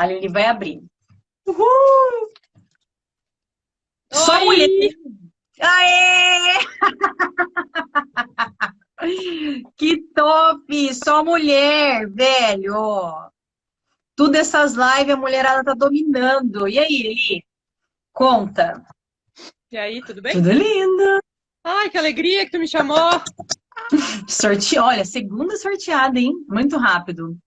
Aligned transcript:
A 0.00 0.06
Lili 0.06 0.28
vai 0.28 0.46
abrir. 0.46 0.82
Uhul! 1.46 2.32
Só 4.10 4.42
mulher. 4.46 4.68
Aê! 5.60 6.54
que 9.76 9.98
top! 10.14 10.94
Só 10.94 11.22
mulher, 11.22 12.08
velho! 12.08 13.30
Tudo 14.16 14.36
essas 14.36 14.72
lives 14.72 15.12
a 15.14 15.18
mulherada 15.18 15.62
tá 15.64 15.74
dominando. 15.74 16.66
E 16.66 16.78
aí, 16.78 17.02
Lili? 17.02 17.44
Conta. 18.10 18.82
E 19.70 19.76
aí, 19.76 20.00
tudo 20.00 20.22
bem? 20.22 20.32
Tudo 20.32 20.50
lindo. 20.50 21.20
Ai, 21.62 21.90
que 21.90 21.98
alegria 21.98 22.46
que 22.46 22.52
tu 22.52 22.58
me 22.58 22.66
chamou. 22.66 23.20
Sorte... 24.26 24.78
Olha, 24.78 25.04
segunda 25.04 25.58
sorteada, 25.58 26.18
hein? 26.18 26.32
Muito 26.48 26.78
rápido. 26.78 27.38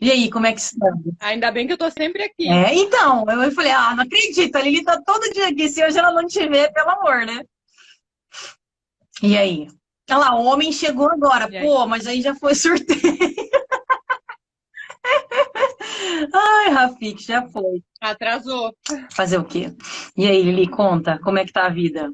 E 0.00 0.10
aí, 0.10 0.30
como 0.30 0.46
é 0.46 0.52
que 0.54 0.60
está? 0.60 0.86
Ainda 1.20 1.50
bem 1.52 1.66
que 1.66 1.74
eu 1.74 1.78
tô 1.78 1.90
sempre 1.90 2.22
aqui. 2.22 2.48
É, 2.48 2.74
então, 2.74 3.26
eu 3.28 3.52
falei, 3.52 3.70
ah, 3.70 3.94
não 3.94 4.04
acredito, 4.04 4.56
a 4.56 4.62
Lili 4.62 4.82
tá 4.82 5.00
todo 5.04 5.30
dia 5.32 5.48
aqui, 5.48 5.68
se 5.68 5.84
hoje 5.84 5.98
ela 5.98 6.10
não 6.10 6.26
te 6.26 6.48
vê, 6.48 6.72
pelo 6.72 6.90
amor, 6.90 7.26
né? 7.26 7.44
E 9.22 9.36
aí? 9.36 9.68
Olha 10.10 10.18
lá, 10.18 10.34
o 10.34 10.44
homem 10.44 10.72
chegou 10.72 11.10
agora, 11.10 11.48
pô, 11.60 11.86
mas 11.86 12.06
aí 12.06 12.22
já 12.22 12.34
foi 12.34 12.54
sorteio. 12.54 12.98
Ai, 16.34 16.70
Rafik, 16.70 17.22
já 17.22 17.46
foi. 17.48 17.82
Atrasou. 18.00 18.74
Fazer 19.12 19.38
o 19.38 19.44
quê? 19.44 19.74
E 20.16 20.26
aí, 20.26 20.42
Lili, 20.42 20.68
conta, 20.68 21.18
como 21.18 21.38
é 21.38 21.44
que 21.44 21.52
tá 21.52 21.66
a 21.66 21.70
vida 21.70 22.10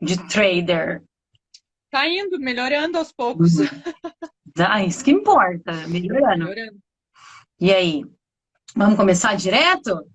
de 0.00 0.16
trader? 0.28 1.02
Tá 1.90 2.08
indo, 2.08 2.38
melhorando 2.40 2.96
aos 2.96 3.12
poucos. 3.12 3.58
Uhum. 3.58 3.66
Ah, 4.58 4.84
isso 4.84 5.04
que 5.04 5.12
importa, 5.12 5.72
melhorando. 5.86 6.44
melhorando. 6.44 6.78
E 7.60 7.74
aí, 7.74 8.02
vamos 8.74 8.96
começar 8.96 9.36
direto? 9.36 10.10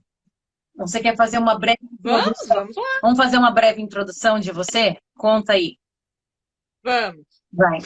Você 0.78 1.00
quer 1.00 1.16
fazer 1.16 1.38
uma 1.38 1.60
breve 1.60 1.78
Vamos, 2.00 2.40
vamos 2.48 2.76
lá. 2.76 3.00
Vamos 3.04 3.18
fazer 3.18 3.38
uma 3.38 3.52
breve 3.52 3.80
introdução 3.80 4.40
de 4.40 4.52
você? 4.52 4.98
Conta 5.16 5.54
aí. 5.54 5.78
Vamos. 6.84 7.24
Vai. 7.54 7.78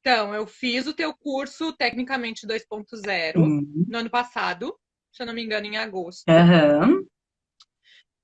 Então, 0.00 0.34
eu 0.34 0.46
fiz 0.46 0.86
o 0.86 0.94
teu 0.94 1.14
curso 1.14 1.74
Tecnicamente 1.74 2.46
2.0 2.46 3.36
uhum. 3.36 3.84
no 3.86 3.98
ano 3.98 4.08
passado, 4.08 4.74
se 5.12 5.22
eu 5.22 5.26
não 5.26 5.34
me 5.34 5.44
engano, 5.44 5.66
em 5.66 5.76
agosto. 5.76 6.24
Uhum. 6.28 7.06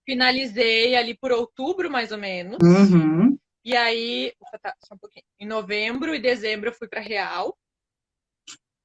Finalizei 0.06 0.96
ali 0.96 1.14
por 1.14 1.32
outubro, 1.32 1.90
mais 1.90 2.12
ou 2.12 2.18
menos. 2.18 2.56
Uhum. 2.62 3.38
E 3.62 3.76
aí, 3.76 4.32
tá, 4.62 4.74
só 4.82 4.94
um 4.94 4.98
pouquinho. 4.98 5.26
Em 5.38 5.46
novembro 5.46 6.14
e 6.14 6.18
dezembro 6.18 6.70
eu 6.70 6.74
fui 6.74 6.88
para 6.88 7.02
Real. 7.02 7.54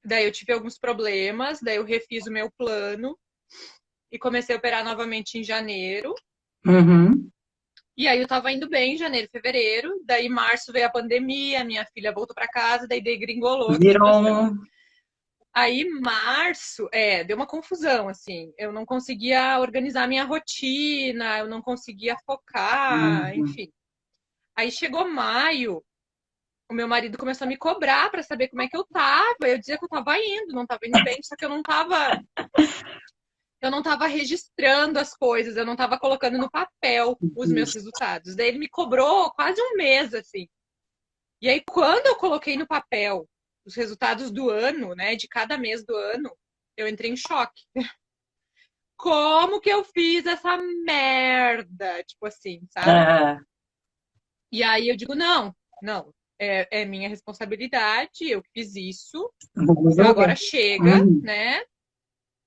Daí 0.04 0.26
eu 0.26 0.32
tive 0.32 0.54
alguns 0.54 0.78
problemas, 0.78 1.60
daí 1.62 1.78
eu 1.78 1.86
refiz 1.86 2.26
o 2.28 2.32
meu 2.32 2.52
plano 2.52 3.18
e 4.12 4.20
comecei 4.20 4.56
a 4.56 4.58
operar 4.58 4.84
novamente 4.84 5.38
em 5.38 5.44
janeiro. 5.44 6.14
Uhum. 6.66 7.30
E 7.96 8.08
aí 8.08 8.20
eu 8.20 8.28
tava 8.28 8.52
indo 8.52 8.68
bem 8.68 8.94
em 8.94 8.98
janeiro, 8.98 9.30
fevereiro, 9.32 10.02
daí 10.06 10.28
março 10.28 10.72
veio 10.74 10.88
a 10.88 10.92
pandemia, 10.92 11.64
minha 11.64 11.86
filha 11.86 12.12
voltou 12.12 12.34
para 12.34 12.48
casa, 12.48 12.88
daí 12.88 13.02
degringolou. 13.02 13.78
Virou 13.80 14.52
Aí, 15.56 15.88
março, 15.88 16.90
é, 16.92 17.24
deu 17.24 17.38
uma 17.38 17.46
confusão, 17.46 18.10
assim. 18.10 18.52
Eu 18.58 18.72
não 18.72 18.88
conseguia 18.88 19.60
organizar 19.60 20.08
minha 20.08 20.24
rotina, 20.24 21.38
eu 21.38 21.48
não 21.48 21.62
conseguia 21.62 22.18
focar, 22.26 23.36
uhum. 23.36 23.46
enfim. 23.46 23.72
Aí 24.56 24.72
chegou 24.72 25.08
maio, 25.08 25.84
o 26.74 26.76
meu 26.76 26.88
marido 26.88 27.18
começou 27.20 27.46
a 27.46 27.48
me 27.48 27.56
cobrar 27.56 28.10
para 28.10 28.24
saber 28.24 28.50
como 28.50 28.64
é 28.64 28.68
que 28.68 28.76
eu 28.76 28.84
tava. 28.86 29.38
Eu 29.44 29.60
dizia 29.60 29.78
que 29.78 29.86
eu 29.86 29.90
tava 29.90 30.18
indo, 30.18 30.54
não 30.54 30.66
tava 30.66 30.82
indo 30.86 31.04
bem, 31.04 31.22
só 31.22 31.36
que 31.36 31.46
eu 31.46 31.50
não 31.50 31.62
tava 31.62 32.20
eu 33.62 33.72
não 33.72 33.82
tava 33.82 34.08
registrando 34.08 35.00
as 35.00 35.16
coisas, 35.16 35.56
eu 35.56 35.66
não 35.66 35.76
tava 35.76 35.98
colocando 35.98 36.38
no 36.38 36.52
papel 36.52 37.18
os 37.38 37.50
meus 37.50 37.74
resultados. 37.74 38.36
Daí 38.36 38.50
ele 38.50 38.58
me 38.58 38.68
cobrou 38.68 39.32
quase 39.32 39.62
um 39.62 39.78
mês 39.78 40.14
assim. 40.14 40.50
E 41.42 41.48
aí 41.48 41.64
quando 41.66 42.08
eu 42.08 42.16
coloquei 42.18 42.58
no 42.58 42.68
papel 42.68 43.30
os 43.66 43.76
resultados 43.76 44.32
do 44.32 44.50
ano, 44.50 44.94
né, 44.96 45.16
de 45.16 45.28
cada 45.28 45.58
mês 45.58 45.86
do 45.86 45.96
ano, 45.96 46.36
eu 46.76 46.88
entrei 46.88 47.12
em 47.12 47.16
choque. 47.16 47.64
Como 48.98 49.62
que 49.62 49.70
eu 49.70 49.84
fiz 49.84 50.26
essa 50.26 50.58
merda? 50.84 52.04
Tipo 52.04 52.26
assim, 52.26 52.66
sabe? 52.72 52.90
Ah. 52.90 53.40
E 54.52 54.64
aí 54.64 54.90
eu 54.90 54.98
digo, 54.98 55.16
não, 55.16 55.56
não, 55.82 56.14
é, 56.44 56.68
é 56.82 56.86
minha 56.86 57.08
responsabilidade, 57.08 58.30
eu 58.30 58.44
fiz 58.54 58.76
isso, 58.76 59.32
então 59.58 60.08
agora 60.08 60.36
chega, 60.36 61.02
uhum. 61.02 61.22
né? 61.22 61.64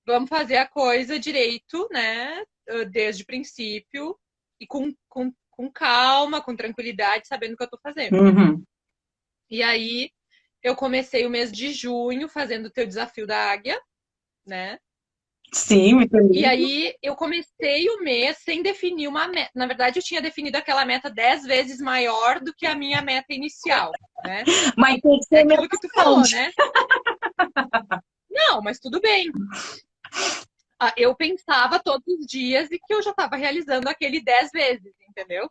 Vamos 0.06 0.28
fazer 0.28 0.58
a 0.58 0.68
coisa 0.68 1.18
direito, 1.18 1.88
né? 1.90 2.44
Desde 2.90 3.22
o 3.22 3.26
princípio 3.26 4.18
e 4.60 4.66
com, 4.66 4.94
com, 5.08 5.32
com 5.50 5.70
calma, 5.70 6.40
com 6.40 6.54
tranquilidade, 6.54 7.26
sabendo 7.26 7.54
o 7.54 7.56
que 7.56 7.64
eu 7.64 7.70
tô 7.70 7.78
fazendo. 7.82 8.16
Uhum. 8.16 8.62
E 9.50 9.62
aí 9.62 10.10
eu 10.62 10.76
comecei 10.76 11.26
o 11.26 11.30
mês 11.30 11.50
de 11.50 11.72
junho 11.72 12.28
fazendo 12.28 12.66
o 12.66 12.70
teu 12.70 12.86
desafio 12.86 13.26
da 13.26 13.50
águia, 13.50 13.80
né? 14.44 14.78
Sim, 15.56 15.94
muito 15.94 16.14
lindo. 16.18 16.34
E 16.34 16.44
aí 16.44 16.94
eu 17.02 17.16
comecei 17.16 17.88
o 17.88 18.02
mês 18.02 18.36
sem 18.44 18.62
definir 18.62 19.08
uma 19.08 19.26
meta. 19.26 19.50
Na 19.54 19.66
verdade, 19.66 19.98
eu 19.98 20.02
tinha 20.02 20.20
definido 20.20 20.58
aquela 20.58 20.84
meta 20.84 21.08
dez 21.08 21.44
vezes 21.44 21.80
maior 21.80 22.40
do 22.40 22.52
que 22.54 22.66
a 22.66 22.74
minha 22.74 23.00
meta 23.00 23.32
inicial, 23.32 23.90
né? 24.22 24.44
Mas 24.76 25.00
tem 25.00 25.18
que 25.18 25.24
ser 25.24 25.36
é 25.36 25.42
aquilo 25.42 25.68
que 25.68 25.78
tu 25.78 25.88
falou, 25.94 26.22
né? 26.30 26.52
Não, 28.30 28.60
mas 28.60 28.78
tudo 28.78 29.00
bem. 29.00 29.32
Ah, 30.78 30.92
eu 30.94 31.16
pensava 31.16 31.80
todos 31.82 32.06
os 32.06 32.26
dias 32.26 32.70
e 32.70 32.78
que 32.78 32.92
eu 32.92 33.02
já 33.02 33.10
estava 33.10 33.34
realizando 33.34 33.88
aquele 33.88 34.20
dez 34.22 34.50
vezes, 34.52 34.92
entendeu? 35.08 35.50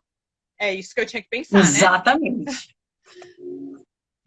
É 0.56 0.72
isso 0.72 0.94
que 0.94 1.00
eu 1.00 1.06
tinha 1.06 1.20
que 1.20 1.28
pensar, 1.28 1.58
Exatamente. 1.58 2.44
né? 2.44 2.52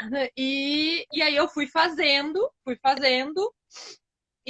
Exatamente. 0.01 0.33
E, 0.35 1.05
e 1.13 1.21
aí 1.21 1.35
eu 1.35 1.47
fui 1.47 1.67
fazendo, 1.67 2.51
fui 2.65 2.77
fazendo, 2.81 3.53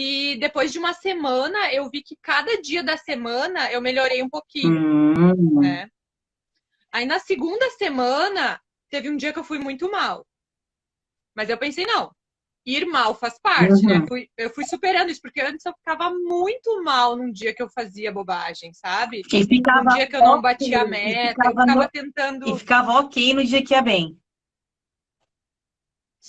e 0.02 0.38
depois 0.38 0.72
de 0.72 0.80
uma 0.80 0.94
semana, 0.94 1.74
eu 1.74 1.90
vi 1.90 2.02
que 2.02 2.16
cada 2.22 2.62
dia 2.62 2.82
da 2.82 2.96
semana 2.96 3.70
eu 3.70 3.82
melhorei 3.82 4.24
um 4.24 4.30
pouquinho. 4.30 4.72
Hum. 4.72 5.60
Né? 5.60 5.90
Aí 6.90 7.06
na 7.06 7.20
segunda 7.20 7.70
semana, 7.72 8.62
teve 8.90 9.10
um 9.10 9.18
dia 9.18 9.34
que 9.34 9.40
eu 9.40 9.44
fui 9.44 9.60
muito 9.60 9.92
mal. 9.92 10.26
Mas 11.36 11.50
eu 11.50 11.58
pensei, 11.58 11.86
não, 11.86 12.12
ir 12.66 12.86
mal 12.86 13.14
faz 13.14 13.38
parte, 13.42 13.86
né? 13.86 13.96
uhum. 13.96 14.00
né? 14.00 14.08
Fui, 14.08 14.30
eu 14.38 14.50
fui 14.52 14.64
superando 14.64 15.10
isso, 15.10 15.22
porque 15.22 15.42
antes 15.42 15.66
eu 15.66 15.74
ficava 15.74 16.10
muito 16.12 16.82
mal 16.82 17.18
num 17.18 17.30
dia 17.30 17.54
que 17.54 17.62
eu 17.62 17.70
fazia 17.70 18.10
bobagem, 18.10 18.74
sabe? 18.74 19.22
E 19.30 19.44
ficava 19.44 19.82
um 19.82 19.96
dia 19.96 20.08
que 20.08 20.16
eu 20.16 20.22
não 20.22 20.42
batia 20.42 20.84
a 20.84 20.88
meta, 20.88 21.44
ficava 21.44 21.50
eu 21.50 21.60
ficava 21.60 21.84
no... 21.84 21.90
tentando. 21.90 22.48
E 22.48 22.58
ficava 22.58 22.92
ok 23.02 23.34
no 23.34 23.44
dia 23.44 23.62
que 23.62 23.74
ia 23.74 23.82
bem. 23.82 24.18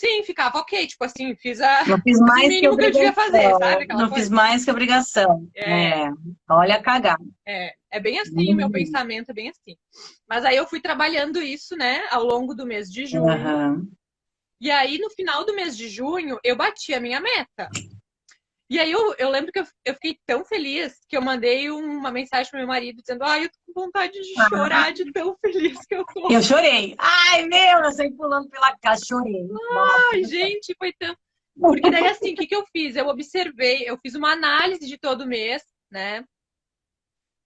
Sim, 0.00 0.22
ficava 0.22 0.58
ok. 0.58 0.86
Tipo 0.86 1.04
assim, 1.04 1.36
fiz 1.36 1.60
a. 1.60 1.84
Não 1.86 2.00
fiz 2.00 2.18
mais 2.18 2.46
o 2.46 2.48
mínimo 2.48 2.74
que, 2.74 2.82
que 2.82 2.88
eu 2.88 2.92
devia 2.92 3.12
fazer, 3.12 3.50
sabe? 3.50 3.84
Aquela 3.84 4.00
não 4.00 4.08
coisa. 4.08 4.14
fiz 4.14 4.30
mais 4.30 4.64
que 4.64 4.70
obrigação. 4.70 5.46
É. 5.54 6.04
é. 6.04 6.12
Olha 6.48 6.76
a 6.76 6.82
cagada. 6.82 7.22
É, 7.46 7.74
é 7.92 8.00
bem 8.00 8.18
assim, 8.18 8.54
hum. 8.54 8.56
meu 8.56 8.70
pensamento 8.70 9.28
é 9.28 9.34
bem 9.34 9.50
assim. 9.50 9.76
Mas 10.26 10.46
aí 10.46 10.56
eu 10.56 10.66
fui 10.66 10.80
trabalhando 10.80 11.42
isso, 11.42 11.76
né, 11.76 12.00
ao 12.10 12.24
longo 12.24 12.54
do 12.54 12.64
mês 12.64 12.90
de 12.90 13.04
junho. 13.04 13.26
Uhum. 13.26 13.90
E 14.58 14.70
aí, 14.70 14.98
no 14.98 15.10
final 15.10 15.44
do 15.44 15.54
mês 15.54 15.76
de 15.76 15.88
junho, 15.88 16.38
eu 16.42 16.56
bati 16.56 16.94
a 16.94 17.00
minha 17.00 17.20
meta. 17.20 17.68
E 18.70 18.78
aí 18.78 18.92
eu, 18.92 19.14
eu 19.18 19.28
lembro 19.28 19.50
que 19.50 19.58
eu, 19.58 19.66
eu 19.84 19.94
fiquei 19.94 20.16
tão 20.24 20.44
feliz 20.44 20.96
que 21.08 21.16
eu 21.16 21.20
mandei 21.20 21.68
uma 21.70 22.12
mensagem 22.12 22.48
pro 22.48 22.60
meu 22.60 22.68
marido 22.68 23.02
dizendo, 23.02 23.24
ai, 23.24 23.44
eu 23.44 23.48
tô 23.48 23.58
com 23.66 23.80
vontade 23.82 24.12
de 24.12 24.32
chorar 24.48 24.92
de 24.92 25.10
tão 25.10 25.36
feliz 25.44 25.84
que 25.84 25.94
eu 25.96 26.04
tô. 26.04 26.30
Eu 26.30 26.40
chorei. 26.40 26.94
Ai, 26.96 27.46
meu, 27.46 27.80
eu 27.82 27.90
saí 27.90 28.14
pulando 28.14 28.48
pela 28.48 28.76
casa, 28.78 29.04
chorei. 29.04 29.48
Ai, 30.12 30.22
gente, 30.22 30.72
foi 30.78 30.92
tão. 30.92 31.16
Porque 31.58 31.90
daí, 31.90 32.06
assim, 32.06 32.32
o 32.32 32.36
que, 32.36 32.46
que 32.46 32.54
eu 32.54 32.64
fiz? 32.70 32.94
Eu 32.94 33.08
observei, 33.08 33.82
eu 33.88 33.98
fiz 33.98 34.14
uma 34.14 34.30
análise 34.30 34.86
de 34.86 34.96
todo 34.96 35.26
mês, 35.26 35.64
né? 35.90 36.24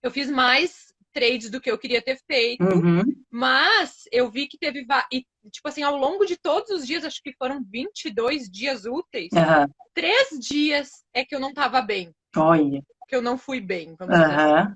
Eu 0.03 0.11
fiz 0.11 0.31
mais 0.31 0.93
trades 1.11 1.49
do 1.49 1.61
que 1.61 1.71
eu 1.71 1.79
queria 1.79 2.03
ter 2.03 2.19
feito, 2.27 2.63
uhum. 2.63 3.03
mas 3.31 4.03
eu 4.13 4.31
vi 4.31 4.47
que 4.47 4.59
teve, 4.59 4.87
e, 5.11 5.25
tipo 5.51 5.69
assim, 5.69 5.83
ao 5.83 5.97
longo 5.97 6.25
de 6.25 6.37
todos 6.37 6.71
os 6.71 6.87
dias, 6.87 7.05
acho 7.05 7.23
que 7.23 7.35
foram 7.37 7.65
22 7.71 8.51
dias 8.51 8.85
úteis, 8.85 9.31
uhum. 9.33 9.73
três 9.95 10.31
dias 10.39 10.91
é 11.13 11.25
que 11.25 11.35
eu 11.35 11.41
não 11.41 11.53
tava 11.53 11.81
bem. 11.81 12.13
Olha. 12.37 12.83
Que 13.09 13.17
eu 13.17 13.23
não 13.23 13.37
fui 13.37 13.61
bem, 13.61 13.95
vamos 13.99 14.17
uhum. 14.17 14.23
dizer 14.23 14.41
assim. 14.41 14.75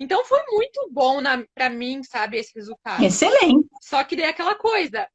Então 0.00 0.24
foi 0.24 0.42
muito 0.48 0.88
bom 0.90 1.18
para 1.54 1.70
mim, 1.70 2.02
sabe, 2.02 2.36
esse 2.36 2.52
resultado. 2.54 3.02
Excelente. 3.04 3.68
Só 3.82 4.02
que 4.02 4.16
daí 4.16 4.26
aquela 4.26 4.54
coisa. 4.54 5.08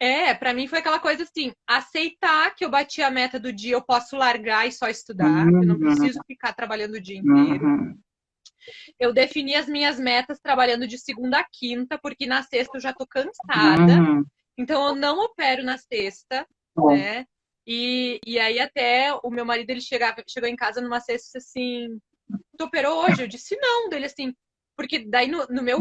É, 0.00 0.32
para 0.32 0.54
mim 0.54 0.68
foi 0.68 0.78
aquela 0.78 1.00
coisa 1.00 1.24
assim, 1.24 1.52
aceitar 1.66 2.54
que 2.54 2.64
eu 2.64 2.70
bati 2.70 3.02
a 3.02 3.10
meta 3.10 3.38
do 3.38 3.52
dia, 3.52 3.74
eu 3.74 3.82
posso 3.82 4.16
largar 4.16 4.68
e 4.68 4.70
só 4.70 4.88
estudar, 4.88 5.44
eu 5.46 5.66
não 5.66 5.74
uhum. 5.74 5.80
preciso 5.80 6.20
ficar 6.24 6.52
trabalhando 6.52 6.94
o 6.94 7.00
dia 7.00 7.18
inteiro. 7.18 7.66
Uhum. 7.66 7.98
Eu 8.98 9.12
defini 9.12 9.54
as 9.54 9.66
minhas 9.66 9.98
metas 9.98 10.40
trabalhando 10.40 10.86
de 10.86 10.98
segunda 10.98 11.40
a 11.40 11.46
quinta, 11.50 11.98
porque 12.02 12.26
na 12.26 12.42
sexta 12.42 12.76
eu 12.76 12.80
já 12.80 12.92
tô 12.92 13.06
cansada. 13.06 13.92
Uhum. 14.00 14.24
Então 14.56 14.88
eu 14.88 14.94
não 14.94 15.24
opero 15.24 15.62
na 15.62 15.78
sexta, 15.78 16.46
Bom. 16.74 16.96
né? 16.96 17.24
E, 17.66 18.18
e 18.26 18.38
aí 18.38 18.58
até 18.58 19.12
o 19.22 19.30
meu 19.30 19.44
marido 19.44 19.70
ele 19.70 19.80
chegava, 19.80 20.22
chegou 20.26 20.48
em 20.48 20.56
casa 20.56 20.80
numa 20.80 21.00
sexta 21.00 21.38
assim, 21.38 21.98
tu 22.56 22.64
operou 22.64 23.04
hoje? 23.04 23.22
Eu 23.22 23.28
disse 23.28 23.56
não, 23.56 23.88
dele 23.88 24.06
assim, 24.06 24.34
porque 24.76 25.00
daí 25.06 25.28
no, 25.28 25.46
no 25.48 25.62
meu 25.62 25.78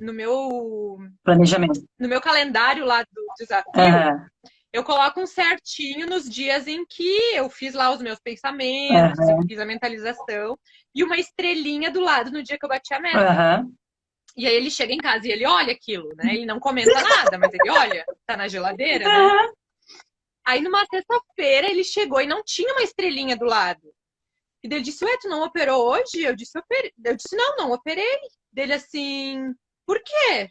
no 0.00 0.12
meu 0.12 0.98
planejamento, 1.22 1.84
no 1.98 2.08
meu 2.08 2.20
calendário 2.20 2.84
lá 2.84 3.02
do 3.02 3.26
desafio, 3.38 3.72
uhum. 3.76 4.26
Eu 4.74 4.82
coloco 4.82 5.20
um 5.20 5.26
certinho 5.26 6.04
nos 6.04 6.28
dias 6.28 6.66
em 6.66 6.84
que 6.84 7.08
eu 7.32 7.48
fiz 7.48 7.74
lá 7.74 7.92
os 7.92 8.02
meus 8.02 8.18
pensamentos, 8.18 9.20
uhum. 9.20 9.46
fiz 9.46 9.60
a 9.60 9.64
mentalização 9.64 10.58
e 10.92 11.04
uma 11.04 11.16
estrelinha 11.16 11.92
do 11.92 12.00
lado 12.00 12.32
no 12.32 12.42
dia 12.42 12.58
que 12.58 12.64
eu 12.64 12.68
bati 12.68 12.92
a 12.92 12.98
meta. 12.98 13.62
Uhum. 13.62 13.72
E 14.36 14.48
aí 14.48 14.54
ele 14.56 14.72
chega 14.72 14.92
em 14.92 14.98
casa 14.98 15.28
e 15.28 15.30
ele 15.30 15.46
olha 15.46 15.72
aquilo, 15.72 16.08
né? 16.16 16.34
Ele 16.34 16.44
não 16.44 16.58
comenta 16.58 16.92
nada, 16.92 17.38
mas 17.38 17.54
ele 17.54 17.70
olha, 17.70 18.04
tá 18.26 18.36
na 18.36 18.48
geladeira, 18.48 19.04
né? 19.04 19.52
Aí 20.44 20.60
numa 20.60 20.84
sexta-feira 20.86 21.70
ele 21.70 21.84
chegou 21.84 22.20
e 22.20 22.26
não 22.26 22.42
tinha 22.42 22.72
uma 22.72 22.82
estrelinha 22.82 23.36
do 23.36 23.44
lado. 23.44 23.94
E 24.64 24.66
ele 24.66 24.80
disse, 24.80 25.04
ué, 25.04 25.16
tu 25.20 25.28
não 25.28 25.44
operou 25.44 25.88
hoje? 25.88 26.20
Eu 26.20 26.34
disse, 26.34 26.58
operei. 26.58 26.92
Eu 27.04 27.14
disse, 27.14 27.36
não, 27.36 27.56
não 27.58 27.70
operei. 27.70 28.18
Dele 28.52 28.72
assim, 28.72 29.54
por 29.86 30.02
quê? 30.02 30.50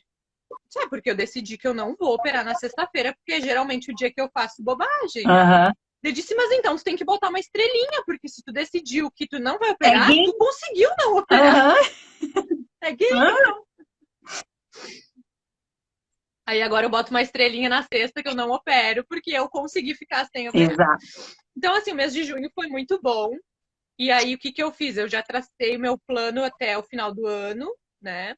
Sabe, 0.69 0.89
porque 0.89 1.09
eu 1.09 1.15
decidi 1.15 1.57
que 1.57 1.67
eu 1.67 1.73
não 1.73 1.95
vou 1.95 2.13
operar 2.13 2.43
na 2.43 2.55
sexta-feira, 2.55 3.13
porque 3.13 3.33
é 3.33 3.41
geralmente 3.41 3.91
o 3.91 3.95
dia 3.95 4.11
que 4.11 4.19
eu 4.19 4.29
faço 4.33 4.63
bobagem. 4.63 5.25
Uhum. 5.25 5.71
Ele 6.03 6.13
disse, 6.13 6.35
mas 6.35 6.51
então 6.51 6.75
tu 6.75 6.83
tem 6.83 6.95
que 6.95 7.05
botar 7.05 7.29
uma 7.29 7.39
estrelinha, 7.39 8.03
porque 8.05 8.27
se 8.27 8.43
tu 8.43 8.51
decidiu 8.51 9.09
que 9.11 9.27
tu 9.27 9.39
não 9.39 9.57
vai 9.57 9.71
operar, 9.71 10.11
é 10.11 10.23
tu 10.25 10.37
conseguiu 10.37 10.89
não 10.99 11.17
operar. 11.17 11.75
Uhum. 12.21 12.63
É 12.83 12.91
gay. 12.91 13.13
Uhum. 13.13 13.63
Aí 16.45 16.61
agora 16.61 16.85
eu 16.85 16.89
boto 16.89 17.11
uma 17.11 17.21
estrelinha 17.21 17.69
na 17.69 17.81
sexta 17.83 18.21
que 18.21 18.27
eu 18.27 18.35
não 18.35 18.51
opero, 18.51 19.05
porque 19.07 19.31
eu 19.31 19.47
consegui 19.47 19.95
ficar 19.95 20.25
sem 20.25 20.49
operar. 20.49 20.71
Exato. 20.71 21.05
Então, 21.55 21.73
assim, 21.75 21.93
o 21.93 21.95
mês 21.95 22.13
de 22.13 22.25
junho 22.25 22.51
foi 22.53 22.67
muito 22.67 22.99
bom. 23.01 23.31
E 23.97 24.11
aí, 24.11 24.35
o 24.35 24.37
que, 24.37 24.51
que 24.51 24.61
eu 24.61 24.71
fiz? 24.71 24.97
Eu 24.97 25.07
já 25.07 25.23
tracei 25.23 25.77
o 25.77 25.79
meu 25.79 25.97
plano 25.97 26.43
até 26.43 26.77
o 26.77 26.83
final 26.83 27.13
do 27.13 27.25
ano, 27.25 27.73
né? 28.01 28.35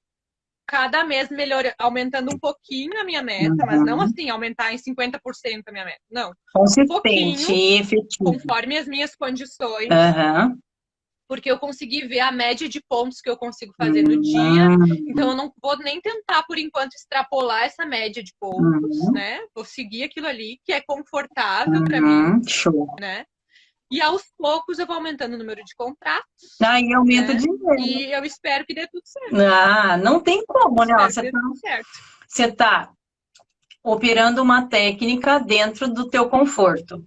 Cada 0.67 1.03
mês 1.03 1.29
melhor, 1.29 1.63
aumentando 1.77 2.33
um 2.33 2.39
pouquinho 2.39 2.99
a 2.99 3.03
minha 3.03 3.21
meta, 3.21 3.51
uhum. 3.51 3.65
mas 3.65 3.85
não 3.85 3.97
uhum. 3.97 4.03
assim, 4.03 4.29
aumentar 4.29 4.73
em 4.73 4.77
50% 4.77 5.19
a 5.67 5.71
minha 5.71 5.85
meta. 5.85 6.01
Não. 6.09 6.31
Consistente, 6.53 6.91
um 6.91 6.93
pouquinho, 6.93 7.79
efetivo. 7.79 8.33
Conforme 8.33 8.77
as 8.77 8.87
minhas 8.87 9.15
condições. 9.15 9.89
Uhum 9.89 10.57
porque 11.27 11.49
eu 11.49 11.57
consegui 11.57 12.07
ver 12.07 12.19
a 12.19 12.31
média 12.31 12.69
de 12.69 12.81
pontos 12.87 13.19
que 13.19 13.29
eu 13.29 13.37
consigo 13.37 13.73
fazer 13.77 14.03
no 14.03 14.21
dia. 14.21 14.69
Uhum. 14.69 14.85
Então 15.07 15.29
eu 15.29 15.35
não 15.35 15.51
vou 15.61 15.77
nem 15.79 15.99
tentar 15.99 16.43
por 16.43 16.57
enquanto 16.57 16.93
extrapolar 16.93 17.63
essa 17.63 17.85
média 17.85 18.23
de 18.23 18.33
pontos, 18.39 18.97
uhum. 18.97 19.11
né? 19.11 19.39
Vou 19.53 19.65
seguir 19.65 20.03
aquilo 20.03 20.27
ali 20.27 20.59
que 20.63 20.71
é 20.71 20.81
confortável 20.81 21.83
para 21.83 22.01
mim, 22.01 22.41
Show. 22.47 22.95
né? 22.99 23.25
E 23.95 24.01
aos 24.01 24.23
poucos 24.37 24.77
eu 24.77 24.85
vou 24.85 24.97
aumentando 24.97 25.35
o 25.35 25.37
número 25.37 25.63
de 25.63 25.73
contratos. 25.73 26.57
Ah, 26.61 26.81
e 26.81 26.93
aumenta 26.93 27.33
né? 27.33 27.39
dinheiro. 27.39 27.79
E 27.79 28.11
eu 28.11 28.25
espero 28.25 28.65
que 28.65 28.73
dê 28.73 28.85
tudo 28.87 29.03
certo. 29.05 29.39
Ah, 29.39 29.95
não 29.95 30.19
tem 30.19 30.45
como, 30.45 30.83
né? 30.83 30.95
Você 30.97 31.31
tá, 31.31 31.39
você 32.27 32.51
tá 32.51 32.91
operando 33.81 34.41
uma 34.41 34.67
técnica 34.67 35.39
dentro 35.39 35.87
do 35.87 36.09
teu 36.09 36.27
conforto. 36.27 37.05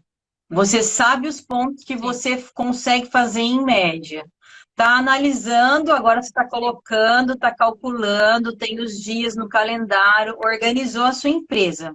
Você 0.48 0.82
sabe 0.82 1.28
os 1.28 1.42
pontos 1.42 1.84
que 1.84 1.94
você 1.94 2.42
consegue 2.54 3.10
fazer 3.10 3.42
em 3.42 3.62
média. 3.62 4.24
Está 4.70 4.96
analisando, 4.96 5.92
agora 5.92 6.22
você 6.22 6.28
está 6.28 6.48
colocando, 6.48 7.34
está 7.34 7.54
calculando, 7.54 8.56
tem 8.56 8.80
os 8.80 8.98
dias 8.98 9.36
no 9.36 9.46
calendário, 9.46 10.38
organizou 10.42 11.04
a 11.04 11.12
sua 11.12 11.28
empresa. 11.28 11.94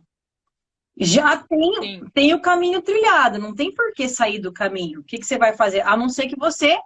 Já 0.97 1.37
tem, 1.37 2.03
tem 2.13 2.33
o 2.33 2.41
caminho 2.41 2.81
trilhado, 2.81 3.39
não 3.39 3.53
tem 3.53 3.73
por 3.73 3.93
que 3.93 4.07
sair 4.07 4.39
do 4.39 4.53
caminho. 4.53 4.99
O 4.99 5.03
que, 5.03 5.17
que 5.17 5.25
você 5.25 5.37
vai 5.37 5.53
fazer? 5.55 5.81
A 5.81 5.97
não 5.97 6.07
ser 6.07 6.27
que 6.27 6.37
você 6.37 6.77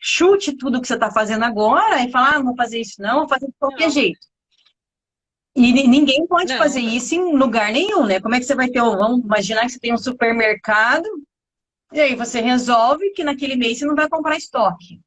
chute 0.00 0.56
tudo 0.56 0.80
que 0.80 0.88
você 0.88 0.94
está 0.94 1.12
fazendo 1.12 1.44
agora 1.44 2.02
e 2.02 2.10
falar, 2.10 2.34
ah, 2.34 2.38
não 2.38 2.46
vou 2.46 2.56
fazer 2.56 2.80
isso 2.80 3.00
não, 3.00 3.20
vou 3.20 3.28
fazer 3.28 3.46
de 3.46 3.54
qualquer 3.58 3.84
não. 3.84 3.90
jeito. 3.90 4.26
E 5.54 5.86
ninguém 5.86 6.26
pode 6.26 6.52
não. 6.52 6.58
fazer 6.58 6.80
isso 6.80 7.14
em 7.14 7.36
lugar 7.36 7.70
nenhum, 7.70 8.06
né? 8.06 8.18
Como 8.20 8.34
é 8.34 8.40
que 8.40 8.46
você 8.46 8.54
vai 8.54 8.68
ter, 8.68 8.80
vamos 8.80 9.22
imaginar 9.22 9.62
que 9.62 9.70
você 9.70 9.78
tem 9.78 9.92
um 9.92 9.98
supermercado, 9.98 11.06
e 11.92 12.00
aí 12.00 12.16
você 12.16 12.40
resolve 12.40 13.10
que 13.10 13.22
naquele 13.22 13.54
mês 13.54 13.78
você 13.78 13.84
não 13.84 13.94
vai 13.94 14.08
comprar 14.08 14.36
estoque. 14.36 15.00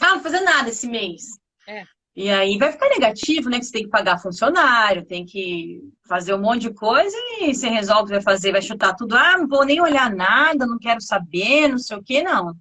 Ah, 0.00 0.08
não 0.08 0.14
vou 0.14 0.22
fazer 0.22 0.40
nada 0.40 0.68
esse 0.68 0.86
mês. 0.86 1.22
É. 1.66 1.84
E 2.14 2.30
aí 2.30 2.58
vai 2.58 2.70
ficar 2.70 2.90
negativo, 2.90 3.48
né? 3.48 3.58
Que 3.58 3.64
você 3.64 3.72
tem 3.72 3.84
que 3.84 3.90
pagar 3.90 4.20
funcionário, 4.20 5.06
tem 5.06 5.24
que 5.24 5.80
fazer 6.06 6.34
um 6.34 6.40
monte 6.40 6.62
de 6.62 6.74
coisa 6.74 7.16
e 7.40 7.54
você 7.54 7.68
resolve, 7.68 8.12
vai 8.12 8.22
fazer, 8.22 8.52
vai 8.52 8.60
chutar 8.60 8.94
tudo. 8.94 9.16
Ah, 9.16 9.38
não 9.38 9.48
vou 9.48 9.64
nem 9.64 9.80
olhar 9.80 10.14
nada, 10.14 10.66
não 10.66 10.78
quero 10.78 11.00
saber, 11.00 11.68
não 11.68 11.78
sei 11.78 11.96
o 11.96 12.02
que, 12.02 12.22
não. 12.22 12.54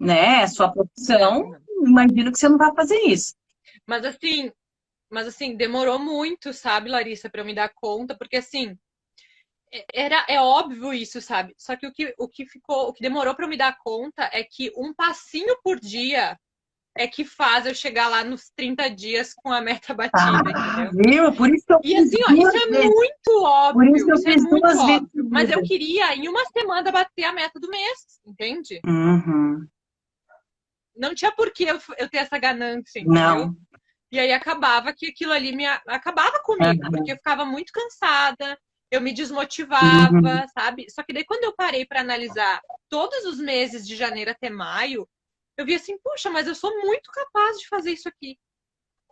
Né? 0.00 0.42
É 0.42 0.46
sua 0.46 0.72
profissão, 0.72 1.54
imagino 1.86 2.32
que 2.32 2.38
você 2.38 2.48
não 2.48 2.56
vai 2.56 2.74
fazer 2.74 2.98
isso. 3.00 3.34
Mas 3.86 4.04
assim, 4.06 4.50
mas 5.10 5.26
assim, 5.26 5.54
demorou 5.54 5.98
muito, 5.98 6.54
sabe, 6.54 6.88
Larissa, 6.88 7.28
para 7.28 7.42
eu 7.42 7.44
me 7.44 7.54
dar 7.54 7.70
conta, 7.74 8.16
porque 8.16 8.36
assim, 8.36 8.76
era 9.92 10.24
é 10.28 10.40
óbvio 10.40 10.94
isso, 10.94 11.20
sabe? 11.20 11.54
Só 11.58 11.76
que 11.76 11.86
o 11.86 11.92
que, 11.92 12.14
o 12.18 12.28
que 12.28 12.46
ficou, 12.46 12.88
o 12.88 12.92
que 12.92 13.02
demorou 13.02 13.34
para 13.34 13.44
eu 13.44 13.48
me 13.48 13.56
dar 13.56 13.76
conta 13.78 14.30
é 14.32 14.42
que 14.42 14.72
um 14.76 14.94
passinho 14.94 15.56
por 15.62 15.78
dia 15.78 16.38
é 16.96 17.06
que 17.06 17.24
faz 17.24 17.66
eu 17.66 17.74
chegar 17.74 18.08
lá 18.08 18.22
nos 18.22 18.50
30 18.50 18.88
dias 18.90 19.32
com 19.34 19.50
a 19.50 19.60
meta 19.60 19.94
batida, 19.94 20.52
ah? 20.54 20.90
Viu? 20.92 21.32
Por 21.34 21.48
isso 21.48 21.66
que 21.66 21.72
eu 21.72 21.80
E 21.82 21.96
assim, 21.96 22.18
ó, 22.28 22.32
isso 22.32 22.56
é 22.56 22.70
vezes. 22.70 22.90
muito 22.90 23.42
óbvio. 23.42 23.74
Por 23.74 23.96
isso 23.96 24.04
que 24.04 24.12
eu 24.12 24.16
isso 24.16 24.28
é 24.28 24.32
fiz 24.32 24.44
é 24.44 24.48
duas 24.48 24.78
óbvio, 24.78 25.10
vezes. 25.14 25.30
Mas 25.30 25.50
eu 25.50 25.62
queria, 25.62 26.14
em 26.14 26.28
uma 26.28 26.44
semana, 26.46 26.92
bater 26.92 27.24
a 27.24 27.32
meta 27.32 27.58
do 27.58 27.68
mês, 27.68 28.20
entende? 28.26 28.80
Uhum. 28.84 29.66
Não 30.94 31.14
tinha 31.14 31.32
por 31.32 31.50
que 31.50 31.64
eu, 31.64 31.78
eu 31.98 32.08
ter 32.08 32.18
essa 32.18 32.38
ganância, 32.38 33.00
entendeu? 33.00 33.14
Não. 33.14 33.56
E 34.10 34.18
aí 34.18 34.30
acabava 34.30 34.92
que 34.92 35.06
aquilo 35.06 35.32
ali 35.32 35.56
me 35.56 35.64
acabava 35.66 36.38
comigo, 36.42 36.84
uhum. 36.84 36.90
porque 36.90 37.12
eu 37.12 37.16
ficava 37.16 37.46
muito 37.46 37.72
cansada, 37.72 38.58
eu 38.90 39.00
me 39.00 39.14
desmotivava, 39.14 40.12
uhum. 40.12 40.48
sabe? 40.52 40.84
Só 40.90 41.02
que 41.02 41.14
daí 41.14 41.24
quando 41.24 41.44
eu 41.44 41.54
parei 41.56 41.86
para 41.86 42.02
analisar 42.02 42.60
todos 42.90 43.24
os 43.24 43.38
meses 43.38 43.88
de 43.88 43.96
janeiro 43.96 44.30
até 44.30 44.50
maio, 44.50 45.08
eu 45.62 45.66
vi 45.66 45.74
assim, 45.74 45.96
puxa, 46.02 46.30
mas 46.30 46.46
eu 46.46 46.54
sou 46.54 46.70
muito 46.82 47.10
capaz 47.10 47.58
de 47.58 47.68
fazer 47.68 47.92
isso 47.92 48.08
aqui. 48.08 48.36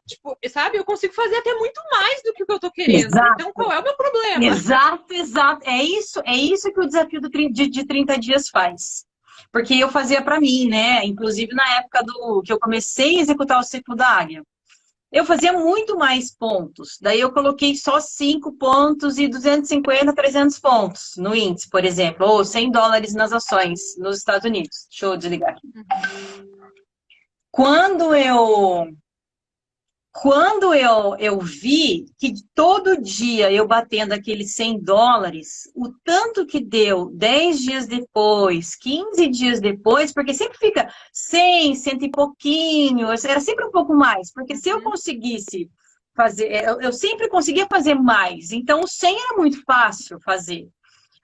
Tipo, 0.07 0.37
sabe? 0.49 0.77
Eu 0.77 0.85
consigo 0.85 1.15
fazer 1.15 1.37
até 1.37 1.55
muito 1.55 1.81
mais 1.91 2.23
do 2.23 2.33
que 2.33 2.43
o 2.43 2.47
que 2.47 2.53
eu 2.53 2.59
tô 2.59 2.71
querendo. 2.71 3.07
Exato. 3.07 3.35
Então, 3.35 3.53
qual 3.53 3.73
é 3.73 3.79
o 3.79 3.83
meu 3.83 3.97
problema? 3.97 4.45
Exato, 4.45 5.15
exato. 5.15 5.69
É 5.69 5.83
isso, 5.83 6.21
é 6.25 6.35
isso 6.35 6.73
que 6.73 6.81
o 6.81 6.87
desafio 6.87 7.21
do, 7.21 7.29
de, 7.31 7.69
de 7.69 7.87
30 7.87 8.19
dias 8.19 8.49
faz. 8.49 9.07
Porque 9.53 9.75
eu 9.75 9.89
fazia 9.89 10.21
para 10.21 10.41
mim, 10.41 10.69
né? 10.69 11.05
Inclusive 11.05 11.55
na 11.55 11.79
época 11.79 12.03
do 12.03 12.43
que 12.43 12.53
eu 12.53 12.59
comecei 12.59 13.19
a 13.19 13.21
executar 13.21 13.61
o 13.61 13.65
ciclo 13.65 13.95
da 13.95 14.09
águia 14.09 14.43
eu 15.13 15.25
fazia 15.25 15.53
muito 15.53 15.97
mais 15.97 16.31
pontos. 16.31 16.97
Daí 17.01 17.21
eu 17.21 17.33
coloquei 17.33 17.75
só 17.75 18.01
5 18.01 18.53
pontos 18.53 19.19
e 19.19 19.27
250, 19.27 20.15
300 20.15 20.59
pontos 20.61 21.13
no 21.17 21.35
índice, 21.35 21.69
por 21.69 21.85
exemplo, 21.85 22.27
ou 22.27 22.45
100 22.45 22.71
dólares 22.71 23.15
nas 23.15 23.33
ações 23.33 23.97
nos 23.99 24.19
Estados 24.19 24.45
Unidos. 24.45 24.87
Deixa 24.89 25.07
eu 25.07 25.17
desligar 25.17 25.51
aqui. 25.51 25.69
Quando 27.51 28.15
eu 28.15 28.87
quando 30.13 30.75
eu, 30.75 31.17
eu 31.19 31.39
vi 31.39 32.07
que 32.19 32.35
todo 32.55 33.01
dia 33.01 33.51
eu 33.53 33.67
batendo 33.67 34.13
aqueles 34.13 34.55
100 34.55 34.81
dólares, 34.83 35.71
o 35.75 35.89
tanto 36.05 36.45
que 36.45 36.61
deu 36.61 37.11
10 37.15 37.61
dias 37.61 37.87
depois, 37.87 38.75
15 38.75 39.29
dias 39.29 39.61
depois, 39.61 40.13
porque 40.13 40.35
sempre 40.35 40.59
fica 40.59 40.93
100, 41.13 41.75
cento 41.77 42.05
e 42.05 42.11
pouquinho, 42.11 43.09
era 43.09 43.41
sempre 43.41 43.65
um 43.65 43.71
pouco 43.71 43.95
mais, 43.95 44.33
porque 44.33 44.57
se 44.57 44.69
eu 44.69 44.79
uhum. 44.79 44.85
conseguisse 44.85 45.71
fazer, 46.15 46.65
eu, 46.65 46.81
eu 46.81 46.93
sempre 46.93 47.29
conseguia 47.29 47.67
fazer 47.69 47.95
mais, 47.95 48.51
então 48.51 48.81
o 48.81 48.89
100 48.89 49.17
era 49.17 49.37
muito 49.37 49.63
fácil 49.65 50.19
fazer. 50.21 50.69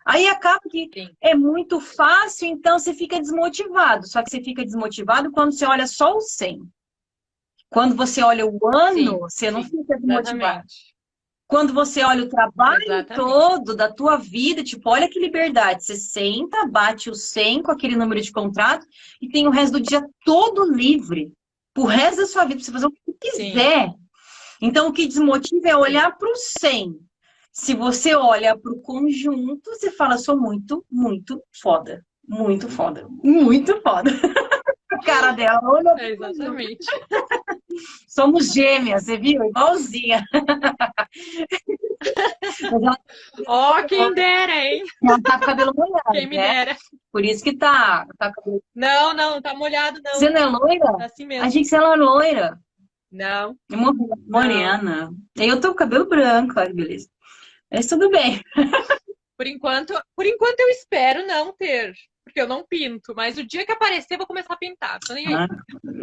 Aí 0.06 0.28
acaba 0.28 0.60
que 0.70 0.88
Sim. 0.94 1.08
é 1.20 1.34
muito 1.34 1.80
fácil, 1.80 2.46
então 2.46 2.78
você 2.78 2.94
fica 2.94 3.18
desmotivado. 3.18 4.06
Só 4.06 4.22
que 4.22 4.30
você 4.30 4.40
fica 4.40 4.64
desmotivado 4.64 5.32
quando 5.32 5.50
você 5.50 5.66
olha 5.66 5.84
só 5.88 6.16
o 6.16 6.20
100. 6.20 6.62
Quando 7.70 7.94
você 7.94 8.22
olha 8.22 8.46
o 8.46 8.58
ano, 8.74 8.94
sim, 8.94 9.18
você 9.18 9.50
não 9.50 9.62
fica 9.62 9.96
desmotivado. 9.96 10.64
Quando 11.48 11.72
você 11.72 12.02
olha 12.02 12.24
o 12.24 12.28
trabalho 12.28 12.82
exatamente. 12.82 13.14
todo 13.14 13.76
da 13.76 13.92
tua 13.92 14.16
vida, 14.16 14.64
tipo, 14.64 14.90
olha 14.90 15.08
que 15.08 15.20
liberdade. 15.20 15.84
Você 15.84 15.96
senta, 15.96 16.66
bate 16.66 17.08
o 17.08 17.14
100 17.14 17.62
com 17.62 17.70
aquele 17.70 17.94
número 17.94 18.20
de 18.20 18.32
contrato 18.32 18.84
e 19.22 19.28
tem 19.28 19.46
o 19.46 19.50
resto 19.50 19.74
do 19.74 19.80
dia 19.80 20.04
todo 20.24 20.70
livre. 20.72 21.32
O 21.78 21.84
resto 21.84 22.18
da 22.18 22.26
sua 22.26 22.44
vida, 22.44 22.60
você 22.60 22.72
fazer 22.72 22.86
o 22.86 22.90
que 22.90 23.12
quiser. 23.20 23.88
Sim. 23.88 23.94
Então, 24.60 24.88
o 24.88 24.92
que 24.92 25.06
desmotiva 25.06 25.68
é 25.68 25.76
olhar 25.76 26.16
para 26.16 26.28
o 26.28 26.34
100. 26.34 26.98
Se 27.52 27.74
você 27.74 28.14
olha 28.14 28.56
para 28.56 28.72
o 28.72 28.80
conjunto, 28.80 29.70
você 29.70 29.90
fala, 29.90 30.18
sou 30.18 30.36
muito, 30.36 30.84
muito 30.90 31.40
foda. 31.62 32.04
Muito 32.26 32.68
foda. 32.68 33.06
Muito 33.22 33.80
foda. 33.82 34.10
a 34.90 34.98
cara 35.04 35.32
dela, 35.32 35.60
olha. 35.64 35.94
É, 35.98 36.10
exatamente. 36.12 36.86
Somos 38.08 38.52
gêmeas, 38.52 39.04
você 39.04 39.16
viu? 39.16 39.44
Igualzinha. 39.44 40.24
Ó, 43.46 43.78
oh, 43.78 43.86
quem 43.86 44.12
dera, 44.14 44.52
hein? 44.52 44.84
Ela 45.02 45.20
tá 45.22 45.38
com 45.38 45.44
o 45.44 45.46
cabelo 45.46 45.72
molhado. 45.76 46.12
Quem 46.12 46.26
me 46.26 46.36
né? 46.36 46.64
dera. 46.64 46.76
Por 47.12 47.24
isso 47.24 47.42
que 47.42 47.56
tá. 47.56 48.06
tá 48.18 48.32
cabelo... 48.32 48.62
Não, 48.74 49.14
não, 49.14 49.40
tá 49.40 49.54
molhado, 49.54 50.00
não. 50.04 50.14
Você 50.14 50.30
não 50.30 50.40
é 50.40 50.46
loira? 50.46 50.96
Tá 50.96 51.04
assim 51.06 51.26
mesmo. 51.26 51.44
A 51.44 51.48
gente 51.48 51.74
é 51.74 51.80
loira. 51.80 52.58
Não. 53.10 53.56
É 53.70 53.76
morena. 54.26 55.10
Não. 55.36 55.44
Eu 55.44 55.60
tô 55.60 55.68
com 55.68 55.76
cabelo 55.76 56.08
branco, 56.08 56.54
olha 56.58 56.68
que 56.68 56.74
beleza. 56.74 57.08
Mas 57.70 57.86
tudo 57.86 58.10
bem. 58.10 58.40
Por 59.36 59.46
enquanto, 59.46 59.92
por 60.14 60.24
enquanto 60.24 60.60
eu 60.60 60.68
espero 60.70 61.26
não 61.26 61.52
ter 61.52 61.94
porque 62.26 62.40
eu 62.40 62.48
não 62.48 62.66
pinto, 62.66 63.14
mas 63.14 63.38
o 63.38 63.46
dia 63.46 63.64
que 63.64 63.70
aparecer, 63.70 64.14
eu 64.14 64.18
vou 64.18 64.26
começar 64.26 64.52
a 64.52 64.58
pintar. 64.58 64.98
Ah, 65.08 65.46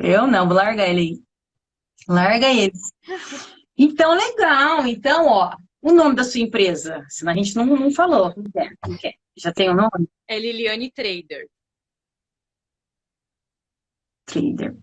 eu 0.01 0.25
não, 0.25 0.47
vou 0.47 0.55
largar 0.55 0.87
ele 0.87 0.99
aí. 0.99 1.21
Larga 2.07 2.47
ele. 2.47 2.73
Então, 3.77 4.13
legal. 4.13 4.85
Então, 4.85 5.27
ó, 5.27 5.55
o 5.81 5.91
nome 5.91 6.15
da 6.15 6.23
sua 6.23 6.41
empresa, 6.41 7.05
senão 7.09 7.33
a 7.33 7.35
gente 7.35 7.55
não, 7.55 7.65
não 7.65 7.91
falou. 7.91 8.33
Já 9.35 9.51
tem 9.51 9.69
o 9.69 9.75
nome? 9.75 10.07
É 10.27 10.39
Liliane 10.39 10.91
Trader. 10.91 11.49
Trader. 14.25 14.77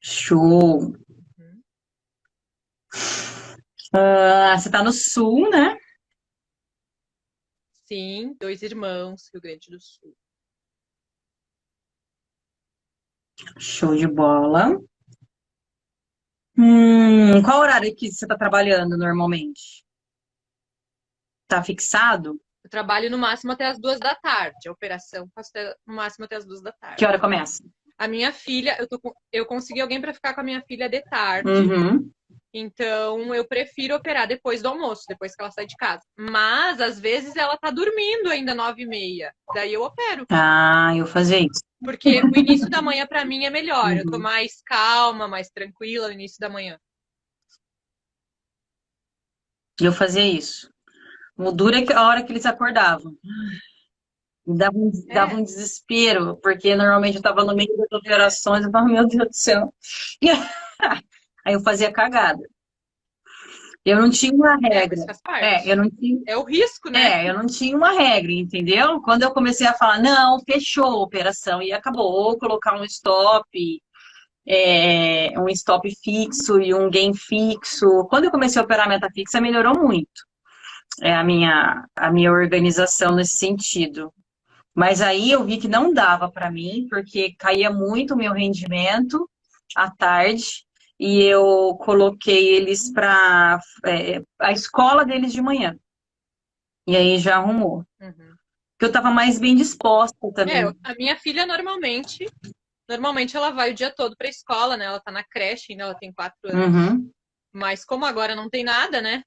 Show. 0.00 0.80
Uhum. 0.80 1.62
Uh, 3.94 4.58
você 4.58 4.68
está 4.68 4.82
no 4.82 4.92
sul, 4.92 5.50
né? 5.50 5.76
Sim, 7.84 8.36
dois 8.38 8.62
irmãos, 8.62 9.30
Rio 9.32 9.40
Grande 9.40 9.70
do 9.70 9.80
Sul. 9.80 10.14
Show 13.58 13.96
de 13.96 14.06
bola. 14.06 14.78
Hum, 16.58 17.40
qual 17.44 17.60
horário 17.60 17.94
que 17.94 18.10
você 18.10 18.24
está 18.24 18.36
trabalhando 18.36 18.96
normalmente? 18.96 19.84
Está 21.44 21.62
fixado? 21.62 22.40
Eu 22.64 22.68
trabalho 22.68 23.08
no 23.08 23.16
máximo 23.16 23.52
até 23.52 23.66
as 23.66 23.78
duas 23.78 24.00
da 24.00 24.14
tarde. 24.16 24.68
A 24.68 24.72
operação 24.72 25.28
faço 25.32 25.50
até, 25.54 25.74
no 25.86 25.94
máximo 25.94 26.24
até 26.24 26.34
as 26.34 26.44
duas 26.44 26.60
da 26.60 26.72
tarde. 26.72 26.96
Que 26.96 27.06
hora 27.06 27.20
começa? 27.20 27.62
A 27.96 28.08
minha 28.08 28.32
filha, 28.32 28.76
eu, 28.78 28.88
tô, 28.88 29.00
eu 29.32 29.46
consegui 29.46 29.80
alguém 29.80 30.00
para 30.00 30.12
ficar 30.12 30.34
com 30.34 30.40
a 30.40 30.44
minha 30.44 30.60
filha 30.62 30.88
de 30.88 31.00
tarde. 31.02 31.48
Uhum. 31.48 32.10
Então, 32.52 33.32
eu 33.34 33.46
prefiro 33.46 33.94
operar 33.94 34.26
depois 34.26 34.60
do 34.60 34.68
almoço, 34.68 35.04
depois 35.08 35.34
que 35.34 35.42
ela 35.42 35.50
sai 35.50 35.66
de 35.66 35.76
casa. 35.76 36.02
Mas, 36.18 36.80
às 36.80 36.98
vezes, 36.98 37.36
ela 37.36 37.56
tá 37.56 37.70
dormindo 37.70 38.30
ainda 38.30 38.54
nove 38.54 38.82
e 38.82 38.86
meia. 38.86 39.32
Daí 39.54 39.72
eu 39.74 39.82
opero. 39.82 40.26
Ah, 40.30 40.92
eu 40.96 41.06
fazer 41.06 41.38
isso. 41.38 41.62
Porque 41.82 42.20
o 42.22 42.36
início 42.36 42.68
da 42.68 42.82
manhã, 42.82 43.06
para 43.06 43.24
mim, 43.24 43.44
é 43.44 43.50
melhor. 43.50 43.96
Eu 43.96 44.04
tô 44.04 44.16
uhum. 44.16 44.22
mais 44.22 44.60
calma, 44.64 45.28
mais 45.28 45.48
tranquila 45.48 46.08
no 46.08 46.14
início 46.14 46.38
da 46.40 46.48
manhã. 46.48 46.78
Eu 49.80 49.92
fazia 49.92 50.26
isso. 50.26 50.72
O 51.36 51.52
duro 51.52 51.76
é 51.76 51.92
a 51.92 52.08
hora 52.08 52.24
que 52.24 52.32
eles 52.32 52.44
acordavam. 52.44 53.16
Dava 54.44 54.76
um, 54.76 54.90
é. 55.08 55.14
dava 55.14 55.36
um 55.36 55.42
desespero, 55.42 56.36
porque 56.38 56.74
normalmente 56.74 57.14
eu 57.14 57.20
estava 57.20 57.44
no 57.44 57.54
meio 57.54 57.76
das 57.76 57.92
operações, 57.92 58.64
eu 58.64 58.72
falava, 58.72 58.90
meu 58.90 59.06
Deus 59.06 59.28
do 59.28 59.34
céu. 59.34 59.72
Aí 61.44 61.54
eu 61.54 61.60
fazia 61.60 61.92
cagada. 61.92 62.42
Eu 63.84 64.00
não 64.00 64.10
tinha 64.10 64.32
uma 64.34 64.58
é, 64.64 64.78
regra. 64.80 65.06
É, 65.40 65.70
eu 65.70 65.76
não 65.76 65.90
tinha... 65.90 66.20
é 66.26 66.36
o 66.36 66.44
risco, 66.44 66.90
né? 66.90 67.24
É, 67.24 67.30
eu 67.30 67.34
não 67.34 67.46
tinha 67.46 67.76
uma 67.76 67.92
regra, 67.92 68.32
entendeu? 68.32 69.00
Quando 69.00 69.22
eu 69.22 69.30
comecei 69.30 69.66
a 69.66 69.74
falar, 69.74 70.00
não, 70.00 70.40
fechou 70.40 70.84
a 70.84 71.02
operação 71.02 71.62
e 71.62 71.72
acabou, 71.72 72.10
ou 72.10 72.38
colocar 72.38 72.78
um 72.78 72.84
stop, 72.84 73.48
é, 74.46 75.32
um 75.38 75.48
stop 75.48 75.90
fixo 76.02 76.60
e 76.60 76.74
um 76.74 76.90
gain 76.90 77.14
fixo. 77.14 78.06
Quando 78.10 78.24
eu 78.24 78.30
comecei 78.30 78.60
a 78.60 78.64
operar 78.64 78.86
a 78.86 78.88
meta 78.88 79.08
fixa, 79.14 79.40
melhorou 79.40 79.78
muito 79.78 80.28
é, 81.00 81.14
a, 81.14 81.24
minha, 81.24 81.86
a 81.96 82.10
minha 82.10 82.32
organização 82.32 83.14
nesse 83.14 83.36
sentido. 83.36 84.12
Mas 84.74 85.00
aí 85.00 85.30
eu 85.30 85.44
vi 85.44 85.58
que 85.58 85.68
não 85.68 85.92
dava 85.92 86.30
para 86.30 86.50
mim, 86.50 86.86
porque 86.88 87.34
caía 87.38 87.70
muito 87.70 88.14
o 88.14 88.16
meu 88.16 88.32
rendimento 88.32 89.28
à 89.74 89.90
tarde 89.90 90.67
e 90.98 91.22
eu 91.22 91.76
coloquei 91.80 92.56
eles 92.56 92.92
para 92.92 93.60
é, 93.86 94.22
a 94.40 94.52
escola 94.52 95.04
deles 95.04 95.32
de 95.32 95.40
manhã. 95.40 95.78
E 96.86 96.96
aí 96.96 97.18
já 97.18 97.36
arrumou. 97.36 97.84
Uhum. 98.00 98.34
Que 98.78 98.84
eu 98.84 98.88
estava 98.88 99.10
mais 99.10 99.38
bem 99.38 99.54
disposta 99.54 100.16
também. 100.34 100.56
É, 100.56 100.72
a 100.82 100.94
minha 100.94 101.16
filha 101.16 101.46
normalmente, 101.46 102.26
normalmente 102.88 103.36
ela 103.36 103.50
vai 103.50 103.70
o 103.70 103.74
dia 103.74 103.94
todo 103.94 104.16
para 104.16 104.26
a 104.26 104.30
escola, 104.30 104.76
né? 104.76 104.86
Ela 104.86 104.98
está 104.98 105.12
na 105.12 105.22
creche 105.22 105.72
ainda, 105.72 105.84
ela 105.84 105.94
tem 105.94 106.12
quatro 106.12 106.38
anos. 106.44 106.66
Uhum. 106.66 107.10
Mas 107.52 107.84
como 107.84 108.04
agora 108.04 108.34
não 108.34 108.48
tem 108.48 108.64
nada, 108.64 109.00
né? 109.00 109.22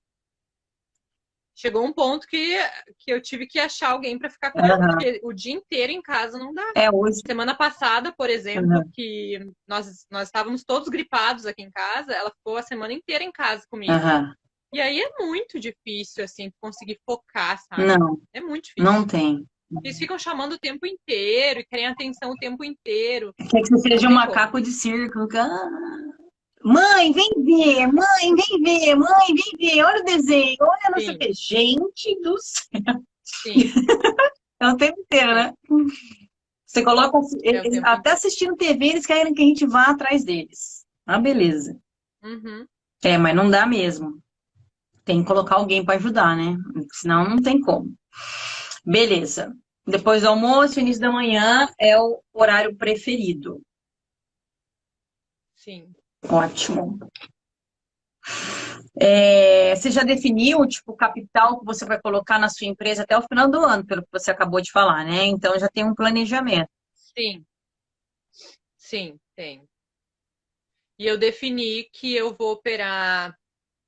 Chegou 1.62 1.86
um 1.86 1.94
ponto 1.94 2.25
que, 2.25 2.58
que 2.98 3.13
eu 3.13 3.22
tive 3.22 3.46
que 3.46 3.60
achar 3.60 3.91
alguém 3.91 4.18
para 4.18 4.32
ficar 4.32 4.51
com 4.51 4.60
ela, 4.60 4.80
uhum. 4.80 4.88
porque 4.89 5.22
o 5.24 5.32
dia 5.32 5.53
inteiro 5.53 5.91
em 5.91 6.01
casa 6.01 6.39
não 6.39 6.51
dá. 6.53 6.74
É 6.75 6.89
hoje. 6.89 7.22
Semana 7.25 7.56
passada, 7.56 8.12
por 8.18 8.30
exemplo, 8.30 8.77
uhum. 8.77 8.91
que 8.91 9.39
nós, 9.68 10.06
nós 10.10 10.27
estávamos 10.27 10.63
todos 10.63 10.89
gripados 10.89 11.46
aqui 11.46 11.62
em 11.62 11.72
casa, 11.72 12.13
ela 12.13 12.32
ficou 12.32 12.58
a 12.58 12.63
semana 12.63 12.94
inteira 12.94 13.24
em 13.24 13.32
casa 13.32 13.63
comigo. 13.70 13.94
Uhum. 13.94 14.34
E 14.74 14.82
aí 14.82 15.00
é 15.00 15.24
muito 15.24 15.60
difícil, 15.60 16.24
assim, 16.24 16.51
conseguir 16.60 17.00
focar, 17.06 17.60
sabe? 17.70 17.86
Não. 17.86 18.20
É 18.34 18.41
muito 18.41 18.65
difícil. 18.65 18.91
Não 18.91 19.06
tem. 19.06 19.46
Eles 19.84 19.98
ficam 19.98 20.18
chamando 20.18 20.53
o 20.53 20.60
tempo 20.60 20.86
inteiro 20.86 21.60
e 21.60 21.65
querem 21.65 21.88
atenção 21.88 22.32
o 22.32 22.38
tempo 22.38 22.63
inteiro. 22.63 23.34
Quer 23.38 23.62
que 23.62 23.70
você 23.70 23.89
seja 23.89 24.08
um 24.08 24.13
macaco 24.13 24.60
de 24.60 24.72
circo. 24.72 25.27
Ah. 25.38 25.70
Mãe, 26.63 27.12
vem 27.12 27.32
ver, 27.44 27.88
mãe, 27.88 28.36
vem 28.36 28.63
ver, 28.63 28.96
mãe, 28.96 29.27
vem 29.27 29.58
ver, 29.58 29.84
olha 29.84 30.01
o 30.01 30.06
desenho, 30.06 30.58
olha 30.62 30.91
não 30.91 31.00
sei 31.00 31.15
o 31.15 31.20
que. 31.20 31.34
Gente 31.34 32.22
do 32.22 32.38
céu. 32.38 33.03
Sim. 33.24 33.53
é 34.60 34.68
o 34.68 34.77
tempo 34.77 35.00
inteiro, 35.00 35.34
né? 35.34 35.53
Você 36.65 36.84
coloca. 36.84 37.18
Eles, 37.41 37.77
é 37.77 37.80
até 37.84 38.12
assistindo 38.12 38.56
TV, 38.56 38.86
eles 38.86 39.06
querem 39.06 39.34
que 39.34 39.41
a 39.41 39.46
gente 39.46 39.65
vá 39.65 39.86
atrás 39.86 40.24
deles. 40.24 40.86
Ah, 41.06 41.20
beleza. 41.20 41.77
Uhum. 42.24 42.65
É, 43.03 43.18
mas 43.18 43.36
não 43.36 43.50
dá 43.50 43.65
mesmo. 43.65 44.22
Tem 45.03 45.22
que 45.22 45.27
colocar 45.27 45.56
alguém 45.56 45.84
para 45.84 45.96
ajudar, 45.96 46.38
né? 46.38 46.56
Senão 46.94 47.27
não 47.27 47.41
tem 47.41 47.60
como. 47.60 47.94
Beleza. 48.86 49.53
Depois 49.86 50.22
do 50.22 50.30
almoço, 50.30 50.80
início 50.80 51.01
da 51.01 51.12
manhã 51.12 51.68
é 51.80 52.00
o 52.00 52.22
horário 52.32 52.75
preferido. 52.77 53.60
Sim. 55.56 55.91
Ótimo. 56.30 57.00
É, 59.00 59.75
você 59.75 59.90
já 59.90 60.04
definiu 60.04 60.68
tipo, 60.68 60.92
o 60.92 60.96
capital 60.96 61.60
que 61.60 61.66
você 61.66 61.86
vai 61.86 62.00
colocar 62.00 62.38
na 62.38 62.50
sua 62.50 62.68
empresa 62.68 63.04
até 63.04 63.18
o 63.18 63.22
final 63.22 63.50
do 63.50 63.60
ano, 63.60 63.86
pelo 63.86 64.04
que 64.04 64.12
você 64.12 64.32
acabou 64.32 64.62
de 64.62 64.72
falar, 64.72 65.06
né? 65.06 65.25
Então 65.25 65.58
já 65.58 65.68
tem 65.68 65.84
um 65.84 65.96
planejamento. 65.96 66.70
Sim. 66.94 67.44
Sim, 68.78 69.18
tem. 69.36 69.63
E 71.00 71.08
eu 71.08 71.18
defini 71.18 71.86
que 71.86 72.13
eu 72.13 72.36
vou 72.38 72.51
operar 72.51 73.36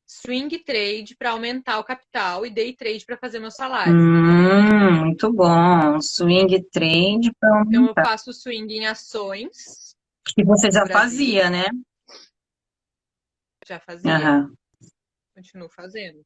swing 0.08 0.58
trade 0.60 1.16
para 1.18 1.32
aumentar 1.32 1.80
o 1.80 1.84
capital 1.84 2.46
e 2.46 2.50
day 2.50 2.74
trade 2.75 3.06
para 3.06 3.18
fazer 3.18 3.40
meu 3.40 3.52
salário. 3.52 3.94
Hum, 3.94 5.06
muito 5.06 5.32
bom. 5.32 6.00
Swing 6.02 6.63
trade 6.72 7.32
para 7.40 7.60
aumentar. 7.60 7.68
Então 7.68 7.88
eu 7.88 7.94
faço 8.04 8.34
swing 8.34 8.74
em 8.74 8.88
ações. 8.88 9.96
Que 10.25 10.44
você 10.44 10.72
já 10.72 10.88
fazia, 10.88 11.50
né? 11.50 11.66
Já 13.67 13.79
fazia. 13.79 14.17
Uhum. 14.17 14.53
Continuo 15.36 15.70
fazendo. 15.70 16.22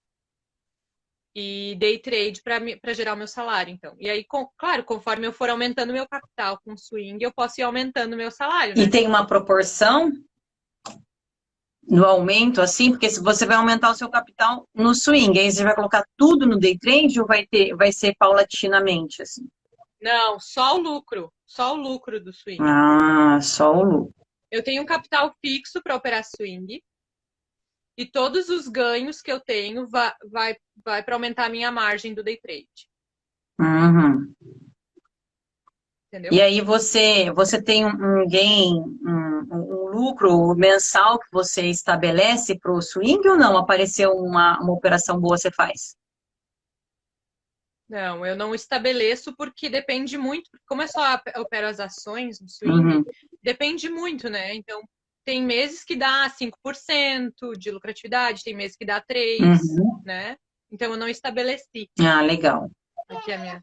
E 1.35 1.75
day 1.75 1.99
trade 1.99 2.41
para 2.41 2.93
gerar 2.93 3.13
o 3.13 3.17
meu 3.17 3.27
salário, 3.27 3.71
então. 3.71 3.95
E 3.99 4.09
aí, 4.09 4.23
com, 4.23 4.49
claro, 4.57 4.83
conforme 4.83 5.27
eu 5.27 5.31
for 5.31 5.49
aumentando 5.49 5.93
meu 5.93 6.07
capital 6.07 6.59
com 6.65 6.75
swing, 6.75 7.23
eu 7.23 7.31
posso 7.31 7.61
ir 7.61 7.63
aumentando 7.63 8.13
o 8.13 8.17
meu 8.17 8.31
salário. 8.31 8.75
Né? 8.75 8.83
E 8.83 8.89
tem 8.89 9.05
uma 9.05 9.25
proporção 9.25 10.11
no 11.87 12.03
aumento, 12.05 12.59
assim, 12.59 12.91
porque 12.91 13.09
se 13.09 13.21
você 13.21 13.45
vai 13.45 13.55
aumentar 13.55 13.91
o 13.91 13.95
seu 13.95 14.09
capital 14.09 14.67
no 14.73 14.93
swing, 14.93 15.39
aí 15.39 15.51
você 15.51 15.63
vai 15.63 15.75
colocar 15.75 16.03
tudo 16.17 16.45
no 16.45 16.59
day 16.59 16.77
trade 16.77 17.21
ou 17.21 17.27
vai 17.27 17.45
ter, 17.45 17.75
vai 17.75 17.91
ser 17.91 18.15
paulatinamente, 18.17 19.21
assim? 19.21 19.47
Não, 20.01 20.39
só 20.39 20.75
o 20.75 20.81
lucro, 20.81 21.31
só 21.45 21.73
o 21.73 21.77
lucro 21.77 22.19
do 22.19 22.33
swing. 22.33 22.61
Ah, 22.61 23.39
só 23.41 23.71
o 23.73 23.83
lucro. 23.83 24.15
Eu 24.51 24.63
tenho 24.63 24.81
um 24.81 24.85
capital 24.85 25.33
fixo 25.39 25.81
para 25.81 25.95
operar 25.95 26.23
swing 26.23 26.81
e 27.97 28.05
todos 28.05 28.47
os 28.49 28.67
ganhos 28.67 29.21
que 29.21 29.31
eu 29.31 29.39
tenho 29.39 29.87
vai, 29.87 30.13
vai, 30.29 30.55
vai 30.85 31.03
para 31.03 31.15
aumentar 31.15 31.45
a 31.45 31.49
minha 31.49 31.71
margem 31.71 32.13
do 32.13 32.23
day 32.23 32.37
trade. 32.37 32.87
Uhum. 33.59 34.33
Entendeu? 36.07 36.31
E 36.31 36.41
aí 36.41 36.61
você, 36.61 37.31
você 37.31 37.61
tem 37.61 37.85
um 37.85 38.27
gain, 38.29 38.75
um, 38.75 39.47
um 39.51 39.89
lucro 39.89 40.55
mensal 40.55 41.19
que 41.19 41.27
você 41.31 41.65
estabelece 41.65 42.57
para 42.57 42.71
o 42.71 42.81
swing 42.81 43.27
ou 43.27 43.37
não? 43.37 43.57
Apareceu 43.57 44.11
uma, 44.11 44.59
uma 44.61 44.73
operação 44.73 45.19
boa, 45.19 45.37
você 45.37 45.51
faz? 45.51 45.97
Não, 47.89 48.25
eu 48.25 48.35
não 48.35 48.53
estabeleço 48.53 49.33
porque 49.35 49.69
depende 49.69 50.17
muito, 50.17 50.49
como 50.67 50.81
é 50.81 50.87
só 50.87 51.01
opero 51.37 51.67
as 51.67 51.79
ações 51.79 52.39
no 52.39 52.49
swing, 52.49 52.97
uhum. 52.97 53.05
depende 53.41 53.89
muito, 53.89 54.29
né? 54.29 54.53
Então, 54.53 54.81
tem 55.27 55.43
meses 55.43 55.83
que 55.83 55.97
dá 55.97 56.29
5% 56.29 57.57
de 57.57 57.69
lucratividade, 57.69 58.45
tem 58.45 58.55
meses 58.55 58.77
que 58.77 58.85
dá 58.85 59.01
3%, 59.01 59.41
uhum. 59.41 60.01
né? 60.05 60.37
Então 60.71 60.89
eu 60.89 60.95
não 60.97 61.09
estabeleci. 61.09 61.91
Ah, 61.99 62.21
legal. 62.21 62.71
Aqui 63.09 63.33
a 63.33 63.37
minha. 63.37 63.61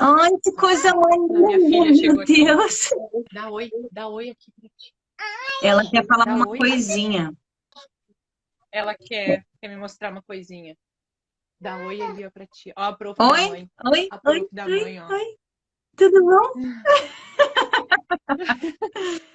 Ai, 0.00 0.30
que 0.42 0.52
coisa 0.52 0.90
linda! 0.90 1.38
Minha 1.38 1.58
filha 1.92 2.14
Meu 2.14 2.24
Deus! 2.24 2.88
Dá 3.30 3.50
oi, 3.50 3.70
dá 3.92 4.08
oi 4.08 4.30
aqui 4.30 4.50
pra 4.58 4.70
ti. 4.74 4.94
Ela 5.62 5.90
quer 5.90 6.06
falar 6.06 6.24
dá 6.24 6.34
uma 6.34 6.48
oi, 6.48 6.56
coisinha. 6.56 7.30
Ela 8.72 8.94
quer, 8.94 9.44
quer 9.60 9.68
me 9.68 9.76
mostrar 9.76 10.12
uma 10.12 10.22
coisinha. 10.22 10.74
Dá 11.60 11.76
oi 11.76 12.00
ali, 12.00 12.24
ó, 12.24 12.30
pra 12.30 12.46
ti. 12.46 12.72
Ó, 12.74 12.82
a 12.84 12.96
prof 12.96 13.20
oi, 13.20 13.28
da 13.28 13.48
mãe. 13.48 13.70
Oi, 13.92 14.08
a 14.10 14.18
prof 14.18 14.40
oi, 14.40 14.48
da 14.50 14.64
oi, 14.64 14.80
mãe, 14.80 14.98
ó. 14.98 15.08
Oi. 15.12 15.36
Tudo 15.94 16.24
bom? 16.24 16.52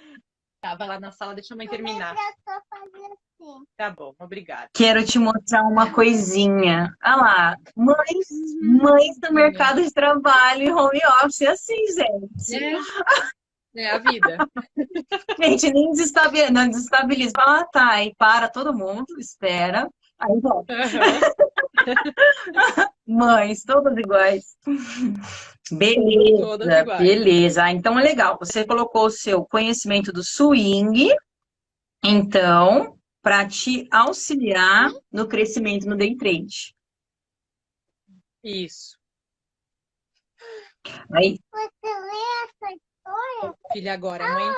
tá, 0.62 0.76
vai 0.76 0.88
lá 0.88 1.00
na 1.00 1.12
sala, 1.12 1.34
deixa 1.34 1.54
a 1.54 1.58
mãe 1.58 1.68
terminar. 1.68 2.14
Assim. 2.14 3.66
Tá 3.78 3.90
bom, 3.90 4.14
obrigada. 4.20 4.70
Quero 4.74 5.04
te 5.06 5.18
mostrar 5.18 5.64
uma 5.64 5.92
coisinha. 5.92 6.94
Olha 7.04 7.16
lá, 7.16 7.56
mães, 7.76 8.28
mães 8.62 9.20
do 9.20 9.34
mercado 9.34 9.82
de 9.82 9.92
trabalho 9.92 10.64
e 10.64 10.72
home 10.72 11.00
office, 11.24 11.44
assim, 11.44 11.86
gente. 11.88 12.64
É. 12.64 12.80
É 13.76 13.92
a 13.92 13.98
vida. 14.00 14.38
Gente, 15.40 15.72
nem 15.72 15.92
desestabiliza, 15.92 16.52
não 16.52 16.68
desestabiliza. 16.68 17.32
Fala, 17.36 17.62
ah, 17.62 17.66
tá, 17.66 17.90
aí 17.92 18.14
para 18.18 18.50
todo 18.50 18.76
mundo, 18.76 19.06
espera. 19.20 19.88
Aí 20.20 20.40
volta. 20.42 20.74
Uhum. 20.74 20.90
Mães, 23.08 23.64
todas 23.64 23.98
iguais. 23.98 24.58
Beleza, 25.72 26.42
todas 26.42 26.68
iguais. 26.68 27.02
beleza. 27.02 27.72
Então 27.72 27.98
é 27.98 28.04
legal. 28.04 28.38
Você 28.40 28.66
colocou 28.66 29.06
o 29.06 29.12
seu 29.12 29.46
conhecimento 29.46 30.12
do 30.12 30.24
swing, 30.24 31.10
então, 32.04 33.00
para 33.22 33.48
te 33.48 33.88
auxiliar 33.92 34.92
no 35.12 35.28
crescimento 35.28 35.88
no 35.88 35.96
day 35.96 36.16
trade. 36.16 36.76
Isso. 38.44 38.98
Aí. 41.14 41.40
Você 41.52 42.00
lê 42.00 42.44
essa 42.44 42.89
história? 43.10 43.56
Filha, 43.72 43.94
agora 43.94 44.26
a 44.26 44.34
mãe. 44.34 44.54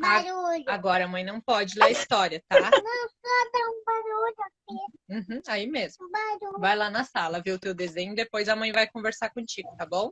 Barulho? 0.00 0.64
Agora 0.68 1.04
a 1.04 1.08
mãe 1.08 1.24
não 1.24 1.40
pode 1.40 1.78
ler 1.78 1.86
a 1.86 1.90
história, 1.90 2.42
tá? 2.48 2.60
Não, 2.60 2.70
só 2.70 3.50
dá 3.52 3.58
um 3.68 3.84
barulho 3.84 4.34
aqui. 4.38 4.78
Uhum, 5.08 5.42
aí 5.48 5.66
mesmo. 5.66 6.06
Um 6.06 6.10
barulho. 6.10 6.60
Vai 6.60 6.76
lá 6.76 6.90
na 6.90 7.04
sala 7.04 7.42
ver 7.42 7.52
o 7.52 7.58
teu 7.58 7.74
desenho, 7.74 8.14
depois 8.14 8.48
a 8.48 8.56
mãe 8.56 8.72
vai 8.72 8.88
conversar 8.88 9.30
contigo, 9.30 9.74
tá 9.76 9.86
bom? 9.86 10.10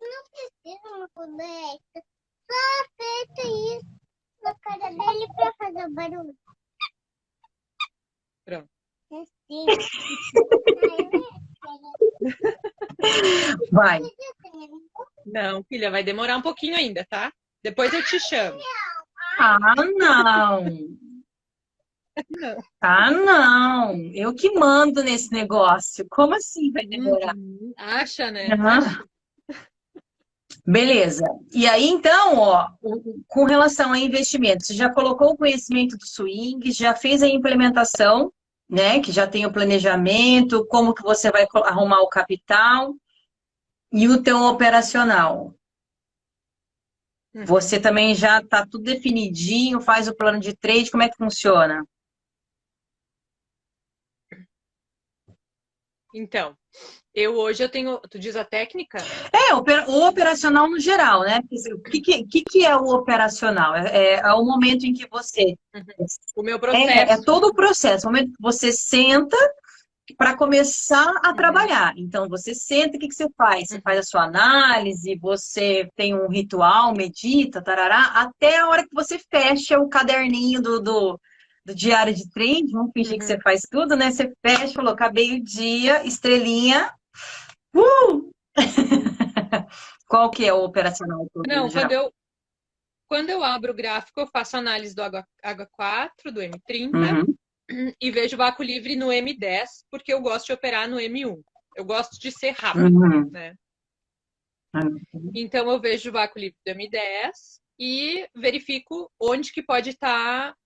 Não 0.00 0.24
precisa 0.30 0.96
uma 0.96 1.08
boneca. 1.14 2.04
Só 2.50 2.84
aperta 2.84 3.42
isso 3.42 3.86
na 4.42 4.54
cara 4.60 4.90
dele 4.90 5.26
pra 5.36 5.52
fazer 5.58 5.88
barulho. 5.90 6.36
Pronto. 8.44 8.68
Assim. 9.10 9.66
Vai. 13.70 14.00
Não, 15.26 15.62
filha, 15.64 15.90
vai 15.90 16.02
demorar 16.02 16.36
um 16.36 16.42
pouquinho 16.42 16.76
ainda, 16.76 17.06
tá? 17.08 17.32
Depois 17.62 17.92
eu 17.92 18.04
te 18.04 18.18
chamo. 18.20 18.58
Ah, 19.38 19.74
não. 19.96 20.64
Não. 22.30 22.56
Ah, 22.80 23.10
não. 23.10 23.96
Eu 24.12 24.34
que 24.34 24.50
mando 24.52 25.02
nesse 25.02 25.30
negócio. 25.32 26.06
Como 26.10 26.34
assim 26.34 26.72
vai 26.72 26.86
demorar? 26.86 27.36
Uhum. 27.36 27.72
Acha, 27.76 28.30
né? 28.30 28.48
Uhum. 28.48 29.04
Beleza. 30.66 31.24
E 31.54 31.66
aí, 31.66 31.88
então, 31.88 32.36
ó, 32.36 32.68
com 33.26 33.44
relação 33.44 33.92
a 33.92 33.98
investimentos, 33.98 34.66
você 34.66 34.74
já 34.74 34.92
colocou 34.92 35.30
o 35.30 35.36
conhecimento 35.36 35.96
do 35.96 36.04
swing, 36.04 36.70
já 36.72 36.94
fez 36.94 37.22
a 37.22 37.28
implementação, 37.28 38.30
né? 38.68 39.00
Que 39.00 39.10
já 39.10 39.26
tem 39.26 39.46
o 39.46 39.52
planejamento, 39.52 40.66
como 40.66 40.94
que 40.94 41.02
você 41.02 41.30
vai 41.30 41.46
arrumar 41.64 42.00
o 42.00 42.08
capital 42.08 42.94
e 43.92 44.08
o 44.08 44.22
teu 44.22 44.42
operacional. 44.42 45.54
Uhum. 47.34 47.44
Você 47.44 47.80
também 47.80 48.14
já 48.14 48.40
está 48.40 48.66
tudo 48.66 48.84
definidinho, 48.84 49.80
faz 49.80 50.08
o 50.08 50.14
plano 50.14 50.40
de 50.40 50.54
trade, 50.56 50.90
como 50.90 51.02
é 51.02 51.08
que 51.08 51.16
funciona? 51.16 51.84
Então, 56.14 56.56
eu 57.18 57.34
hoje 57.34 57.62
eu 57.62 57.68
tenho. 57.68 57.98
Tu 58.10 58.18
diz 58.18 58.36
a 58.36 58.44
técnica? 58.44 58.98
É, 59.32 59.54
o 59.54 60.06
operacional 60.06 60.68
no 60.68 60.78
geral, 60.78 61.22
né? 61.22 61.40
O 61.74 61.82
que, 61.82 62.00
que, 62.00 62.42
que 62.42 62.64
é 62.64 62.76
o 62.76 62.86
operacional? 62.90 63.74
É, 63.74 63.88
é, 63.88 64.14
é, 64.20 64.32
o 64.34 64.44
momento 64.44 64.84
em 64.84 64.92
que 64.92 65.08
você. 65.08 65.56
Uhum. 65.74 66.06
O 66.36 66.42
meu 66.42 66.58
processo. 66.58 66.88
É, 66.88 67.12
é, 67.12 67.22
todo 67.22 67.48
o 67.48 67.54
processo. 67.54 68.06
O 68.06 68.12
momento 68.12 68.28
que 68.28 68.42
você 68.42 68.72
senta 68.72 69.36
para 70.16 70.36
começar 70.36 71.12
a 71.22 71.30
uhum. 71.30 71.36
trabalhar. 71.36 71.92
Então, 71.96 72.28
você 72.28 72.54
senta, 72.54 72.96
o 72.96 73.00
que, 73.00 73.08
que 73.08 73.14
você 73.14 73.28
faz? 73.36 73.68
Você 73.68 73.74
uhum. 73.76 73.82
faz 73.82 73.98
a 73.98 74.02
sua 74.02 74.24
análise, 74.24 75.18
você 75.20 75.88
tem 75.96 76.14
um 76.14 76.28
ritual, 76.28 76.94
medita, 76.94 77.60
tarará, 77.60 78.04
até 78.14 78.58
a 78.58 78.68
hora 78.68 78.84
que 78.84 78.94
você 78.94 79.18
fecha 79.18 79.78
o 79.78 79.88
caderninho 79.88 80.62
do, 80.62 80.80
do 80.80 81.20
do 81.68 81.74
diário 81.74 82.14
de 82.14 82.26
trade, 82.30 82.72
vamos 82.72 82.92
fingir 82.94 83.12
uhum. 83.12 83.18
que 83.18 83.26
você 83.26 83.38
faz 83.40 83.60
tudo, 83.70 83.94
né? 83.94 84.10
Você 84.10 84.32
fecha, 84.44 84.72
falou, 84.72 84.94
acabei 84.94 85.34
o 85.34 85.44
dia, 85.44 86.04
estrelinha. 86.06 86.90
Uh! 87.74 88.30
Qual 90.08 90.30
que 90.30 90.46
é 90.46 90.52
o 90.52 90.64
operacional? 90.64 91.26
Não, 91.46 91.70
quando 91.70 91.92
eu, 91.92 92.12
quando 93.08 93.30
eu 93.30 93.44
abro 93.44 93.72
o 93.72 93.76
gráfico, 93.76 94.20
eu 94.20 94.26
faço 94.26 94.56
análise 94.56 94.94
do 94.94 95.02
H4, 95.02 96.30
do 96.32 96.40
M30 96.40 97.26
uhum. 97.70 97.92
e 98.00 98.10
vejo 98.10 98.34
o 98.34 98.38
vácuo 98.38 98.62
livre 98.62 98.96
no 98.96 99.08
M10, 99.08 99.66
porque 99.90 100.12
eu 100.12 100.20
gosto 100.20 100.46
de 100.46 100.52
operar 100.52 100.88
no 100.88 100.96
M1. 100.96 101.40
Eu 101.76 101.84
gosto 101.84 102.18
de 102.18 102.32
ser 102.32 102.50
rápido, 102.50 102.86
uhum. 102.86 103.30
né? 103.30 103.54
Uhum. 104.74 105.30
Então 105.34 105.70
eu 105.70 105.80
vejo 105.80 106.10
o 106.10 106.12
vácuo 106.12 106.38
livre 106.38 106.56
do 106.66 106.72
M10 106.72 107.30
e 107.78 108.28
verifico 108.34 109.10
onde 109.20 109.52
que 109.52 109.62
pode 109.62 109.90
estar 109.90 110.52
tá 110.52 110.56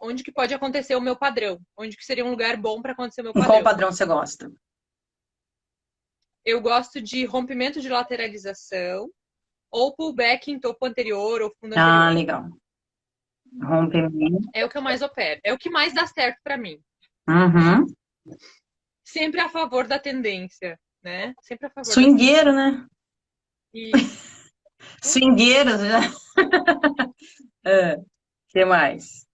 onde 0.00 0.22
que 0.22 0.32
pode 0.32 0.52
acontecer 0.52 0.94
o 0.94 1.00
meu 1.00 1.16
padrão, 1.16 1.58
onde 1.78 1.96
que 1.96 2.04
seria 2.04 2.24
um 2.24 2.30
lugar 2.30 2.56
bom 2.56 2.82
para 2.82 2.92
acontecer 2.92 3.22
o 3.22 3.24
meu 3.24 3.32
padrão. 3.32 3.50
Qual 3.50 3.62
padrão 3.62 3.90
você 3.90 4.04
gosta? 4.04 4.52
Eu 6.44 6.60
gosto 6.60 7.00
de 7.00 7.24
rompimento 7.24 7.80
de 7.80 7.88
lateralização 7.88 9.08
ou 9.70 9.94
pullback 9.94 10.50
em 10.50 10.60
topo 10.60 10.84
anterior 10.84 11.40
ou 11.40 11.54
fundo 11.58 11.74
ah, 11.74 12.08
anterior. 12.08 12.36
Ah, 12.36 12.42
legal. 12.42 12.50
Rompimento. 13.62 14.48
É 14.54 14.64
o 14.64 14.68
que 14.68 14.76
eu 14.76 14.82
mais 14.82 15.02
opero. 15.02 15.40
É 15.44 15.52
o 15.52 15.58
que 15.58 15.70
mais 15.70 15.94
dá 15.94 16.06
certo 16.06 16.38
para 16.42 16.56
mim. 16.56 16.78
Uhum. 17.28 17.86
Sempre 19.04 19.40
a 19.40 19.48
favor 19.48 19.86
da 19.86 19.98
tendência, 19.98 20.78
né? 21.02 21.34
Sempre 21.42 21.66
a 21.66 21.70
favor. 21.70 21.92
Swingueiro, 21.92 22.52
né? 22.52 22.86
E... 23.74 23.92
Swingueiro, 25.02 25.70
já. 25.78 26.00
é. 27.64 27.96
que 28.48 28.64
mais? 28.64 29.26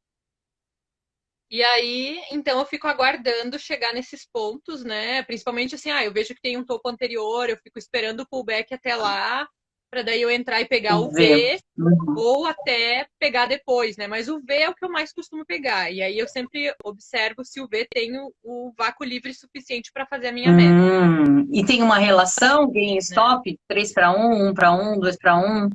E 1.50 1.62
aí, 1.62 2.20
então 2.30 2.58
eu 2.58 2.66
fico 2.66 2.86
aguardando 2.86 3.58
chegar 3.58 3.94
nesses 3.94 4.26
pontos, 4.30 4.84
né? 4.84 5.22
Principalmente 5.22 5.74
assim, 5.74 5.90
ah, 5.90 6.04
eu 6.04 6.12
vejo 6.12 6.34
que 6.34 6.42
tem 6.42 6.58
um 6.58 6.64
topo 6.64 6.88
anterior, 6.88 7.48
eu 7.48 7.56
fico 7.56 7.78
esperando 7.78 8.20
o 8.20 8.28
pullback 8.28 8.74
até 8.74 8.94
lá, 8.94 9.48
para 9.90 10.02
daí 10.02 10.20
eu 10.20 10.30
entrar 10.30 10.60
e 10.60 10.66
pegar 10.66 10.98
o 10.98 11.10
V, 11.10 11.58
uhum. 11.78 12.14
ou 12.18 12.46
até 12.46 13.06
pegar 13.18 13.46
depois, 13.46 13.96
né? 13.96 14.06
Mas 14.06 14.28
o 14.28 14.40
V 14.40 14.54
é 14.54 14.68
o 14.68 14.74
que 14.74 14.84
eu 14.84 14.90
mais 14.90 15.10
costumo 15.10 15.46
pegar. 15.46 15.90
E 15.90 16.02
aí 16.02 16.18
eu 16.18 16.28
sempre 16.28 16.74
observo 16.84 17.42
se 17.42 17.60
o 17.62 17.66
V 17.66 17.88
tem 17.90 18.18
o, 18.18 18.30
o 18.42 18.72
vácuo 18.76 19.04
livre 19.04 19.32
suficiente 19.32 19.90
para 19.90 20.06
fazer 20.06 20.28
a 20.28 20.32
minha 20.32 20.52
meta. 20.52 20.74
Hum, 20.74 21.48
e 21.50 21.64
tem 21.64 21.82
uma 21.82 21.98
relação 21.98 22.70
gain 22.70 22.98
stop, 22.98 23.50
né? 23.50 23.56
3 23.66 23.92
para 23.94 24.10
1, 24.10 24.48
1 24.50 24.54
para 24.54 24.72
1, 24.72 25.00
2 25.00 25.16
para 25.16 25.36
1? 25.38 25.70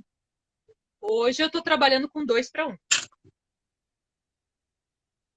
Hoje 1.02 1.42
eu 1.42 1.48
estou 1.48 1.64
trabalhando 1.64 2.08
com 2.08 2.24
2 2.24 2.52
para 2.52 2.68
1. 2.68 2.76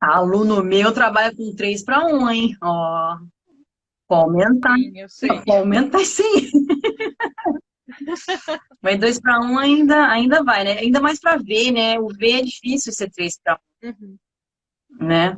Aluno 0.00 0.62
meu 0.62 0.92
trabalha 0.92 1.34
com 1.34 1.54
3 1.54 1.82
para 1.84 2.06
1, 2.06 2.30
hein? 2.30 2.56
Ó. 2.62 3.18
Aumentar. 4.08 4.76
Sim, 4.76 4.98
eu 4.98 5.08
sei. 5.08 5.30
Aumentar 5.48 6.04
sim. 6.04 6.50
Mas 8.82 8.98
2 9.00 9.20
para 9.20 9.40
1 9.40 9.58
ainda, 9.58 10.08
ainda 10.08 10.42
vai, 10.42 10.64
né? 10.64 10.78
Ainda 10.78 11.00
mais 11.00 11.18
para 11.18 11.36
ver, 11.36 11.70
né? 11.72 11.98
O 11.98 12.08
V 12.08 12.30
é 12.30 12.42
difícil 12.42 12.92
ser 12.92 13.10
3 13.10 13.38
para 13.42 13.58
1. 13.82 13.88
Uhum. 13.88 14.16
Né? 15.00 15.36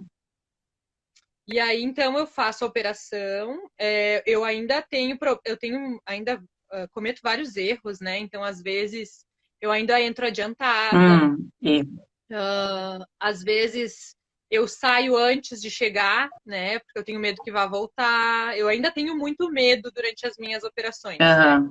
E 1.47 1.59
aí, 1.59 1.83
então, 1.83 2.19
eu 2.19 2.27
faço 2.27 2.65
a 2.65 2.69
operação. 2.69 3.71
É, 3.79 4.23
eu 4.27 4.45
ainda 4.45 4.83
tenho, 4.83 5.17
eu 5.45 5.57
tenho, 5.57 6.01
ainda 6.05 6.37
uh, 6.37 6.89
cometo 6.91 7.21
vários 7.23 7.57
erros, 7.57 8.01
né? 8.01 8.19
Então, 8.19 8.45
às 8.45 8.61
vezes, 8.61 9.25
eu 9.61 9.71
ainda 9.71 10.01
entro 10.01 10.27
adiantada. 10.27 10.97
Hum, 10.97 11.49
uh, 11.65 13.05
às 13.19 13.43
vezes, 13.43 14.15
eu 14.51 14.67
saio 14.67 15.17
antes 15.17 15.61
de 15.61 15.71
chegar, 15.71 16.29
né? 16.45 16.79
Porque 16.79 16.99
eu 16.99 17.05
tenho 17.05 17.21
medo 17.21 17.43
que 17.43 17.53
vá 17.53 17.67
voltar. 17.67 18.57
Eu 18.57 18.69
ainda 18.69 18.91
tenho 18.91 19.17
muito 19.17 19.51
medo 19.51 19.91
durante 19.91 20.27
as 20.27 20.37
minhas 20.39 20.65
operações. 20.65 21.19
Uhum. 21.21 21.65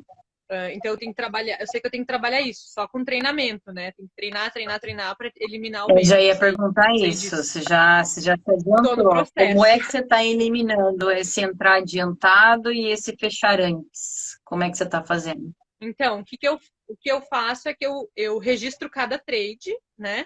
Né? 0.49 0.73
Então 0.73 0.91
eu 0.91 0.97
tenho 0.97 1.11
que 1.11 1.17
trabalhar, 1.17 1.59
eu 1.59 1.67
sei 1.67 1.81
que 1.81 1.87
eu 1.87 1.91
tenho 1.91 2.03
que 2.03 2.07
trabalhar 2.07 2.39
isso, 2.39 2.67
só 2.67 2.87
com 2.87 3.03
treinamento, 3.03 3.71
né? 3.73 3.91
Tem 3.91 4.07
que 4.07 4.13
treinar, 4.15 4.51
treinar, 4.51 4.79
treinar 4.79 5.17
para 5.17 5.29
eliminar 5.35 5.85
o 5.85 5.91
Eu 5.91 6.05
já 6.05 6.21
ia 6.21 6.37
perguntar 6.37 6.93
isso, 6.95 7.35
você 7.35 7.61
já, 7.61 8.01
você 8.01 8.21
já 8.21 8.37
se 8.37 8.51
adiantou. 8.51 9.25
Como 9.35 9.65
é 9.65 9.77
que 9.77 9.85
você 9.85 9.99
está 9.99 10.23
eliminando 10.23 11.11
esse 11.11 11.41
entrar 11.41 11.79
adiantado 11.79 12.71
e 12.71 12.87
esse 12.87 13.13
fechar 13.17 13.59
antes? 13.59 14.39
Como 14.45 14.63
é 14.63 14.69
que 14.71 14.77
você 14.77 14.85
está 14.85 15.03
fazendo? 15.03 15.51
Então, 15.81 16.21
o 16.21 16.23
que, 16.23 16.37
que, 16.37 16.47
eu, 16.47 16.57
o 16.87 16.95
que 16.97 17.11
eu 17.11 17.21
faço 17.21 17.67
é 17.67 17.73
que 17.73 17.85
eu, 17.85 18.09
eu 18.15 18.37
registro 18.39 18.89
cada 18.89 19.19
trade, 19.19 19.77
né? 19.97 20.25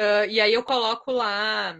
Uh, 0.00 0.24
e 0.30 0.40
aí 0.40 0.54
eu 0.54 0.62
coloco 0.62 1.12
lá 1.12 1.78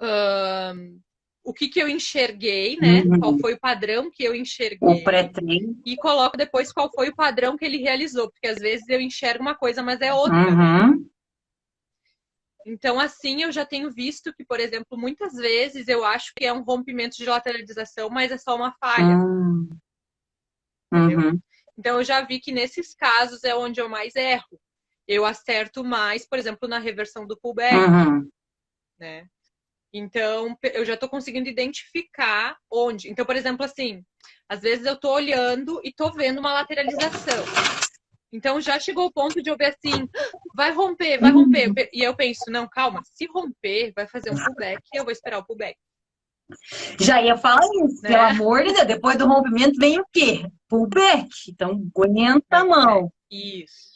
uh, 0.00 1.00
o 1.44 1.54
que, 1.54 1.68
que 1.68 1.80
eu 1.80 1.88
enxerguei, 1.88 2.76
né? 2.78 3.02
Uhum. 3.02 3.20
Qual 3.20 3.38
foi 3.38 3.54
o 3.54 3.60
padrão 3.60 4.10
que 4.10 4.24
eu 4.24 4.34
enxerguei. 4.34 4.78
O 4.80 5.04
pré-treino. 5.04 5.80
E 5.86 5.94
coloco 5.96 6.36
depois 6.36 6.72
qual 6.72 6.90
foi 6.92 7.10
o 7.10 7.14
padrão 7.14 7.56
que 7.56 7.64
ele 7.64 7.78
realizou, 7.78 8.28
porque 8.28 8.48
às 8.48 8.58
vezes 8.58 8.88
eu 8.88 9.00
enxergo 9.00 9.42
uma 9.42 9.54
coisa, 9.54 9.84
mas 9.84 10.00
é 10.00 10.12
outra. 10.12 10.34
Uhum. 10.34 11.08
Então, 12.66 12.98
assim, 12.98 13.42
eu 13.42 13.52
já 13.52 13.64
tenho 13.64 13.88
visto 13.92 14.34
que, 14.34 14.44
por 14.44 14.58
exemplo, 14.58 14.98
muitas 14.98 15.34
vezes 15.34 15.86
eu 15.86 16.04
acho 16.04 16.32
que 16.34 16.44
é 16.44 16.52
um 16.52 16.64
rompimento 16.64 17.16
de 17.16 17.26
lateralização, 17.26 18.10
mas 18.10 18.32
é 18.32 18.38
só 18.38 18.56
uma 18.56 18.74
falha. 18.80 19.16
Uhum. 19.16 19.68
Uhum. 20.92 21.40
Então, 21.78 21.98
eu 21.98 22.04
já 22.04 22.20
vi 22.22 22.40
que 22.40 22.50
nesses 22.50 22.96
casos 22.96 23.44
é 23.44 23.54
onde 23.54 23.80
eu 23.80 23.88
mais 23.88 24.16
erro. 24.16 24.58
Eu 25.06 25.24
acerto 25.24 25.84
mais, 25.84 26.26
por 26.26 26.38
exemplo, 26.38 26.68
na 26.68 26.78
reversão 26.78 27.26
do 27.26 27.36
pullback, 27.36 27.74
uhum. 27.74 28.28
né? 28.98 29.26
Então, 29.92 30.58
eu 30.72 30.84
já 30.84 30.94
estou 30.94 31.08
conseguindo 31.08 31.48
identificar 31.48 32.56
onde. 32.70 33.08
Então, 33.08 33.24
por 33.24 33.36
exemplo, 33.36 33.64
assim, 33.64 34.02
às 34.48 34.60
vezes 34.60 34.84
eu 34.84 34.94
estou 34.94 35.12
olhando 35.12 35.80
e 35.84 35.90
estou 35.90 36.12
vendo 36.12 36.40
uma 36.40 36.52
lateralização. 36.52 37.44
Então, 38.32 38.60
já 38.60 38.80
chegou 38.80 39.06
o 39.06 39.12
ponto 39.12 39.40
de 39.40 39.48
eu 39.48 39.56
ver 39.56 39.66
assim, 39.66 40.08
vai 40.56 40.72
romper, 40.72 41.18
vai 41.20 41.30
romper. 41.30 41.72
E 41.92 42.02
eu 42.02 42.16
penso, 42.16 42.50
não, 42.50 42.68
calma, 42.68 43.00
se 43.04 43.26
romper, 43.26 43.92
vai 43.94 44.08
fazer 44.08 44.32
um 44.32 44.34
pullback, 44.34 44.82
eu 44.92 45.04
vou 45.04 45.12
esperar 45.12 45.38
o 45.38 45.46
pullback. 45.46 45.78
Já 47.00 47.22
ia 47.22 47.36
falar 47.36 47.64
isso, 47.84 48.02
né? 48.02 48.08
pelo 48.08 48.22
amor 48.22 48.64
de 48.64 48.72
Deus. 48.72 48.86
Depois 48.86 49.16
do 49.16 49.26
rompimento 49.26 49.78
vem 49.78 50.00
o 50.00 50.06
quê? 50.12 50.50
Pullback. 50.68 51.28
Então, 51.48 51.70
aguenta 51.94 52.58
a 52.58 52.64
mão. 52.64 53.12
Isso. 53.30 53.93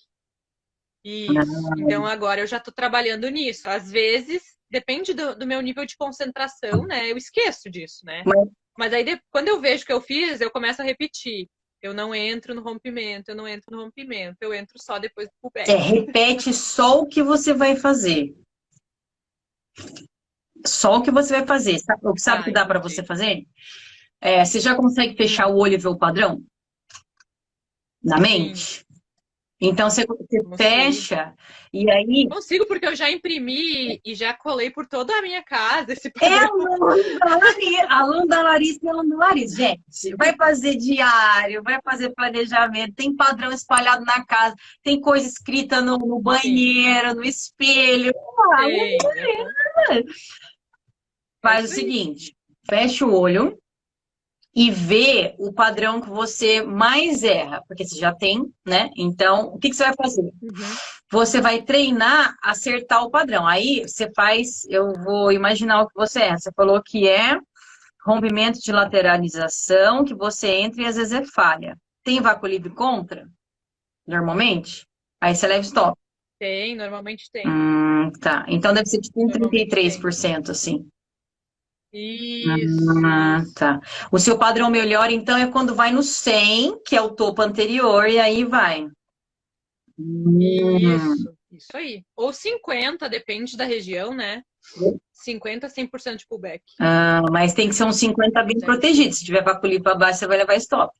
Isso. 1.08 1.38
Ah. 1.38 1.74
Então, 1.78 2.06
agora 2.06 2.40
eu 2.40 2.46
já 2.46 2.58
estou 2.58 2.72
trabalhando 2.72 3.28
nisso. 3.30 3.68
Às 3.68 3.90
vezes, 3.90 4.42
depende 4.70 5.14
do, 5.14 5.34
do, 5.34 5.46
meu 5.46 5.60
nível 5.62 5.86
de 5.86 5.96
concentração, 5.96 6.82
né? 6.86 7.10
Eu 7.10 7.16
esqueço 7.16 7.70
disso, 7.70 8.04
né? 8.04 8.22
Mas, 8.26 8.48
Mas 8.78 8.92
aí, 8.92 9.04
de, 9.04 9.20
quando 9.30 9.48
eu 9.48 9.58
vejo 9.58 9.86
que 9.86 9.92
eu 9.92 10.02
fiz, 10.02 10.40
eu 10.40 10.50
começo 10.50 10.82
a 10.82 10.84
repetir. 10.84 11.48
Eu 11.80 11.94
não 11.94 12.14
entro 12.14 12.54
no 12.54 12.62
rompimento, 12.62 13.30
eu 13.30 13.36
não 13.36 13.46
entro 13.46 13.74
no 13.74 13.84
rompimento, 13.84 14.36
eu 14.40 14.52
entro 14.52 14.74
só 14.82 14.98
depois 14.98 15.28
do 15.28 15.32
pullback. 15.40 15.70
É, 15.70 15.76
repete 15.76 16.52
só 16.52 17.00
o 17.00 17.06
que 17.06 17.22
você 17.22 17.54
vai 17.54 17.76
fazer. 17.76 18.34
Só 20.66 20.96
o 20.96 21.02
que 21.02 21.10
você 21.12 21.34
vai 21.34 21.46
fazer. 21.46 21.78
Sabe, 21.78 22.20
sabe 22.20 22.42
o 22.42 22.44
que 22.46 22.50
dá 22.50 22.66
para 22.66 22.80
você 22.80 23.02
fazer? 23.04 23.46
É, 24.20 24.44
você 24.44 24.58
já 24.58 24.74
consegue 24.74 25.16
fechar 25.16 25.46
o 25.46 25.56
olho 25.56 25.74
e 25.74 25.78
ver 25.78 25.88
o 25.88 25.96
padrão? 25.96 26.42
Na 28.02 28.18
mente? 28.18 28.78
Sim. 28.78 28.87
Então 29.60 29.90
você, 29.90 30.06
você 30.06 30.56
fecha 30.56 31.34
e 31.72 31.90
aí. 31.90 32.28
Consigo, 32.28 32.64
porque 32.66 32.86
eu 32.86 32.94
já 32.94 33.10
imprimi 33.10 34.00
e 34.04 34.14
já 34.14 34.32
colei 34.32 34.70
por 34.70 34.86
toda 34.86 35.12
a 35.12 35.22
minha 35.22 35.42
casa 35.42 35.92
esse 35.92 36.12
É 36.22 36.36
aluno 37.92 38.26
da 38.26 38.42
Larissa 38.42 38.78
e 38.82 38.88
aluno 38.88 39.08
da 39.08 39.16
Larissa. 39.16 39.56
Gente, 39.56 40.16
vai 40.16 40.34
fazer 40.36 40.76
diário, 40.76 41.62
vai 41.62 41.80
fazer 41.82 42.10
planejamento, 42.10 42.94
tem 42.94 43.14
padrão 43.16 43.50
espalhado 43.50 44.04
na 44.04 44.24
casa, 44.24 44.54
tem 44.82 45.00
coisa 45.00 45.26
escrita 45.26 45.80
no, 45.80 45.98
no 45.98 46.20
banheiro, 46.20 47.14
no 47.14 47.24
espelho. 47.24 48.12
Ah, 48.54 48.64
Faz 51.42 51.70
o 51.70 51.74
seguinte: 51.74 52.36
fecha 52.68 53.04
o 53.04 53.12
olho 53.12 53.58
e 54.58 54.72
ver 54.72 55.36
o 55.38 55.52
padrão 55.52 56.00
que 56.00 56.10
você 56.10 56.62
mais 56.62 57.22
erra, 57.22 57.62
porque 57.68 57.86
você 57.86 57.94
já 57.94 58.12
tem, 58.12 58.52
né? 58.66 58.90
Então, 58.96 59.54
o 59.54 59.58
que, 59.58 59.70
que 59.70 59.76
você 59.76 59.84
vai 59.84 59.94
fazer? 59.94 60.22
Uhum. 60.42 60.76
Você 61.12 61.40
vai 61.40 61.62
treinar 61.62 62.36
acertar 62.42 63.04
o 63.04 63.10
padrão. 63.10 63.46
Aí 63.46 63.82
você 63.86 64.10
faz, 64.16 64.64
eu 64.68 64.92
vou 64.94 65.30
imaginar 65.30 65.82
o 65.82 65.86
que 65.86 65.94
você 65.94 66.22
é. 66.22 66.36
Você 66.36 66.50
falou 66.56 66.82
que 66.82 67.06
é 67.06 67.38
rompimento 68.04 68.58
de 68.58 68.72
lateralização, 68.72 70.04
que 70.04 70.12
você 70.12 70.48
entra 70.48 70.82
e 70.82 70.86
às 70.86 70.96
vezes 70.96 71.12
é 71.12 71.24
falha. 71.24 71.78
Tem 72.02 72.20
vácuo 72.20 72.48
livre 72.48 72.70
contra? 72.70 73.28
Normalmente? 74.04 74.84
Aí 75.20 75.36
você 75.36 75.46
leva 75.46 75.62
stop. 75.62 75.96
Tem, 76.36 76.74
normalmente 76.74 77.30
tem. 77.30 77.46
Hum, 77.46 78.10
tá. 78.20 78.44
Então 78.48 78.74
deve 78.74 78.86
ser 78.86 79.00
tipo 79.00 79.24
um 79.24 79.28
33%, 79.28 80.50
assim. 80.50 80.84
Isso. 81.92 83.06
Ah, 83.06 83.42
tá. 83.54 83.80
O 84.12 84.18
seu 84.18 84.38
padrão 84.38 84.70
melhor, 84.70 85.10
então, 85.10 85.36
é 85.36 85.46
quando 85.46 85.74
vai 85.74 85.90
no 85.90 86.02
100, 86.02 86.82
que 86.84 86.94
é 86.94 87.00
o 87.00 87.10
topo 87.10 87.42
anterior, 87.42 88.08
e 88.08 88.18
aí 88.18 88.44
vai. 88.44 88.88
Isso, 89.98 91.34
isso 91.50 91.76
aí. 91.76 92.04
Ou 92.14 92.32
50, 92.32 93.08
depende 93.08 93.56
da 93.56 93.64
região, 93.64 94.14
né? 94.14 94.42
50, 95.12 95.68
100% 95.68 96.16
de 96.16 96.26
pullback. 96.26 96.62
Ah, 96.78 97.22
mas 97.30 97.54
tem 97.54 97.68
que 97.68 97.74
ser 97.74 97.84
um 97.84 97.92
50 97.92 98.42
bem 98.44 98.58
protegido. 98.58 99.14
Se 99.14 99.24
tiver 99.24 99.42
para 99.42 99.58
para 99.58 99.94
baixo, 99.94 100.18
você 100.18 100.26
vai 100.26 100.38
levar 100.38 100.56
stop. 100.56 100.92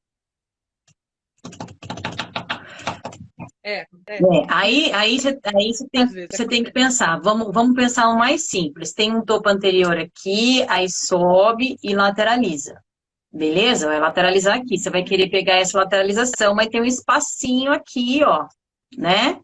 É, 3.69 3.87
é. 4.07 4.17
é, 4.17 4.47
aí, 4.49 4.93
aí, 4.95 5.21
você, 5.21 5.39
aí 5.45 5.73
tem, 5.93 6.07
você 6.27 6.47
tem 6.47 6.65
que 6.65 6.73
pensar, 6.73 7.21
vamos, 7.21 7.53
vamos 7.53 7.75
pensar 7.77 8.09
o 8.09 8.19
mais 8.19 8.49
simples. 8.49 8.95
Tem 8.95 9.15
um 9.15 9.23
topo 9.23 9.47
anterior 9.51 9.99
aqui, 9.99 10.65
aí 10.71 10.89
sobe 10.89 11.77
e 11.83 11.95
lateraliza. 11.95 12.83
Beleza? 13.31 13.87
Vai 13.87 14.01
lateralizar 14.01 14.57
aqui. 14.57 14.79
Você 14.79 14.89
vai 14.89 15.03
querer 15.03 15.29
pegar 15.29 15.57
essa 15.57 15.77
lateralização, 15.77 16.55
mas 16.55 16.69
tem 16.69 16.81
um 16.81 16.87
espacinho 16.87 17.71
aqui, 17.71 18.25
ó, 18.25 18.47
né? 18.97 19.39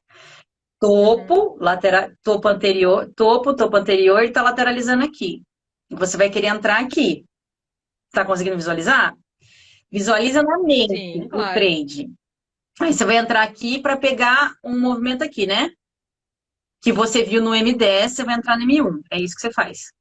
Topo, 0.80 1.58
lateral, 1.60 2.10
topo 2.22 2.48
anterior, 2.48 3.12
topo, 3.14 3.54
topo 3.54 3.76
anterior 3.76 4.24
e 4.24 4.32
tá 4.32 4.42
lateralizando 4.42 5.04
aqui. 5.04 5.42
Você 5.90 6.16
vai 6.16 6.30
querer 6.30 6.46
entrar 6.46 6.80
aqui. 6.80 7.26
Tá 8.10 8.24
conseguindo 8.24 8.56
visualizar? 8.56 9.14
Visualiza 9.90 10.42
na 10.42 10.58
mente 10.60 10.96
Sim, 10.96 11.28
claro. 11.28 11.50
o 11.50 11.54
trade. 11.54 12.10
Aí 12.80 12.92
você 12.92 13.04
vai 13.04 13.16
entrar 13.16 13.42
aqui 13.42 13.80
para 13.80 13.96
pegar 13.96 14.54
um 14.62 14.78
movimento 14.78 15.22
aqui, 15.22 15.46
né? 15.46 15.70
Que 16.82 16.92
você 16.92 17.22
viu 17.22 17.40
no 17.40 17.50
M10, 17.50 18.08
você 18.08 18.24
vai 18.24 18.34
entrar 18.34 18.58
no 18.58 18.64
M1. 18.64 19.02
É 19.10 19.18
isso 19.18 19.34
que 19.34 19.40
você 19.40 19.52
faz. 19.52 19.92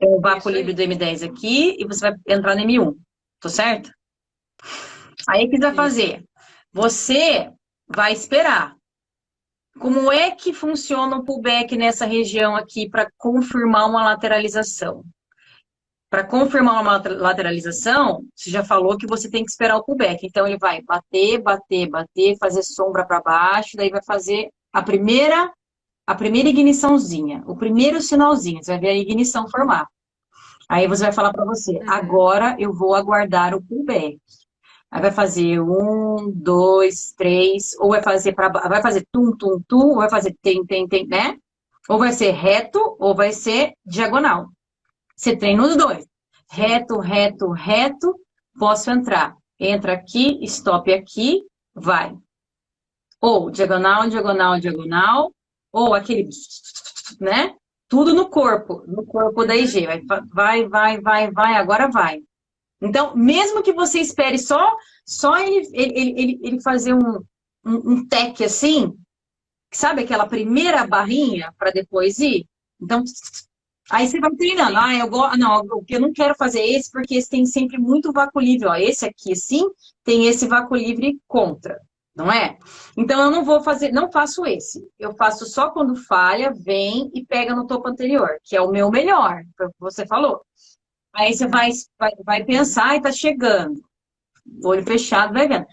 É 0.00 0.06
o 0.06 0.20
vácuo 0.20 0.50
livre 0.50 0.74
do 0.74 0.82
M10 0.82 1.28
aqui 1.28 1.76
e 1.78 1.86
você 1.86 2.10
vai 2.10 2.18
entrar 2.28 2.54
no 2.54 2.62
M1. 2.62 2.96
Tô 3.40 3.48
certo? 3.48 3.90
Aí 5.28 5.46
o 5.46 5.50
que 5.50 5.56
você 5.56 5.62
vai 5.62 5.74
fazer? 5.74 6.24
Você 6.72 7.50
vai 7.88 8.12
esperar. 8.12 8.76
Como 9.78 10.10
é 10.10 10.30
que 10.30 10.52
funciona 10.52 11.16
o 11.16 11.24
pullback 11.24 11.76
nessa 11.76 12.06
região 12.06 12.56
aqui 12.56 12.88
para 12.88 13.10
confirmar 13.16 13.88
uma 13.88 14.04
lateralização? 14.04 15.04
Para 16.08 16.24
confirmar 16.24 16.80
uma 16.80 17.02
lateralização, 17.04 18.24
você 18.34 18.50
já 18.50 18.64
falou 18.64 18.96
que 18.96 19.06
você 19.06 19.28
tem 19.28 19.44
que 19.44 19.50
esperar 19.50 19.76
o 19.76 19.84
pullback. 19.84 20.24
Então, 20.24 20.46
ele 20.46 20.56
vai 20.56 20.80
bater, 20.82 21.42
bater, 21.42 21.88
bater, 21.88 22.36
fazer 22.38 22.62
sombra 22.62 23.04
para 23.04 23.20
baixo, 23.20 23.76
daí 23.76 23.90
vai 23.90 24.02
fazer 24.02 24.48
a 24.72 24.82
primeira, 24.82 25.52
a 26.06 26.14
primeira 26.14 26.48
igniçãozinha, 26.48 27.42
o 27.46 27.56
primeiro 27.56 28.00
sinalzinho. 28.00 28.62
Você 28.62 28.70
vai 28.70 28.80
ver 28.80 28.88
a 28.90 28.94
ignição 28.96 29.48
formar. 29.48 29.88
Aí 30.68 30.86
você 30.86 31.04
vai 31.04 31.12
falar 31.12 31.32
para 31.32 31.44
você, 31.44 31.72
uhum. 31.72 31.90
agora 31.90 32.56
eu 32.58 32.72
vou 32.72 32.94
aguardar 32.94 33.54
o 33.54 33.62
pullback. 33.62 34.18
Aí 34.90 35.00
vai 35.00 35.10
fazer 35.10 35.60
um, 35.60 36.32
dois, 36.34 37.12
três, 37.16 37.74
ou 37.78 37.90
vai 37.90 38.02
fazer 38.02 38.32
para 38.32 38.48
vai 38.48 38.80
fazer 38.80 39.06
tum, 39.12 39.36
tum, 39.36 39.60
tum, 39.66 39.88
ou 39.88 39.96
vai 39.96 40.10
fazer 40.10 40.36
tem, 40.40 40.64
tem, 40.64 40.86
tem, 40.86 41.06
né? 41.06 41.36
Ou 41.88 41.98
vai 41.98 42.12
ser 42.12 42.32
reto, 42.32 42.96
ou 42.98 43.14
vai 43.14 43.32
ser 43.32 43.72
diagonal. 43.84 44.48
Você 45.16 45.34
treina 45.34 45.66
os 45.66 45.76
dois. 45.76 46.06
Reto, 46.50 46.98
reto, 46.98 47.50
reto, 47.50 48.14
posso 48.58 48.90
entrar. 48.90 49.34
Entra 49.58 49.94
aqui, 49.94 50.38
stop 50.44 50.92
aqui, 50.92 51.42
vai. 51.74 52.14
Ou 53.20 53.50
diagonal, 53.50 54.08
diagonal, 54.08 54.60
diagonal, 54.60 55.32
ou 55.72 55.94
aquele, 55.94 56.28
né? 57.18 57.54
Tudo 57.88 58.12
no 58.14 58.28
corpo, 58.28 58.84
no 58.86 59.06
corpo 59.06 59.44
da 59.44 59.56
IG. 59.56 59.86
Vai, 60.32 60.68
vai, 60.68 61.00
vai, 61.00 61.30
vai, 61.30 61.54
agora 61.54 61.88
vai. 61.88 62.22
Então, 62.80 63.16
mesmo 63.16 63.62
que 63.62 63.72
você 63.72 64.00
espere 64.00 64.38
só, 64.38 64.76
só 65.06 65.38
ele, 65.38 65.68
ele, 65.72 66.20
ele, 66.20 66.40
ele 66.42 66.60
fazer 66.60 66.92
um, 66.92 67.24
um, 67.64 67.92
um 67.92 68.06
tec 68.06 68.42
assim, 68.44 68.94
sabe 69.72 70.02
aquela 70.02 70.26
primeira 70.26 70.86
barrinha 70.86 71.54
para 71.58 71.70
depois 71.70 72.18
ir? 72.18 72.46
Então, 72.80 73.02
Aí 73.90 74.06
você 74.06 74.18
vai 74.18 74.30
treinando. 74.32 74.76
Ah, 74.76 74.94
eu. 74.94 75.08
Não, 75.36 75.84
eu 75.88 76.00
não 76.00 76.12
quero 76.12 76.34
fazer 76.34 76.60
esse 76.60 76.90
porque 76.90 77.14
esse 77.14 77.30
tem 77.30 77.46
sempre 77.46 77.78
muito 77.78 78.12
vácuo 78.12 78.40
livre. 78.40 78.66
Ó, 78.66 78.74
esse 78.74 79.06
aqui, 79.06 79.34
sim, 79.36 79.68
tem 80.04 80.26
esse 80.26 80.46
vácuo 80.46 80.76
livre 80.76 81.18
contra, 81.26 81.80
não 82.14 82.30
é? 82.30 82.58
Então 82.96 83.20
eu 83.20 83.30
não 83.30 83.44
vou 83.44 83.62
fazer, 83.62 83.92
não 83.92 84.10
faço 84.10 84.44
esse. 84.46 84.84
Eu 84.98 85.14
faço 85.14 85.46
só 85.46 85.70
quando 85.70 85.94
falha, 85.96 86.52
vem 86.52 87.10
e 87.14 87.24
pega 87.24 87.54
no 87.54 87.66
topo 87.66 87.88
anterior, 87.88 88.28
que 88.42 88.56
é 88.56 88.60
o 88.60 88.70
meu 88.70 88.90
melhor, 88.90 89.42
você 89.78 90.06
falou. 90.06 90.42
Aí 91.14 91.34
você 91.34 91.46
vai, 91.46 91.70
vai, 91.98 92.12
vai 92.24 92.44
pensar 92.44 92.96
e 92.96 93.02
tá 93.02 93.12
chegando. 93.12 93.80
Olho 94.64 94.84
fechado, 94.84 95.32
vai 95.32 95.48
vendo. 95.48 95.66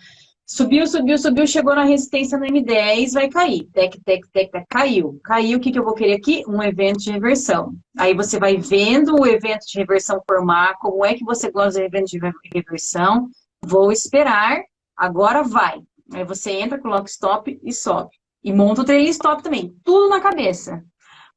Subiu, 0.55 0.85
subiu, 0.85 1.17
subiu, 1.17 1.47
chegou 1.47 1.73
na 1.73 1.83
resistência 1.83 2.37
no 2.37 2.45
M10, 2.45 3.13
vai 3.13 3.27
cair. 3.27 3.63
Tec, 3.73 3.99
tec, 4.05 4.27
tec, 4.31 4.51
tec, 4.51 4.65
caiu. 4.69 5.19
Caiu, 5.23 5.57
o 5.57 5.59
que, 5.59 5.71
que 5.71 5.79
eu 5.79 5.83
vou 5.83 5.95
querer 5.95 6.13
aqui? 6.13 6.43
Um 6.47 6.61
evento 6.61 6.99
de 6.99 7.11
reversão. 7.11 7.73
Aí 7.97 8.13
você 8.13 8.37
vai 8.37 8.57
vendo 8.57 9.19
o 9.19 9.25
evento 9.25 9.65
de 9.65 9.79
reversão 9.79 10.21
formar, 10.27 10.77
como 10.77 11.03
é 11.03 11.15
que 11.15 11.25
você 11.25 11.49
gosta 11.49 11.79
do 11.79 11.85
evento 11.85 12.05
de 12.05 12.19
reversão. 12.53 13.31
Vou 13.65 13.91
esperar, 13.91 14.61
agora 14.95 15.41
vai. 15.41 15.81
Aí 16.13 16.23
você 16.23 16.51
entra, 16.51 16.79
coloca 16.79 17.09
stop 17.09 17.59
e 17.63 17.73
sobe. 17.73 18.11
E 18.43 18.53
monta 18.53 18.81
o 18.81 18.85
trailing 18.85 19.09
stop 19.09 19.41
também. 19.41 19.75
Tudo 19.83 20.07
na 20.07 20.21
cabeça. 20.21 20.83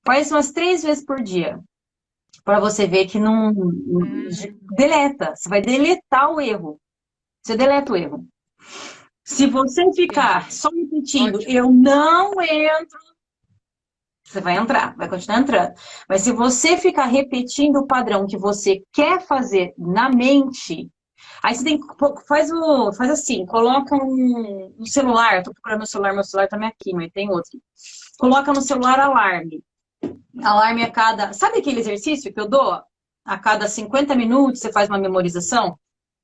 Faz 0.04 0.30
umas 0.30 0.52
três 0.52 0.82
vezes 0.82 1.02
por 1.02 1.22
dia. 1.22 1.58
Para 2.44 2.60
você 2.60 2.86
ver 2.86 3.06
que 3.06 3.18
não. 3.18 3.48
Hum. 3.48 4.28
Deleta. 4.76 5.34
Você 5.34 5.48
vai 5.48 5.62
deletar 5.62 6.30
o 6.30 6.38
erro. 6.38 6.78
Você 7.42 7.56
deleta 7.56 7.94
o 7.94 7.96
erro. 7.96 8.28
Se 9.26 9.48
você 9.48 9.92
ficar 9.92 10.52
só 10.52 10.70
repetindo, 10.70 11.34
Ótimo. 11.34 11.52
eu 11.52 11.70
não 11.72 12.40
entro, 12.40 12.98
você 14.24 14.40
vai 14.40 14.56
entrar, 14.56 14.96
vai 14.96 15.08
continuar 15.08 15.40
entrando. 15.40 15.74
Mas 16.08 16.22
se 16.22 16.32
você 16.32 16.76
ficar 16.76 17.06
repetindo 17.06 17.76
o 17.78 17.86
padrão 17.86 18.26
que 18.26 18.38
você 18.38 18.82
quer 18.92 19.20
fazer 19.20 19.74
na 19.76 20.08
mente, 20.08 20.88
aí 21.42 21.54
você 21.56 21.64
tem 21.64 21.80
faz 22.28 22.52
o 22.52 22.92
faz 22.92 23.10
assim, 23.10 23.44
coloca 23.46 23.96
um, 23.96 24.72
um 24.78 24.86
celular, 24.86 25.42
tô 25.42 25.52
procurando 25.52 25.82
o 25.82 25.86
celular, 25.86 26.14
meu 26.14 26.22
celular 26.22 26.48
também 26.48 26.68
aqui, 26.68 26.94
mas 26.94 27.10
tem 27.12 27.28
outro. 27.28 27.60
Coloca 28.18 28.52
no 28.52 28.62
celular 28.62 29.00
alarme. 29.00 29.60
Alarme 30.40 30.84
a 30.84 30.90
cada, 30.90 31.32
sabe 31.32 31.58
aquele 31.58 31.80
exercício 31.80 32.32
que 32.32 32.40
eu 32.40 32.48
dou? 32.48 32.80
A 33.24 33.38
cada 33.38 33.68
50 33.68 34.14
minutos 34.14 34.60
você 34.60 34.70
faz 34.70 34.88
uma 34.88 34.98
memorização 34.98 35.76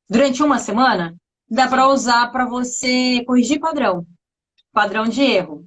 durante 0.08 0.40
uma 0.40 0.60
semana? 0.60 1.16
Dá 1.52 1.68
para 1.68 1.86
usar 1.86 2.32
para 2.32 2.46
você 2.46 3.22
corrigir 3.26 3.60
padrão, 3.60 4.06
padrão 4.72 5.04
de 5.04 5.20
erro. 5.20 5.66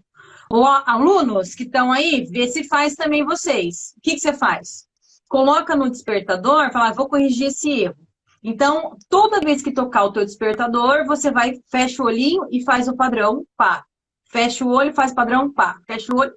Ou 0.50 0.66
alunos 0.66 1.54
que 1.54 1.64
estão 1.64 1.92
aí, 1.92 2.26
vê 2.26 2.48
se 2.48 2.64
faz 2.64 2.96
também 2.96 3.24
vocês. 3.24 3.94
O 3.98 4.02
que, 4.02 4.14
que 4.14 4.20
você 4.20 4.34
faz? 4.34 4.88
Coloca 5.28 5.76
no 5.76 5.90
despertador, 5.90 6.72
fala, 6.72 6.90
ah, 6.90 6.94
vou 6.94 7.08
corrigir 7.08 7.48
esse 7.48 7.70
erro. 7.70 7.98
Então, 8.44 8.98
toda 9.10 9.40
vez 9.40 9.62
que 9.62 9.72
tocar 9.72 10.06
o 10.06 10.12
teu 10.12 10.26
despertador, 10.26 11.06
você 11.06 11.32
vai, 11.32 11.60
fecha 11.70 12.02
o 12.02 12.06
olhinho 12.08 12.48
e 12.52 12.64
faz 12.64 12.88
o 12.88 12.96
padrão, 12.96 13.46
pá. 13.56 13.84
Fecha 14.32 14.66
o 14.66 14.70
olho, 14.70 14.94
faz 14.94 15.14
padrão, 15.14 15.52
pá. 15.52 15.80
Fecha 15.86 16.14
o 16.14 16.20
olho. 16.20 16.34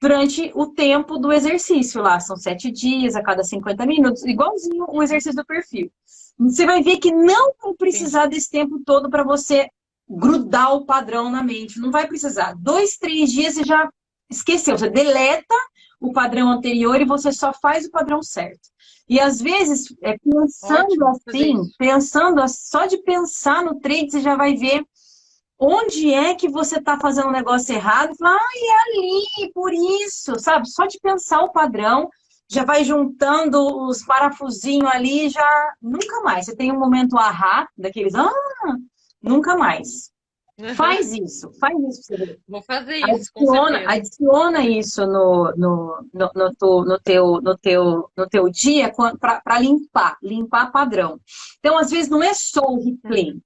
Durante 0.00 0.50
o 0.54 0.66
tempo 0.66 1.18
do 1.18 1.32
exercício 1.32 2.00
lá, 2.00 2.20
são 2.20 2.36
sete 2.36 2.70
dias, 2.70 3.16
a 3.16 3.22
cada 3.22 3.42
50 3.42 3.84
minutos, 3.84 4.24
igualzinho 4.24 4.86
o 4.88 5.02
exercício 5.02 5.36
do 5.36 5.44
perfil. 5.44 5.90
Você 6.38 6.64
vai 6.64 6.82
ver 6.82 6.98
que 6.98 7.10
não 7.12 7.52
vai 7.60 7.74
precisar 7.74 8.24
Sim. 8.24 8.30
desse 8.30 8.50
tempo 8.50 8.80
todo 8.84 9.10
para 9.10 9.24
você 9.24 9.68
grudar 10.08 10.74
o 10.74 10.86
padrão 10.86 11.30
na 11.30 11.42
mente. 11.42 11.80
Não 11.80 11.90
vai 11.90 12.06
precisar. 12.06 12.54
Dois, 12.54 12.96
três 12.96 13.30
dias 13.30 13.54
você 13.54 13.64
já 13.64 13.88
esqueceu. 14.30 14.78
Você 14.78 14.88
deleta 14.88 15.54
o 16.00 16.12
padrão 16.12 16.50
anterior 16.50 17.00
e 17.00 17.04
você 17.04 17.32
só 17.32 17.52
faz 17.52 17.86
o 17.86 17.90
padrão 17.90 18.22
certo. 18.22 18.68
E 19.08 19.18
às 19.18 19.40
vezes, 19.40 19.94
é, 20.02 20.16
pensando 20.18 21.04
Ótimo, 21.04 21.08
assim, 21.08 21.54
pensando 21.78 22.46
só 22.48 22.86
de 22.86 22.98
pensar 22.98 23.64
no 23.64 23.80
trade, 23.80 24.10
você 24.10 24.20
já 24.20 24.36
vai 24.36 24.54
ver 24.54 24.84
onde 25.58 26.12
é 26.12 26.34
que 26.34 26.48
você 26.48 26.78
está 26.78 26.98
fazendo 27.00 27.28
um 27.28 27.32
negócio 27.32 27.74
errado. 27.74 28.14
Fala, 28.16 28.36
ah, 28.36 28.48
é 28.56 28.98
ali, 28.98 29.52
por 29.52 29.72
isso, 29.72 30.38
sabe? 30.38 30.68
Só 30.68 30.86
de 30.86 30.98
pensar 31.00 31.40
o 31.40 31.52
padrão, 31.52 32.08
já 32.48 32.64
vai 32.64 32.82
juntando 32.82 33.86
os 33.86 34.04
parafusinhos 34.04 34.90
ali, 34.90 35.28
já 35.28 35.74
nunca 35.82 36.22
mais. 36.22 36.46
Você 36.46 36.56
tem 36.56 36.72
um 36.72 36.78
momento 36.78 37.18
ahá, 37.18 37.68
daqueles, 37.76 38.14
ah, 38.14 38.32
nunca 39.22 39.56
mais. 39.56 40.10
Uhum. 40.60 40.74
Faz 40.74 41.12
isso, 41.12 41.52
faz 41.60 41.78
isso 41.78 42.02
pra 42.08 42.16
você 42.16 42.26
ver. 42.26 42.40
Vou 42.48 42.62
fazer 42.62 42.96
isso. 42.96 43.30
Adiciona, 43.36 43.92
adiciona 43.92 44.66
isso 44.66 45.06
no, 45.06 45.52
no, 45.56 46.04
no, 46.12 46.30
no, 46.34 46.52
teu, 46.54 46.84
no, 46.84 46.98
teu, 46.98 47.40
no, 47.40 47.56
teu, 47.56 48.10
no 48.16 48.28
teu 48.28 48.50
dia 48.50 48.92
para 48.92 49.60
limpar, 49.60 50.16
limpar 50.20 50.72
padrão. 50.72 51.20
Então, 51.60 51.78
às 51.78 51.90
vezes, 51.90 52.08
não 52.08 52.22
é 52.22 52.34
só 52.34 52.62
o 52.62 52.82
replay. 52.82 53.40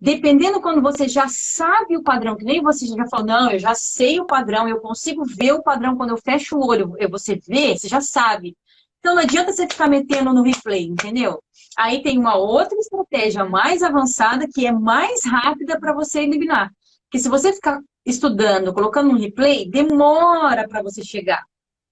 Dependendo 0.00 0.60
quando 0.60 0.82
você 0.82 1.08
já 1.08 1.26
sabe 1.28 1.96
o 1.96 2.02
padrão, 2.02 2.36
que 2.36 2.44
nem 2.44 2.62
você 2.62 2.86
já 2.86 3.06
falou, 3.08 3.26
não, 3.26 3.50
eu 3.50 3.58
já 3.58 3.74
sei 3.74 4.20
o 4.20 4.26
padrão, 4.26 4.68
eu 4.68 4.78
consigo 4.78 5.24
ver 5.24 5.52
o 5.52 5.62
padrão 5.62 5.96
quando 5.96 6.10
eu 6.10 6.18
fecho 6.18 6.56
o 6.56 6.66
olho, 6.66 6.94
você 7.10 7.40
vê, 7.48 7.76
você 7.76 7.88
já 7.88 8.00
sabe. 8.00 8.54
Então 8.98 9.14
não 9.14 9.22
adianta 9.22 9.52
você 9.52 9.66
ficar 9.66 9.88
metendo 9.88 10.34
no 10.34 10.42
replay, 10.42 10.84
entendeu? 10.84 11.42
Aí 11.78 12.02
tem 12.02 12.18
uma 12.18 12.36
outra 12.36 12.76
estratégia 12.78 13.44
mais 13.44 13.82
avançada 13.82 14.46
que 14.52 14.66
é 14.66 14.72
mais 14.72 15.24
rápida 15.24 15.78
para 15.80 15.94
você 15.94 16.20
eliminar. 16.20 16.70
Que 17.10 17.18
se 17.18 17.28
você 17.28 17.52
ficar 17.52 17.80
estudando, 18.04 18.74
colocando 18.74 19.10
um 19.10 19.18
replay, 19.18 19.68
demora 19.70 20.68
para 20.68 20.82
você 20.82 21.02
chegar 21.02 21.44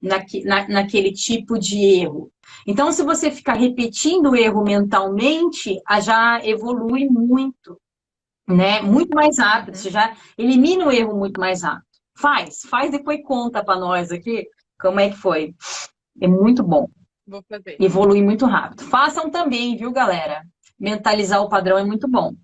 naque, 0.03 0.45
na, 0.45 0.69
naquele 0.69 1.13
tipo 1.13 1.59
de 1.59 1.79
erro. 1.85 2.31
Então, 2.67 2.93
se 2.93 3.03
você 3.03 3.31
ficar 3.31 3.55
repetindo 3.55 4.31
o 4.31 4.37
erro 4.37 4.63
mentalmente, 4.63 5.81
já 6.03 6.41
evolui 6.45 7.07
muito 7.09 7.79
né? 8.47 8.81
Muito 8.81 9.15
mais 9.15 9.39
rápido, 9.39 9.77
você 9.77 9.91
já 9.91 10.15
elimina 10.37 10.87
o 10.87 10.93
erro 10.93 11.17
muito 11.17 11.41
mais 11.41 11.63
rápido. 11.63 11.85
Faz, 12.17 12.61
faz 12.69 12.91
depois 12.91 13.23
conta 13.25 13.65
para 13.65 13.79
nós 13.79 14.13
aqui 14.13 14.47
como 14.81 15.01
é 15.01 15.11
que 15.11 15.17
foi. 15.17 15.55
É 16.21 16.29
muito 16.29 16.63
bom. 16.63 16.89
Vou 17.27 17.43
fazer. 17.49 17.77
Evolui 17.81 18.23
muito 18.23 18.47
rápido. 18.47 18.85
Façam 18.85 19.31
também, 19.31 19.77
viu, 19.77 19.91
galera? 19.91 20.43
Mentalizar 20.79 21.43
o 21.43 21.49
padrão 21.49 21.79
é 21.79 21.85
muito 21.85 22.07
bom. 22.07 22.35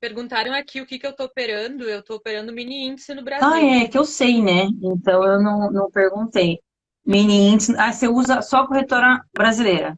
Perguntaram 0.00 0.54
aqui 0.54 0.80
o 0.80 0.86
que, 0.86 0.98
que 0.98 1.06
eu 1.06 1.14
tô 1.14 1.24
operando. 1.24 1.84
Eu 1.84 2.02
tô 2.02 2.14
operando 2.14 2.52
mini 2.52 2.86
índice 2.86 3.14
no 3.14 3.22
Brasil. 3.22 3.46
Ah, 3.46 3.62
é, 3.62 3.88
que 3.88 3.98
eu 3.98 4.04
sei, 4.04 4.42
né? 4.42 4.66
Então 4.82 5.22
eu 5.24 5.42
não, 5.42 5.70
não 5.70 5.90
perguntei. 5.90 6.60
Mini 7.04 7.48
índice. 7.48 7.74
Ah, 7.76 7.92
você 7.92 8.08
usa 8.08 8.42
só 8.42 8.58
a 8.58 8.66
corretora 8.66 9.22
brasileira? 9.34 9.96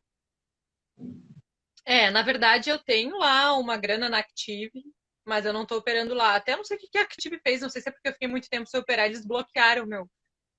É, 1.88 2.11
na 2.11 2.20
verdade 2.20 2.68
eu 2.68 2.79
tenho 2.79 3.16
lá 3.16 3.57
uma 3.57 3.79
grana 3.79 4.11
na 4.11 4.18
Active, 4.18 4.85
mas 5.27 5.46
eu 5.46 5.55
não 5.55 5.62
estou 5.62 5.79
operando 5.79 6.12
lá. 6.12 6.37
Até 6.37 6.55
não 6.55 6.62
sei 6.62 6.77
o 6.77 6.81
que 6.81 6.98
a 6.98 7.01
Active 7.01 7.40
fez, 7.42 7.62
não 7.62 7.70
sei 7.70 7.81
se 7.81 7.88
é 7.88 7.92
porque 7.92 8.09
eu 8.11 8.12
fiquei 8.12 8.29
muito 8.29 8.46
tempo 8.51 8.68
sem 8.68 8.79
operar, 8.79 9.07
eles 9.07 9.27
bloquearam 9.27 9.87
meu, 9.87 10.07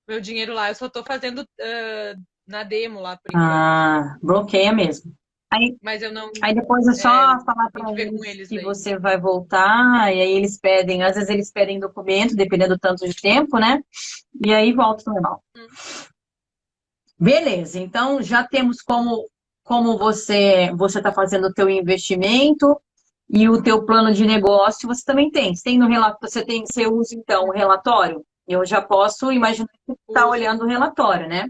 meu 0.08 0.20
dinheiro 0.20 0.52
lá. 0.52 0.70
Eu 0.70 0.74
só 0.74 0.86
estou 0.86 1.04
fazendo 1.04 1.42
uh, 1.42 2.22
na 2.48 2.64
demo 2.64 2.98
lá. 2.98 3.16
Por 3.16 3.30
ah, 3.36 4.18
bloqueia 4.20 4.72
mesmo. 4.72 5.14
Aí, 5.52 5.76
mas 5.80 6.02
eu 6.02 6.12
não. 6.12 6.32
Aí 6.42 6.52
depois 6.52 6.84
é 6.88 6.94
só 6.94 7.36
é, 7.36 7.44
falar 7.44 7.70
para 7.70 7.92
eles, 7.92 8.22
eles 8.24 8.48
que 8.48 8.60
você 8.60 8.98
vai 8.98 9.16
voltar, 9.16 10.12
e 10.12 10.20
aí 10.20 10.32
eles 10.32 10.58
pedem, 10.58 11.04
às 11.04 11.14
vezes 11.14 11.30
eles 11.30 11.52
pedem 11.52 11.78
documento, 11.78 12.34
dependendo 12.34 12.74
do 12.74 12.80
tanto 12.80 13.06
de 13.06 13.14
tempo, 13.14 13.56
né? 13.56 13.80
E 14.44 14.52
aí 14.52 14.72
volta 14.72 15.08
normal. 15.08 15.44
Hum. 15.56 15.66
Beleza, 17.16 17.78
então 17.78 18.20
já 18.20 18.42
temos 18.42 18.80
como 18.82 19.28
como 19.70 19.96
você 19.96 20.72
você 20.74 20.98
está 20.98 21.12
fazendo 21.12 21.46
o 21.46 21.54
teu 21.54 21.70
investimento 21.70 22.76
e 23.32 23.48
o 23.48 23.62
teu 23.62 23.86
plano 23.86 24.12
de 24.12 24.26
negócio, 24.26 24.88
você 24.88 25.04
também 25.04 25.30
tem. 25.30 25.54
Você 25.54 25.62
tem 25.62 25.78
no 25.78 25.86
relatório, 25.86 26.28
você 26.28 26.44
tem, 26.44 26.64
você 26.66 26.88
usa 26.88 27.14
então 27.14 27.44
o 27.44 27.52
relatório. 27.52 28.26
Eu 28.48 28.66
já 28.66 28.82
posso 28.82 29.30
imaginar 29.30 29.68
que 29.86 29.94
está 30.08 30.26
olhando 30.26 30.64
o 30.64 30.66
relatório, 30.66 31.28
né? 31.28 31.46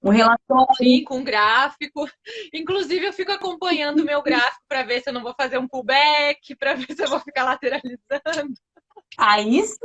Um 0.00 0.10
relatório. 0.10 0.76
Sim, 0.76 1.02
com 1.02 1.24
gráfico. 1.24 2.08
Inclusive, 2.54 3.06
eu 3.06 3.12
fico 3.12 3.32
acompanhando 3.32 3.98
o 3.98 4.04
meu 4.04 4.22
gráfico 4.22 4.62
para 4.68 4.84
ver 4.84 5.02
se 5.02 5.10
eu 5.10 5.12
não 5.12 5.22
vou 5.22 5.34
fazer 5.34 5.58
um 5.58 5.66
pullback, 5.66 6.54
para 6.54 6.74
ver 6.74 6.94
se 6.94 7.02
eu 7.02 7.08
vou 7.08 7.18
ficar 7.18 7.42
lateralizando. 7.42 8.54
Aí 9.18 9.62
sim. 9.62 9.76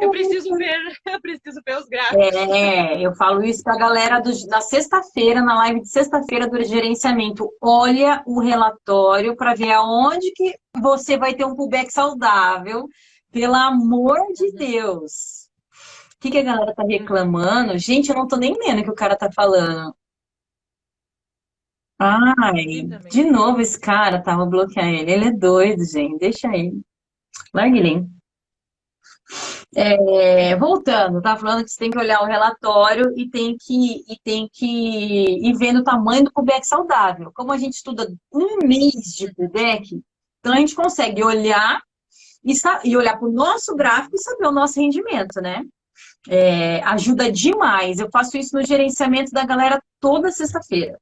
Eu 0.00 0.10
preciso 0.10 0.54
ver, 0.54 0.76
eu 1.06 1.20
preciso 1.20 1.60
ver 1.66 1.78
os 1.78 1.86
gráficos. 1.86 2.34
É, 2.34 3.00
eu 3.00 3.14
falo 3.14 3.42
isso 3.42 3.62
pra 3.62 3.76
galera 3.76 4.20
do, 4.20 4.30
na 4.48 4.60
sexta-feira, 4.60 5.42
na 5.42 5.56
live 5.56 5.80
de 5.80 5.88
sexta-feira 5.88 6.48
do 6.48 6.62
gerenciamento. 6.62 7.50
Olha 7.60 8.22
o 8.26 8.40
relatório 8.40 9.36
para 9.36 9.54
ver 9.54 9.72
aonde 9.72 10.30
que 10.32 10.54
você 10.80 11.16
vai 11.16 11.34
ter 11.34 11.44
um 11.44 11.54
pullback 11.54 11.92
saudável. 11.92 12.86
Pelo 13.32 13.54
amor 13.54 14.18
de. 14.34 14.52
Deus. 14.52 15.48
O 16.16 16.20
que, 16.20 16.30
que 16.30 16.38
a 16.38 16.42
galera 16.42 16.74
tá 16.74 16.82
reclamando? 16.82 17.78
Gente, 17.78 18.10
eu 18.10 18.16
não 18.16 18.26
tô 18.26 18.36
nem 18.36 18.52
lendo 18.58 18.80
o 18.80 18.84
que 18.84 18.90
o 18.90 18.94
cara 18.94 19.16
tá 19.16 19.30
falando. 19.32 19.94
Ai, 21.98 22.82
de 23.10 23.24
novo 23.24 23.60
esse 23.60 23.78
cara, 23.78 24.22
tá? 24.22 24.36
Vou 24.36 24.48
bloquear 24.48 24.88
ele. 24.88 25.10
Ele 25.10 25.28
é 25.28 25.32
doido, 25.32 25.84
gente. 25.84 26.18
Deixa 26.18 26.48
ele. 26.48 26.82
Larga 27.54 27.76
ele. 27.76 28.19
É, 29.72 30.56
voltando, 30.56 31.22
tá 31.22 31.36
falando 31.36 31.62
que 31.62 31.70
você 31.70 31.78
tem 31.78 31.90
que 31.90 31.98
olhar 31.98 32.20
o 32.22 32.26
relatório 32.26 33.12
e 33.16 33.30
tem 33.30 33.56
que, 33.56 34.04
e 34.08 34.18
tem 34.24 34.48
que 34.52 34.66
ir 34.66 35.56
vendo 35.56 35.78
o 35.78 35.84
tamanho 35.84 36.24
do 36.24 36.32
PUBEC 36.32 36.66
saudável. 36.66 37.30
Como 37.32 37.52
a 37.52 37.56
gente 37.56 37.74
estuda 37.74 38.12
um 38.32 38.66
mês 38.66 39.14
de 39.16 39.32
PUBEC, 39.32 40.02
então 40.40 40.52
a 40.52 40.56
gente 40.56 40.74
consegue 40.74 41.22
olhar 41.22 41.80
e, 42.44 42.52
e 42.84 42.96
olhar 42.96 43.16
para 43.16 43.28
o 43.28 43.32
nosso 43.32 43.76
gráfico 43.76 44.16
e 44.16 44.18
saber 44.18 44.46
o 44.46 44.52
nosso 44.52 44.80
rendimento, 44.80 45.40
né? 45.40 45.62
É, 46.28 46.82
ajuda 46.82 47.30
demais. 47.30 48.00
Eu 48.00 48.08
faço 48.10 48.36
isso 48.36 48.56
no 48.56 48.64
gerenciamento 48.64 49.30
da 49.30 49.44
galera 49.44 49.80
toda 50.00 50.32
sexta-feira. 50.32 50.98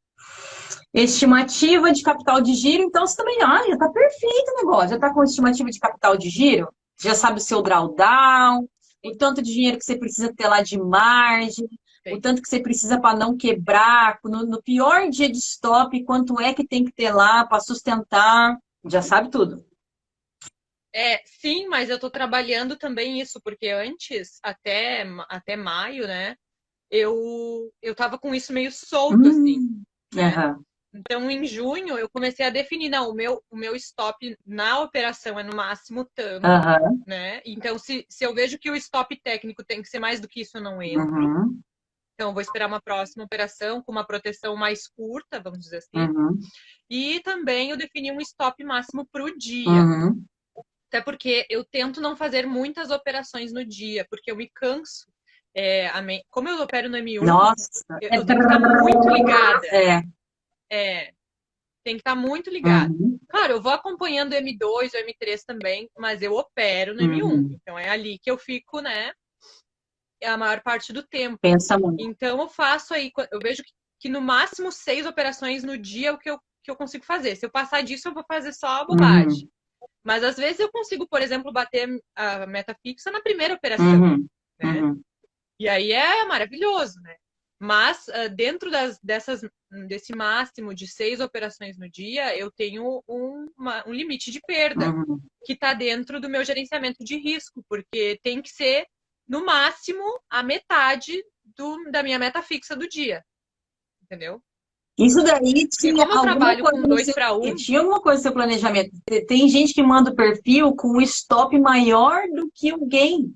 Estimativa 0.93 1.93
de 1.93 2.03
capital 2.03 2.41
de 2.41 2.55
giro, 2.55 2.83
então 2.83 3.07
você 3.07 3.17
também, 3.17 3.39
olha, 3.43 3.79
tá 3.79 3.89
perfeito 3.89 4.53
o 4.53 4.57
negócio. 4.57 4.91
Já 4.91 4.99
tá 4.99 5.13
com 5.13 5.23
estimativa 5.23 5.71
de 5.71 5.79
capital 5.79 6.17
de 6.17 6.29
giro? 6.29 6.69
Já 7.01 7.15
sabe 7.15 7.39
o 7.39 7.43
seu 7.43 7.63
drawdown, 7.63 8.69
o 9.05 9.17
tanto 9.17 9.41
de 9.43 9.53
dinheiro 9.53 9.79
que 9.79 9.85
você 9.85 9.97
precisa 9.97 10.35
ter 10.35 10.49
lá 10.49 10.63
de 10.63 10.79
margem, 10.79 11.69
Sim. 12.07 12.15
o 12.15 12.21
tanto 12.21 12.43
que 12.43 12.49
você 12.49 12.61
precisa 12.61 13.01
para 13.01 13.17
não 13.17 13.37
quebrar, 13.37 14.19
no, 14.25 14.45
no, 14.45 14.63
pior 14.63 15.09
dia 15.09 15.31
de 15.31 15.39
stop, 15.39 16.05
quanto 16.05 16.41
é 16.41 16.53
que 16.53 16.67
tem 16.67 16.85
que 16.85 16.93
ter 16.93 17.13
lá 17.13 17.47
para 17.47 17.61
sustentar, 17.61 18.59
já 18.87 19.03
sabe 19.03 19.31
tudo. 19.31 19.65
É, 20.95 21.23
sim, 21.27 21.69
mas 21.69 21.91
eu 21.91 21.97
estou 21.97 22.11
trabalhando 22.11 22.77
também 22.77 23.21
isso, 23.21 23.41
porque 23.43 23.69
antes, 23.69 24.39
até, 24.43 25.07
até 25.29 25.55
maio, 25.55 26.07
né, 26.07 26.35
eu, 26.91 27.71
eu 27.83 27.95
tava 27.95 28.19
com 28.19 28.35
isso 28.35 28.53
meio 28.53 28.73
solto, 28.73 29.17
hum, 29.17 29.29
assim. 29.29 29.59
Uhum. 30.15 30.65
Então, 30.93 31.31
em 31.31 31.45
junho, 31.45 31.99
eu 31.99 32.09
comecei 32.09 32.47
a 32.47 32.51
definir, 32.51 32.89
não, 32.89 33.11
o 33.11 33.15
meu, 33.15 33.43
o 33.51 33.57
meu 33.57 33.77
stop 33.77 34.37
na 34.47 34.81
operação 34.81 35.39
é 35.39 35.43
no 35.43 35.55
máximo 35.55 36.09
tanto, 36.15 36.47
uhum. 36.47 37.03
né? 37.07 37.43
Então, 37.45 37.79
se, 37.79 38.07
se 38.09 38.25
eu 38.25 38.35
vejo 38.35 38.59
que 38.59 38.71
o 38.71 38.77
stop 38.77 39.15
técnico 39.23 39.65
tem 39.65 39.83
que 39.83 39.89
ser 39.89 39.99
mais 39.99 40.19
do 40.19 40.27
que 40.27 40.41
isso, 40.41 40.57
eu 40.57 40.63
não 40.63 40.83
entro. 40.83 41.05
Uhum. 41.05 41.61
Então, 42.15 42.33
vou 42.33 42.41
esperar 42.41 42.67
uma 42.67 42.81
próxima 42.81 43.25
operação 43.25 43.83
com 43.83 43.93
uma 43.93 44.05
proteção 44.05 44.57
mais 44.57 44.89
curta, 44.89 45.41
vamos 45.41 45.61
dizer 45.61 45.79
assim. 45.79 45.99
Uhum. 45.99 46.39
E 46.91 47.21
também 47.21 47.71
eu 47.71 47.77
defini 47.77 48.11
um 48.11 48.21
stop 48.21 48.65
máximo 48.65 49.07
para 49.13 49.25
o 49.25 49.39
dia. 49.39 49.69
Uhum. 49.69 50.25
Até 50.89 51.03
porque 51.03 51.47
eu 51.51 51.65
tento 51.65 52.01
não 52.01 52.17
fazer 52.17 52.47
muitas 52.47 52.91
operações 52.91 53.53
no 53.53 53.65
dia, 53.65 54.07
porque 54.11 54.31
eu 54.31 54.37
me 54.37 54.51
canso. 54.55 55.07
É. 55.55 55.91
Como 56.31 56.49
eu 56.49 56.63
opero 56.63 56.89
no 56.89 56.97
M1, 56.97 57.25
Nossa, 57.25 57.85
eu, 58.01 58.11
eu 58.13 58.27
tenho 58.27 58.39
que 58.41 58.47
estar 58.47 58.59
muito 58.59 59.09
ligada. 59.11 59.67
É. 59.67 60.03
é 60.71 61.13
tem 61.85 61.97
que 61.97 62.01
estar 62.01 62.15
muito 62.15 62.51
ligada. 62.51 62.93
Uhum. 62.93 63.19
Claro, 63.31 63.55
eu 63.55 63.63
vou 63.63 63.73
acompanhando 63.73 64.33
o 64.33 64.37
M2, 64.37 64.93
o 64.93 65.25
M3 65.25 65.43
também, 65.47 65.89
mas 65.97 66.21
eu 66.21 66.35
opero 66.35 66.95
no 66.95 67.01
M1. 67.01 67.23
Uhum. 67.23 67.51
Então 67.55 67.79
é 67.79 67.89
ali 67.89 68.19
que 68.19 68.31
eu 68.31 68.37
fico, 68.37 68.81
né? 68.81 69.13
A 70.23 70.37
maior 70.37 70.61
parte 70.63 70.93
do 70.93 71.03
tempo. 71.03 71.39
Pensa 71.41 71.79
muito. 71.79 72.03
Então 72.03 72.41
eu 72.41 72.49
faço 72.49 72.93
aí, 72.93 73.11
eu 73.33 73.39
vejo 73.41 73.63
que, 73.63 73.71
que 74.01 74.09
no 74.11 74.21
máximo 74.21 74.71
seis 74.71 75.07
operações 75.07 75.65
no 75.65 75.79
dia 75.79 76.09
é 76.09 76.13
o 76.13 76.19
que 76.19 76.29
eu, 76.29 76.39
que 76.63 76.71
eu 76.71 76.77
consigo 76.77 77.05
fazer. 77.07 77.37
Se 77.37 77.47
eu 77.47 77.51
passar 77.51 77.83
disso, 77.83 78.09
eu 78.09 78.15
vou 78.15 78.25
fazer 78.27 78.53
só 78.53 78.83
a 78.83 78.85
bobagem. 78.85 79.45
Uhum. 79.45 79.89
Mas 80.05 80.23
às 80.25 80.37
vezes 80.37 80.61
eu 80.61 80.71
consigo, 80.71 81.07
por 81.07 81.23
exemplo, 81.23 81.53
bater 81.53 81.89
a 82.17 82.47
meta 82.47 82.77
fixa 82.83 83.11
na 83.11 83.21
primeira 83.21 83.55
operação. 83.55 84.03
Uhum, 84.03 84.27
né? 84.59 84.83
uhum. 84.83 85.01
E 85.61 85.69
aí 85.69 85.93
é 85.93 86.25
maravilhoso, 86.25 87.01
né? 87.03 87.17
Mas 87.61 88.07
uh, 88.09 88.35
dentro 88.35 88.71
das, 88.71 88.99
dessas, 89.01 89.43
desse 89.87 90.15
máximo 90.15 90.75
de 90.75 90.87
seis 90.87 91.21
operações 91.21 91.77
no 91.77 91.89
dia, 91.91 92.37
eu 92.37 92.51
tenho 92.51 93.03
um, 93.09 93.47
uma, 93.57 93.87
um 93.87 93.93
limite 93.93 94.31
de 94.31 94.41
perda 94.41 94.91
uhum. 94.91 95.21
que 95.45 95.53
está 95.53 95.75
dentro 95.75 96.21
do 96.21 96.29
meu 96.29 96.45
gerenciamento 96.45 97.05
de 97.05 97.17
risco, 97.17 97.63
porque 97.69 98.19
tem 98.23 98.41
que 98.41 98.51
ser 98.51 98.87
no 99.29 99.45
máximo 99.45 100.03
a 100.31 100.43
metade 100.43 101.23
do, 101.57 101.91
da 101.91 102.03
minha 102.03 102.19
meta 102.19 102.43
fixa 102.43 102.75
do 102.75 102.89
dia. 102.89 103.23
Entendeu? 104.03 104.43
Isso 104.99 105.23
daí 105.23 105.69
tinha 105.69 105.95
como 105.95 106.19
eu 106.19 106.23
trabalho 106.23 106.65
com 106.65 106.83
dois 106.83 107.13
para 107.13 107.33
um. 107.33 107.55
Tinha 107.55 107.79
alguma 107.79 108.01
coisa 108.01 108.19
no 108.19 108.23
seu 108.23 108.33
planejamento. 108.33 108.91
Tem 109.29 109.49
gente 109.49 109.73
que 109.73 109.83
manda 109.83 110.11
o 110.11 110.17
perfil 110.17 110.75
com 110.75 110.97
um 110.97 111.01
stop 111.03 111.57
maior 111.61 112.27
do 112.35 112.51
que 112.53 112.73
o 112.73 112.85
gain. 112.85 113.33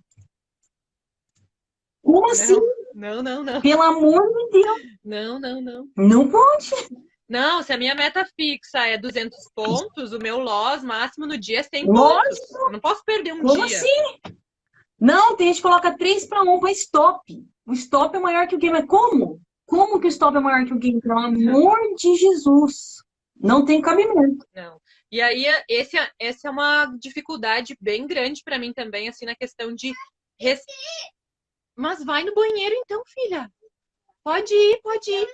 Como 2.03 2.31
assim? 2.33 2.59
Não, 2.95 3.23
não, 3.23 3.43
não. 3.43 3.61
Pelo 3.61 3.83
amor 3.83 4.23
de 4.23 4.51
Deus. 4.51 4.83
Não, 5.05 5.39
não, 5.39 5.61
não. 5.61 5.89
Não 5.97 6.29
pode. 6.29 6.71
Não, 7.29 7.63
se 7.63 7.73
a 7.73 7.79
minha 7.79 7.95
meta 7.95 8.27
fixa 8.37 8.87
é 8.87 8.99
200 8.99 9.39
pontos, 9.55 10.13
o 10.13 10.19
meu 10.19 10.39
loss 10.39 10.83
máximo 10.83 11.27
no 11.27 11.39
dia 11.39 11.61
é 11.61 11.63
100 11.63 11.87
Lógico. 11.87 12.49
pontos. 12.49 12.51
Eu 12.55 12.73
não 12.73 12.81
posso 12.81 13.03
perder 13.05 13.33
um 13.33 13.41
Como 13.41 13.67
dia. 13.67 13.79
Como 13.81 14.11
assim? 14.15 14.37
Não, 15.01 15.35
tem 15.35 15.49
gente 15.49 15.57
que 15.57 15.63
coloca 15.63 15.97
3 15.97 16.27
para 16.27 16.43
1 16.43 16.61
para 16.61 16.71
stop. 16.73 17.45
O 17.67 17.73
stop 17.73 18.17
é 18.17 18.21
maior 18.21 18.47
que 18.47 18.55
o 18.55 18.59
game. 18.59 18.87
Como? 18.87 19.41
Como 19.67 19.99
que 19.99 20.07
o 20.07 20.09
stop 20.09 20.37
é 20.37 20.41
maior 20.41 20.67
que 20.67 20.75
o 20.75 20.79
game? 20.79 21.01
Pelo 21.01 21.19
amor 21.19 21.79
de 21.97 22.15
Jesus. 22.17 23.03
Não 23.35 23.65
tem 23.65 23.81
cabimento. 23.81 24.47
Não. 24.55 24.81
E 25.11 25.21
aí, 25.21 25.45
esse, 25.69 25.97
essa 26.19 26.49
é 26.49 26.51
uma 26.51 26.87
dificuldade 26.99 27.77
bem 27.81 28.07
grande 28.07 28.43
para 28.45 28.59
mim 28.59 28.73
também, 28.73 29.09
assim, 29.09 29.25
na 29.25 29.35
questão 29.35 29.75
de. 29.75 29.93
Res... 30.39 30.61
Mas 31.77 32.05
vai 32.05 32.25
no 32.25 32.35
banheiro 32.35 32.75
então, 32.77 33.03
filha. 33.07 33.51
Pode 34.25 34.55
ir, 34.55 34.81
pode 34.83 35.11
ir. 35.11 35.29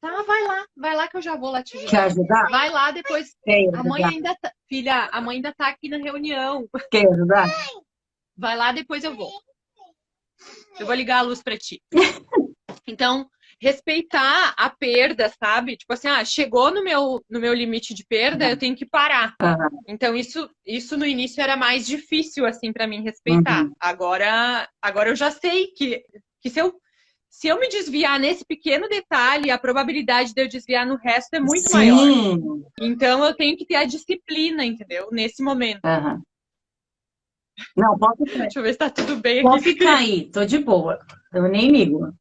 Tá, 0.00 0.22
vai 0.22 0.42
lá, 0.44 0.66
vai 0.76 0.96
lá 0.96 1.08
que 1.08 1.16
eu 1.16 1.22
já 1.22 1.36
vou 1.36 1.50
lá 1.50 1.62
te 1.62 1.76
ajudar. 1.76 1.90
Quer 1.90 2.02
ajudar? 2.04 2.50
Vai 2.50 2.70
lá 2.70 2.90
depois. 2.90 3.34
Quer 3.44 3.74
a 3.74 3.82
mãe 3.82 4.04
ainda 4.04 4.36
tá... 4.40 4.52
Filha, 4.68 5.08
a 5.12 5.20
mãe 5.20 5.36
ainda 5.36 5.54
tá 5.54 5.68
aqui 5.68 5.88
na 5.88 5.98
reunião. 5.98 6.68
Quer 6.90 7.08
ajudar? 7.08 7.48
Vai 8.36 8.56
lá, 8.56 8.72
depois 8.72 9.04
eu 9.04 9.14
vou. 9.14 9.32
Eu 10.78 10.86
vou 10.86 10.94
ligar 10.94 11.18
a 11.18 11.22
luz 11.22 11.42
para 11.42 11.56
ti. 11.56 11.82
Então, 12.86 13.28
respeitar 13.62 14.54
a 14.56 14.68
perda, 14.68 15.32
sabe? 15.40 15.76
Tipo 15.76 15.92
assim, 15.92 16.08
ah, 16.08 16.24
chegou 16.24 16.72
no 16.72 16.82
meu, 16.82 17.24
no 17.30 17.38
meu 17.38 17.54
limite 17.54 17.94
de 17.94 18.04
perda, 18.04 18.46
uhum. 18.46 18.50
eu 18.50 18.56
tenho 18.56 18.74
que 18.74 18.84
parar. 18.84 19.36
Uhum. 19.40 19.78
Então, 19.86 20.16
isso, 20.16 20.50
isso 20.66 20.96
no 20.96 21.06
início 21.06 21.40
era 21.40 21.56
mais 21.56 21.86
difícil, 21.86 22.44
assim, 22.44 22.72
para 22.72 22.88
mim 22.88 23.04
respeitar. 23.04 23.62
Uhum. 23.62 23.72
Agora, 23.78 24.68
agora 24.82 25.10
eu 25.10 25.16
já 25.16 25.30
sei 25.30 25.68
que, 25.68 26.02
que 26.40 26.50
se 26.50 26.58
eu 26.58 26.74
se 27.30 27.48
eu 27.48 27.58
me 27.58 27.66
desviar 27.68 28.20
nesse 28.20 28.44
pequeno 28.44 28.88
detalhe, 28.88 29.50
a 29.50 29.56
probabilidade 29.56 30.34
de 30.34 30.42
eu 30.42 30.46
desviar 30.46 30.84
no 30.84 30.96
resto 30.96 31.32
é 31.32 31.40
muito 31.40 31.70
Sim. 31.70 31.76
maior. 31.76 32.38
Então 32.78 33.24
eu 33.24 33.34
tenho 33.34 33.56
que 33.56 33.64
ter 33.64 33.76
a 33.76 33.86
disciplina, 33.86 34.66
entendeu? 34.66 35.08
Nesse 35.10 35.42
momento. 35.42 35.80
Não, 37.74 37.96
pode 37.96 38.26
ficar. 38.26 38.42
Deixa 38.52 38.58
eu 38.58 38.62
ver 38.62 38.72
se 38.72 38.78
tá 38.78 38.90
tudo 38.90 39.16
bem. 39.16 39.42
Pode 39.42 39.64
ficar 39.64 39.96
aí, 39.96 40.30
tô 40.30 40.44
de 40.44 40.58
boa. 40.58 40.98
Eu 41.32 41.48
nem 41.48 41.70
ligo. 41.70 42.12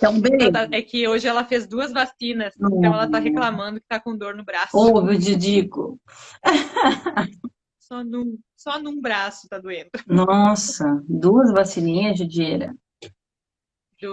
Então, 0.00 0.18
beleza. 0.18 0.50
Tá, 0.50 0.68
é 0.72 0.80
que 0.80 1.06
hoje 1.06 1.28
ela 1.28 1.44
fez 1.44 1.66
duas 1.66 1.92
vacinas, 1.92 2.54
uhum. 2.58 2.78
então 2.78 2.94
ela 2.94 3.08
tá 3.08 3.18
reclamando 3.18 3.78
que 3.78 3.86
tá 3.86 4.00
com 4.00 4.16
dor 4.16 4.34
no 4.34 4.42
braço. 4.42 4.74
Meu 5.02 5.18
Didico. 5.18 6.00
só, 7.78 8.02
num, 8.02 8.38
só 8.56 8.80
num 8.80 8.98
braço 8.98 9.46
tá 9.46 9.58
doendo. 9.58 9.90
Nossa, 10.06 10.86
duas 11.06 11.52
vacininhas, 11.52 12.18
Judieira. 12.18 12.74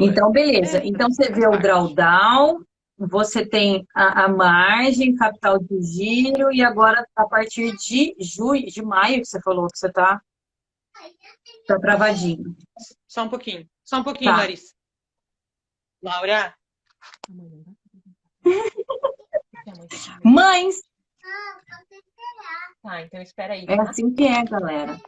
Então, 0.02 0.30
beleza. 0.30 0.80
É, 0.80 0.86
então, 0.86 1.08
você 1.10 1.32
vê 1.32 1.48
o 1.48 1.58
drawdown, 1.58 2.62
você 2.98 3.46
tem 3.46 3.88
a, 3.96 4.26
a, 4.26 4.28
margem, 4.28 5.16
capital 5.16 5.58
de 5.58 5.82
giro, 5.84 6.52
e 6.52 6.62
agora, 6.62 7.08
a 7.16 7.26
partir 7.26 7.74
de 7.78 8.14
julho, 8.20 8.66
de 8.66 8.82
maio, 8.82 9.22
que 9.22 9.28
você 9.28 9.42
falou 9.42 9.68
que 9.68 9.78
você 9.78 9.90
tá, 9.90 10.22
tá 11.66 11.80
travadinho. 11.80 12.54
Só 13.08 13.24
um 13.24 13.30
pouquinho. 13.30 13.66
Só 13.86 14.00
um 14.00 14.04
pouquinho, 14.04 14.32
tá. 14.32 14.38
Larissa. 14.38 14.77
Laura? 16.02 16.54
Mães! 20.24 20.82
Tá, 22.84 23.02
então 23.02 23.22
espera 23.22 23.54
aí. 23.54 23.66
É 23.68 23.82
assim 23.82 24.14
que 24.14 24.26
é, 24.26 24.44
galera. 24.46 25.00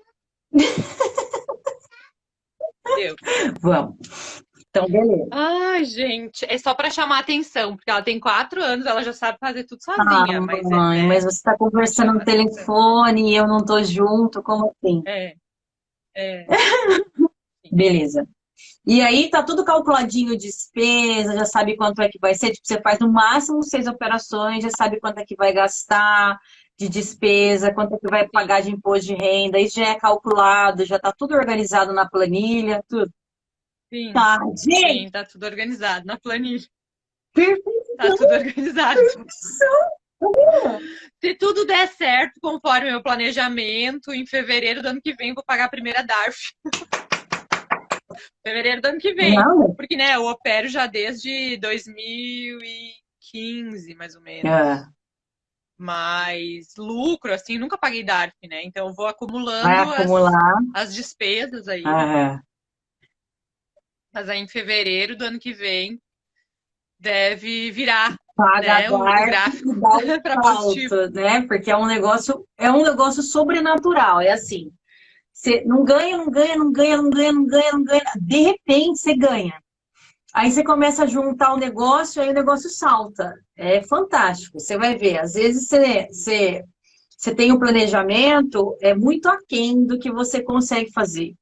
Deu. 2.96 3.16
Vamos. 3.62 4.44
Então, 4.70 4.88
beleza. 4.88 5.28
Ai, 5.32 5.86
gente, 5.86 6.46
é 6.46 6.58
só 6.58 6.74
para 6.76 6.92
chamar 6.92 7.20
atenção, 7.20 7.76
porque 7.76 7.90
ela 7.90 8.04
tem 8.04 8.20
quatro 8.20 8.62
anos, 8.62 8.86
ela 8.86 9.02
já 9.02 9.14
sabe 9.14 9.38
fazer 9.40 9.64
tudo 9.64 9.82
sozinha. 9.84 10.38
Ah, 10.38 10.42
mas 10.42 10.68
mãe, 10.68 11.02
é, 11.02 11.08
mas 11.08 11.24
você 11.24 11.38
está 11.38 11.58
conversando 11.58 12.14
no 12.14 12.24
telefone 12.24 13.32
e 13.32 13.36
eu 13.36 13.48
não 13.48 13.66
tô 13.66 13.82
junto, 13.84 14.44
como 14.44 14.72
assim? 14.72 15.02
É. 15.08 15.36
É. 16.16 16.46
beleza. 17.72 18.28
E 18.86 19.02
aí 19.02 19.30
tá 19.30 19.44
tudo 19.44 19.66
calculadinho, 19.66 20.38
despesa, 20.38 21.36
já 21.36 21.46
sabe 21.46 21.76
quanto 21.76 22.02
é 22.02 22.10
que 22.10 22.20
vai 22.20 22.34
ser. 22.34 22.52
Tipo, 22.52 22.68
você 22.68 22.82
faz 22.82 23.00
no 23.00 23.12
máximo 23.12 23.64
seis 23.64 23.88
operações, 23.88 24.64
já 24.64 24.70
sabe 24.70 25.00
quanto 25.00 25.20
é 25.20 25.26
que 25.26 25.36
vai 25.36 25.54
gastar 25.54 26.40
de 26.78 26.88
despesa, 26.88 27.74
quanto 27.74 27.96
é 27.96 28.00
que 28.00 28.08
vai 28.08 28.28
pagar 28.30 28.62
de 28.62 28.72
imposto 28.72 29.08
de 29.08 29.14
renda, 29.14 29.60
isso 29.60 29.80
já 29.80 29.90
é 29.90 30.00
calculado, 30.00 30.86
já 30.86 30.98
tá 30.98 31.12
tudo 31.12 31.36
organizado 31.36 31.92
na 31.92 32.10
planilha, 32.10 32.84
tudo. 32.88 33.12
Sim, 33.94 34.14
tá, 34.14 34.40
sim, 34.56 35.10
tá 35.12 35.26
tudo 35.26 35.46
organizado 35.46 36.06
na 36.06 36.18
planilha. 36.18 36.66
Perfeito. 37.34 37.96
Tá 37.98 38.16
tudo 38.16 38.34
organizado. 38.34 39.00
Se 41.22 41.36
tudo 41.36 41.66
der 41.66 41.88
certo, 41.90 42.40
conforme 42.42 42.88
o 42.88 42.92
meu 42.92 43.04
planejamento, 43.04 44.14
em 44.14 44.26
fevereiro 44.26 44.82
do 44.82 44.90
ano 44.90 45.02
que 45.02 45.14
vem 45.16 45.34
vou 45.34 45.44
pagar 45.44 45.66
a 45.66 45.70
primeira 45.70 46.04
DARF. 46.04 46.38
Fevereiro 48.46 48.82
do 48.82 48.88
ano 48.88 49.00
que 49.00 49.14
vem. 49.14 49.36
Não. 49.36 49.74
Porque, 49.76 49.96
né, 49.96 50.16
eu 50.16 50.26
opero 50.26 50.68
já 50.68 50.88
desde 50.88 51.56
2015, 51.58 53.96
mais 53.96 54.16
ou 54.16 54.22
menos. 54.22 54.52
É. 54.52 54.84
Mas 55.78 56.74
lucro, 56.78 57.34
assim, 57.34 57.58
nunca 57.58 57.78
paguei 57.78 58.04
DARF, 58.04 58.36
né? 58.50 58.64
Então 58.64 58.88
eu 58.88 58.94
vou 58.94 59.08
acumulando 59.08 59.94
as, 59.94 60.12
as, 60.76 60.94
despesas 60.94 61.70
aí. 61.70 61.86
É. 61.86 62.38
Mas 64.14 64.28
aí 64.28 64.40
em 64.40 64.48
fevereiro 64.48 65.16
do 65.16 65.24
ano 65.24 65.40
que 65.40 65.54
vem 65.54 66.02
deve 67.00 67.72
virar 67.72 68.20
Paga 68.40 68.80
né, 68.80 68.90
um 68.90 69.04
gráfico 69.04 69.76
para 70.24 70.40
positivo, 70.40 71.10
né? 71.10 71.46
Porque 71.46 71.70
é 71.70 71.76
um 71.76 71.86
negócio, 71.86 72.48
é 72.58 72.72
um 72.72 72.84
negócio 72.84 73.22
sobrenatural, 73.22 74.22
é 74.22 74.32
assim. 74.32 74.72
Você 75.40 75.64
não 75.66 75.86
ganha, 75.86 76.18
não 76.18 76.30
ganha, 76.30 76.58
não 76.58 76.70
ganha, 76.70 76.98
não 76.98 77.10
ganha, 77.10 77.32
não 77.32 77.46
ganha, 77.46 77.72
não 77.72 77.84
ganha. 77.86 78.04
De 78.20 78.42
repente 78.42 79.00
você 79.00 79.16
ganha. 79.16 79.54
Aí 80.34 80.52
você 80.52 80.62
começa 80.66 81.04
a 81.04 81.08
juntar 81.08 81.54
o 81.54 81.58
negócio, 81.58 82.22
aí 82.22 82.30
o 82.30 82.34
negócio 82.34 82.70
salta. 82.70 83.34
É 83.56 83.82
fantástico. 83.82 84.60
Você 84.60 84.78
vai 84.78 84.98
ver. 84.98 85.18
Às 85.18 85.36
vezes 85.36 85.70
você, 85.70 86.08
você, 86.12 86.64
você 87.18 87.34
tem 87.34 87.54
um 87.54 87.58
planejamento, 87.58 88.76
é 88.82 88.94
muito 88.94 89.30
aquém 89.30 89.86
do 89.86 89.98
que 89.98 90.12
você 90.12 90.44
consegue 90.44 90.92
fazer. 90.92 91.34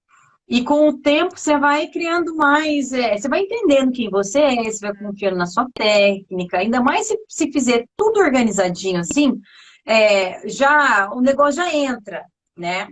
E 0.47 0.63
com 0.63 0.89
o 0.89 0.99
tempo 0.99 1.35
você 1.35 1.57
vai 1.57 1.87
criando 1.87 2.35
mais, 2.35 2.93
é, 2.93 3.17
você 3.17 3.27
vai 3.27 3.41
entendendo 3.41 3.91
quem 3.91 4.11
você 4.11 4.39
é, 4.39 4.63
você 4.63 4.79
vai 4.79 4.95
confiando 4.95 5.37
na 5.37 5.47
sua 5.47 5.67
técnica, 5.73 6.59
ainda 6.59 6.81
mais 6.81 7.07
se, 7.07 7.17
se 7.27 7.51
fizer 7.51 7.83
tudo 7.97 8.19
organizadinho 8.19 8.99
assim, 8.99 9.33
é, 9.85 10.47
já 10.47 11.09
o 11.11 11.19
negócio 11.19 11.63
já 11.63 11.73
entra, 11.73 12.23
né? 12.55 12.87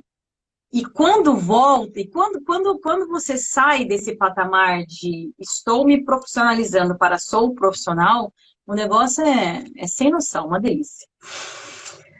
E 0.76 0.84
quando 0.84 1.38
volta, 1.38 2.01
e 2.01 2.05
quando, 2.05 2.43
quando, 2.43 2.78
quando 2.82 3.07
você 3.07 3.38
sai 3.38 3.86
desse 3.86 4.13
patamar 4.13 4.86
de 4.86 5.34
estou 5.39 5.86
me 5.86 6.03
profissionalizando 6.03 6.97
para 6.97 7.17
sou 7.17 7.55
profissional, 7.55 8.34
o 8.67 8.73
negócio 8.73 9.23
é, 9.23 9.63
é 9.78 9.88
sem 9.88 10.11
noção, 10.11 10.47
uma 10.47 10.59
delícia. 10.59 11.07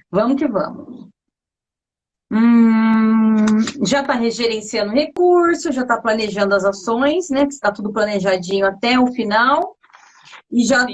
Vamos 0.10 0.38
que 0.38 0.48
vamos. 0.48 1.10
Hum, 2.32 3.46
já 3.86 4.00
está 4.00 4.14
regerenciando 4.14 4.94
recursos, 4.94 5.76
já 5.76 5.82
está 5.82 6.00
planejando 6.00 6.56
as 6.56 6.64
ações, 6.64 7.30
né? 7.30 7.46
Está 7.50 7.74
tudo 7.74 7.92
planejadinho 7.92 8.66
até 8.66 8.98
o 8.98 9.08
final. 9.08 9.76
E 10.50 10.64
já 10.64 10.86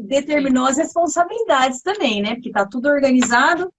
determinou 0.00 0.64
as 0.64 0.78
responsabilidades 0.78 1.82
também, 1.82 2.22
né? 2.22 2.32
Porque 2.36 2.48
está 2.48 2.64
tudo 2.64 2.88
organizado. 2.88 3.70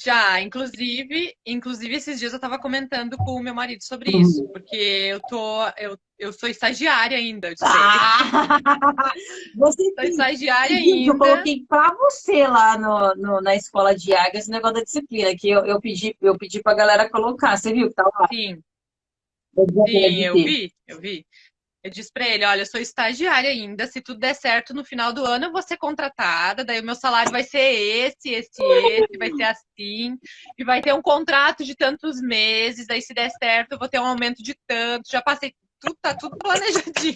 Já, 0.00 0.40
inclusive, 0.40 1.34
inclusive 1.44 1.96
esses 1.96 2.20
dias 2.20 2.32
eu 2.32 2.36
estava 2.36 2.58
comentando 2.58 3.16
com 3.16 3.32
o 3.32 3.42
meu 3.42 3.54
marido 3.54 3.82
sobre 3.82 4.14
uhum. 4.14 4.20
isso, 4.20 4.46
porque 4.48 4.76
eu 4.76 5.20
tô, 5.28 5.66
eu, 5.76 5.98
eu 6.16 6.32
sou 6.32 6.48
estagiária 6.48 7.18
ainda. 7.18 7.52
Ah, 7.60 8.18
você 9.56 9.82
sou 9.94 10.04
estagiária 10.04 10.76
ainda. 10.76 11.12
Eu 11.12 11.18
coloquei 11.18 11.64
para 11.68 11.92
você 11.94 12.46
lá 12.46 12.78
no, 12.78 13.14
no, 13.16 13.40
na 13.40 13.56
escola 13.56 13.94
de 13.94 14.14
águia 14.14 14.38
esse 14.38 14.50
negócio 14.50 14.76
da 14.76 14.84
disciplina, 14.84 15.34
que 15.36 15.50
eu, 15.50 15.66
eu 15.66 15.80
pedi, 15.80 16.16
eu 16.20 16.38
pedi 16.38 16.62
para 16.62 16.72
a 16.72 16.76
galera 16.76 17.10
colocar. 17.10 17.56
Você 17.56 17.72
viu 17.72 17.88
que 17.88 17.94
tá 17.94 18.04
lá? 18.04 18.28
Sim. 18.28 18.62
Eu 19.56 19.66
Sim, 19.86 20.24
eu 20.24 20.34
vi, 20.34 20.72
eu 20.86 21.00
vi. 21.00 21.26
Eu 21.88 21.90
disse 21.90 22.12
para 22.12 22.28
ele, 22.28 22.44
olha, 22.44 22.60
eu 22.60 22.66
sou 22.66 22.78
estagiária 22.78 23.48
ainda, 23.48 23.86
se 23.86 24.02
tudo 24.02 24.20
der 24.20 24.34
certo 24.34 24.74
no 24.74 24.84
final 24.84 25.10
do 25.10 25.24
ano 25.24 25.46
eu 25.46 25.52
vou 25.52 25.62
ser 25.62 25.78
contratada, 25.78 26.62
daí 26.62 26.80
o 26.80 26.84
meu 26.84 26.94
salário 26.94 27.32
vai 27.32 27.42
ser 27.42 27.58
esse, 27.58 28.28
esse, 28.28 28.62
esse, 28.62 29.18
vai 29.18 29.32
ser 29.32 29.44
assim, 29.44 30.18
e 30.58 30.64
vai 30.64 30.82
ter 30.82 30.92
um 30.92 31.00
contrato 31.00 31.64
de 31.64 31.74
tantos 31.74 32.20
meses, 32.20 32.86
daí 32.86 33.00
se 33.00 33.14
der 33.14 33.30
certo 33.30 33.72
eu 33.72 33.78
vou 33.78 33.88
ter 33.88 33.98
um 33.98 34.04
aumento 34.04 34.42
de 34.42 34.54
tanto, 34.66 35.10
já 35.10 35.22
passei, 35.22 35.54
tudo 35.80 35.96
tá 36.02 36.14
tudo 36.14 36.36
planejadinho. 36.44 37.14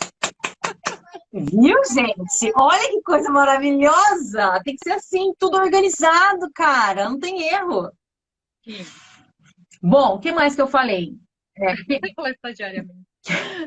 Viu, 1.34 1.76
gente? 1.92 2.52
Olha 2.56 2.88
que 2.88 3.02
coisa 3.02 3.28
maravilhosa! 3.28 4.58
Tem 4.64 4.74
que 4.74 4.88
ser 4.88 4.94
assim, 4.94 5.34
tudo 5.38 5.58
organizado, 5.58 6.50
cara, 6.54 7.10
não 7.10 7.18
tem 7.18 7.42
erro. 7.42 7.92
Sim. 8.64 8.86
Bom, 9.82 10.14
o 10.14 10.18
que 10.18 10.32
mais 10.32 10.54
que 10.54 10.62
eu 10.62 10.66
falei? 10.66 11.12
É. 11.54 12.30
estagiária 12.30 12.82
mesmo. 12.82 13.01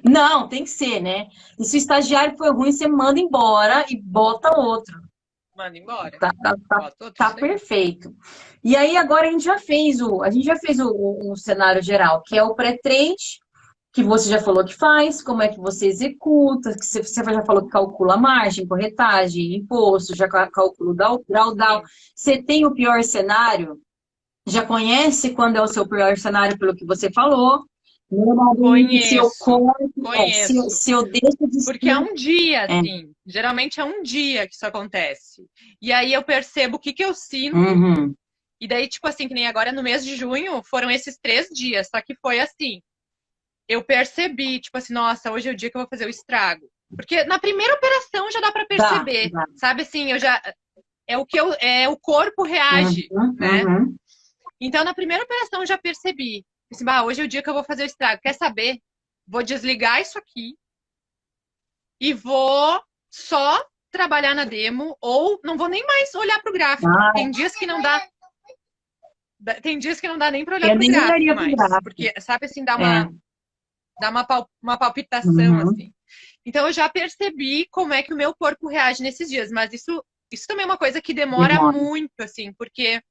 Não, 0.04 0.48
tem 0.48 0.64
que 0.64 0.70
ser, 0.70 1.00
né? 1.02 1.28
E 1.58 1.64
se 1.64 1.78
o 1.78 1.80
estagiário 1.80 2.38
foi 2.38 2.52
ruim, 2.52 2.72
você 2.72 2.88
manda 2.88 3.20
embora 3.20 3.86
e 3.90 4.00
bota 4.02 4.58
outro. 4.58 5.02
Manda 5.56 5.78
embora. 5.78 6.12
Tá, 6.20 6.32
tá, 6.44 6.58
tá, 6.68 7.12
tá 7.12 7.34
perfeito. 7.34 8.14
E 8.64 8.76
aí 8.76 8.98
agora 8.98 9.28
a 9.28 9.32
gente 9.32 9.46
já 9.46 9.58
fez 9.58 10.02
o, 10.02 10.22
a 10.22 10.30
gente 10.30 10.46
já 10.46 10.58
fez 10.58 10.80
o, 10.80 10.90
o, 10.90 11.32
o 11.32 11.38
cenário 11.38 11.82
geral, 11.82 12.22
que 12.26 12.38
é 12.38 12.44
o 12.44 12.54
pré-trade, 12.54 13.40
que 13.94 14.04
você 14.04 14.30
já 14.30 14.42
falou 14.42 14.66
que 14.66 14.76
faz, 14.76 15.24
como 15.24 15.42
é 15.42 15.48
que 15.48 15.58
você 15.58 15.88
executa, 15.88 16.74
que 16.74 16.86
você, 16.86 17.02
você 17.02 17.24
já 17.24 17.46
falou 17.46 17.64
que 17.64 17.72
calcula 17.72 18.18
margem, 18.18 18.68
corretagem, 18.68 19.56
imposto, 19.56 20.14
já 20.14 20.28
calcula 20.28 20.92
o 20.92 21.24
drawdown. 21.26 21.82
Você 22.14 22.44
tem 22.44 22.66
o 22.66 22.74
pior 22.74 23.02
cenário? 23.04 23.80
Já 24.46 24.66
conhece 24.66 25.34
quando 25.34 25.56
é 25.56 25.62
o 25.62 25.68
seu 25.68 25.88
pior 25.88 26.18
cenário 26.18 26.60
pelo 26.60 26.76
que 26.76 26.86
você 26.86 27.10
falou? 27.10 27.64
Conheço. 28.10 29.10
Se 29.10 29.16
eu 29.16 29.30
corto. 29.40 30.14
É, 30.14 30.32
se, 30.46 30.70
se, 30.70 30.92
eu 30.92 31.04
deixo 31.04 31.48
de 31.48 31.66
Porque 31.66 31.90
é 31.90 31.98
um 31.98 32.14
dia, 32.14 32.60
é. 32.62 32.80
assim. 32.80 33.12
Geralmente 33.26 33.80
é 33.80 33.84
um 33.84 34.04
dia 34.04 34.48
que 34.48 34.54
isso 34.54 34.66
acontece. 34.66 35.46
E 35.82 35.92
aí 35.92 36.14
eu 36.14 36.24
percebo 36.24 36.78
o 36.78 36.80
que, 36.80 36.94
que 36.94 37.04
eu 37.04 37.14
sinto. 37.14 37.58
Uhum. 37.58 38.14
E 38.62 38.68
daí, 38.68 38.88
tipo 38.88 39.08
assim, 39.08 39.28
que 39.28 39.34
nem 39.34 39.48
agora 39.48 39.72
no 39.72 39.84
mês 39.84 40.06
de 40.06 40.16
junho, 40.16 40.62
foram 40.64 40.90
esses 40.90 41.18
três 41.18 41.48
dias. 41.48 41.90
Só 41.90 42.02
que 42.02 42.16
foi 42.16 42.40
assim. 42.40 42.82
Eu 43.68 43.84
percebi, 43.84 44.60
tipo 44.60 44.78
assim, 44.78 44.94
nossa, 44.94 45.32
hoje 45.32 45.50
é 45.50 45.52
o 45.52 45.56
dia 45.56 45.72
que 45.72 45.78
eu 45.78 45.82
vou 45.82 45.90
fazer 45.90 46.06
o 46.06 46.10
estrago. 46.10 46.68
Porque 46.96 47.24
na 47.24 47.40
primeira 47.40 47.74
operação 47.74 48.30
já 48.32 48.40
dá 48.40 48.52
para 48.52 48.66
perceber. 48.66 49.32
Tá, 49.32 49.40
tá. 49.40 49.46
Sabe 49.58 49.82
assim, 49.82 50.12
eu 50.12 50.20
já. 50.20 50.40
É 51.08 51.18
o 51.18 51.26
que 51.26 51.40
eu. 51.40 51.54
É, 51.60 51.90
o 51.90 51.98
corpo 51.98 52.44
reage, 52.44 53.08
uhum, 53.12 53.34
né? 53.34 53.64
Uhum. 53.64 53.96
Então, 54.62 54.84
na 54.84 54.94
primeira 54.94 55.24
operação 55.24 55.62
eu 55.62 55.66
já 55.66 55.78
percebi. 55.78 56.46
Ah, 56.88 57.04
hoje 57.04 57.22
é 57.22 57.24
o 57.24 57.28
dia 57.28 57.44
que 57.44 57.50
eu 57.50 57.54
vou 57.54 57.64
fazer 57.64 57.84
o 57.84 57.86
estrago. 57.86 58.22
Quer 58.22 58.34
saber? 58.34 58.80
Vou 59.28 59.44
desligar 59.44 60.02
isso 60.02 60.18
aqui 60.18 60.58
e 62.00 62.14
vou 62.14 62.82
só 63.12 63.64
trabalhar 63.92 64.36
na 64.36 64.44
demo 64.44 64.98
ou 65.00 65.40
não 65.44 65.58
vou 65.58 65.70
nem 65.70 65.86
mais 65.86 66.14
olhar 66.16 66.42
para 66.42 66.50
o 66.50 66.54
gráfico. 66.54 66.90
Ah. 66.90 67.14
Tem 67.14 67.32
dias 67.32 67.56
que 67.56 67.66
não 67.66 67.82
dá. 67.82 68.06
Tem 69.62 69.80
dias 69.80 70.00
que 70.00 70.08
não 70.08 70.18
dá 70.18 70.32
nem 70.32 70.44
para 70.44 70.56
olhar 70.56 70.76
para 70.76 70.86
o 70.86 70.88
gráfico, 70.88 71.36
mais, 71.36 71.56
gráfico. 71.56 71.84
Porque, 71.84 72.14
sabe 72.20 72.46
assim, 72.46 72.66
dá 72.66 72.76
uma, 72.76 73.02
é. 73.02 73.10
dá 74.02 74.10
uma, 74.10 74.26
pal 74.26 74.50
uma 74.62 74.78
palpitação, 74.78 75.32
uhum. 75.32 75.70
assim. 75.70 75.94
Então, 76.46 76.68
eu 76.68 76.74
já 76.74 76.90
percebi 76.90 77.68
como 77.72 77.94
é 77.94 78.04
que 78.04 78.14
o 78.14 78.18
meu 78.18 78.36
corpo 78.36 78.68
reage 78.68 79.02
nesses 79.02 79.30
dias, 79.30 79.52
mas 79.52 79.74
isso, 79.74 80.04
isso 80.32 80.46
também 80.48 80.64
é 80.64 80.68
uma 80.68 80.78
coisa 80.78 81.02
que 81.02 81.14
demora, 81.14 81.56
demora. 81.56 81.78
muito, 81.78 82.20
assim, 82.20 82.54
porque 82.54 83.02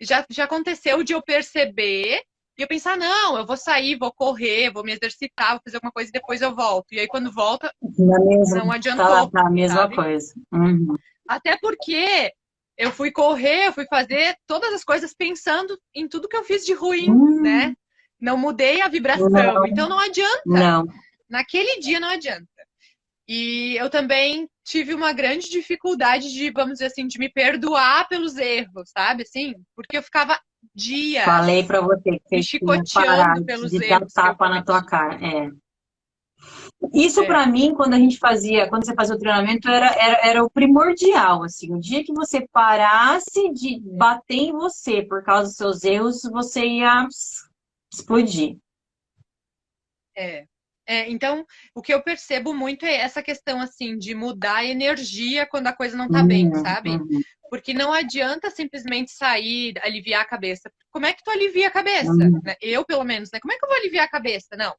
já, 0.00 0.26
já 0.30 0.44
aconteceu 0.44 1.02
de 1.02 1.12
eu 1.12 1.22
perceber 1.22 2.22
e 2.60 2.62
eu 2.62 2.68
pensar, 2.68 2.94
não, 2.94 3.38
eu 3.38 3.46
vou 3.46 3.56
sair, 3.56 3.96
vou 3.96 4.12
correr, 4.12 4.70
vou 4.70 4.84
me 4.84 4.92
exercitar, 4.92 5.52
vou 5.52 5.62
fazer 5.64 5.78
alguma 5.78 5.90
coisa 5.90 6.10
e 6.10 6.12
depois 6.12 6.42
eu 6.42 6.54
volto. 6.54 6.92
E 6.92 7.00
aí 7.00 7.08
quando 7.08 7.32
volta, 7.32 7.72
mesma, 7.82 8.58
não 8.58 8.70
adiantou. 8.70 9.06
Tá, 9.06 9.30
tá 9.30 9.46
a 9.46 9.50
mesma 9.50 9.78
sabe? 9.78 9.94
coisa. 9.94 10.34
Uhum. 10.52 10.94
Até 11.26 11.56
porque 11.56 12.30
eu 12.76 12.92
fui 12.92 13.10
correr, 13.10 13.68
eu 13.68 13.72
fui 13.72 13.86
fazer 13.86 14.36
todas 14.46 14.74
as 14.74 14.84
coisas 14.84 15.14
pensando 15.14 15.74
em 15.94 16.06
tudo 16.06 16.28
que 16.28 16.36
eu 16.36 16.44
fiz 16.44 16.66
de 16.66 16.74
ruim, 16.74 17.08
uhum. 17.08 17.40
né? 17.40 17.74
Não 18.20 18.36
mudei 18.36 18.82
a 18.82 18.88
vibração. 18.88 19.30
Não. 19.30 19.66
Então 19.66 19.88
não 19.88 19.98
adianta. 19.98 20.42
Não. 20.44 20.84
Naquele 21.30 21.80
dia 21.80 21.98
não 21.98 22.10
adianta. 22.10 22.46
E 23.26 23.74
eu 23.76 23.88
também 23.88 24.50
tive 24.66 24.92
uma 24.92 25.14
grande 25.14 25.48
dificuldade 25.48 26.30
de, 26.30 26.50
vamos 26.50 26.74
dizer 26.74 26.86
assim, 26.86 27.06
de 27.06 27.18
me 27.18 27.32
perdoar 27.32 28.06
pelos 28.06 28.36
erros, 28.36 28.90
sabe? 28.94 29.22
Assim, 29.22 29.54
porque 29.74 29.96
eu 29.96 30.02
ficava 30.02 30.38
dias. 30.74 31.24
Falei 31.24 31.64
para 31.64 31.80
você 31.80 32.18
que 32.18 32.22
você 32.28 32.42
chicoteando 32.42 33.44
pelos 33.44 33.70
de 33.70 33.88
dar 33.88 34.06
tapa 34.06 34.48
na 34.48 34.62
tua 34.62 34.84
cara. 34.84 35.18
É. 35.24 35.50
Isso 36.94 37.22
é. 37.22 37.26
para 37.26 37.46
mim, 37.46 37.74
quando 37.74 37.94
a 37.94 37.98
gente 37.98 38.18
fazia, 38.18 38.68
quando 38.68 38.86
você 38.86 38.94
fazia 38.94 39.14
o 39.14 39.18
treinamento, 39.18 39.68
era, 39.68 39.86
era, 39.86 40.26
era 40.26 40.44
o 40.44 40.50
primordial, 40.50 41.44
assim. 41.44 41.72
O 41.74 41.78
dia 41.78 42.02
que 42.02 42.12
você 42.12 42.46
parasse 42.52 43.52
de 43.52 43.80
bater 43.80 44.36
em 44.36 44.52
você 44.52 45.02
por 45.02 45.22
causa 45.22 45.48
dos 45.48 45.56
seus 45.56 45.84
erros, 45.84 46.22
você 46.22 46.64
ia 46.64 47.06
explodir. 47.92 48.56
É. 50.16 50.46
É, 50.86 51.08
então, 51.08 51.46
o 51.72 51.80
que 51.80 51.94
eu 51.94 52.02
percebo 52.02 52.52
muito 52.52 52.84
é 52.84 52.96
essa 52.96 53.22
questão, 53.22 53.60
assim, 53.60 53.96
de 53.96 54.12
mudar 54.12 54.56
a 54.56 54.64
energia 54.64 55.46
quando 55.46 55.68
a 55.68 55.72
coisa 55.72 55.96
não 55.96 56.08
tá 56.08 56.20
uhum, 56.20 56.26
bem, 56.26 56.54
sabe? 56.56 56.90
Uhum. 56.90 57.20
Porque 57.50 57.74
não 57.74 57.92
adianta 57.92 58.48
simplesmente 58.48 59.10
sair, 59.10 59.74
aliviar 59.82 60.22
a 60.22 60.26
cabeça. 60.26 60.70
Como 60.90 61.04
é 61.04 61.12
que 61.12 61.22
tu 61.24 61.30
alivia 61.30 61.66
a 61.66 61.72
cabeça? 61.72 62.12
Uhum. 62.12 62.40
Né? 62.44 62.54
Eu, 62.60 62.84
pelo 62.84 63.02
menos, 63.04 63.30
né? 63.32 63.40
Como 63.40 63.52
é 63.52 63.58
que 63.58 63.64
eu 63.64 63.68
vou 63.68 63.76
aliviar 63.76 64.06
a 64.06 64.10
cabeça? 64.10 64.56
Não. 64.56 64.74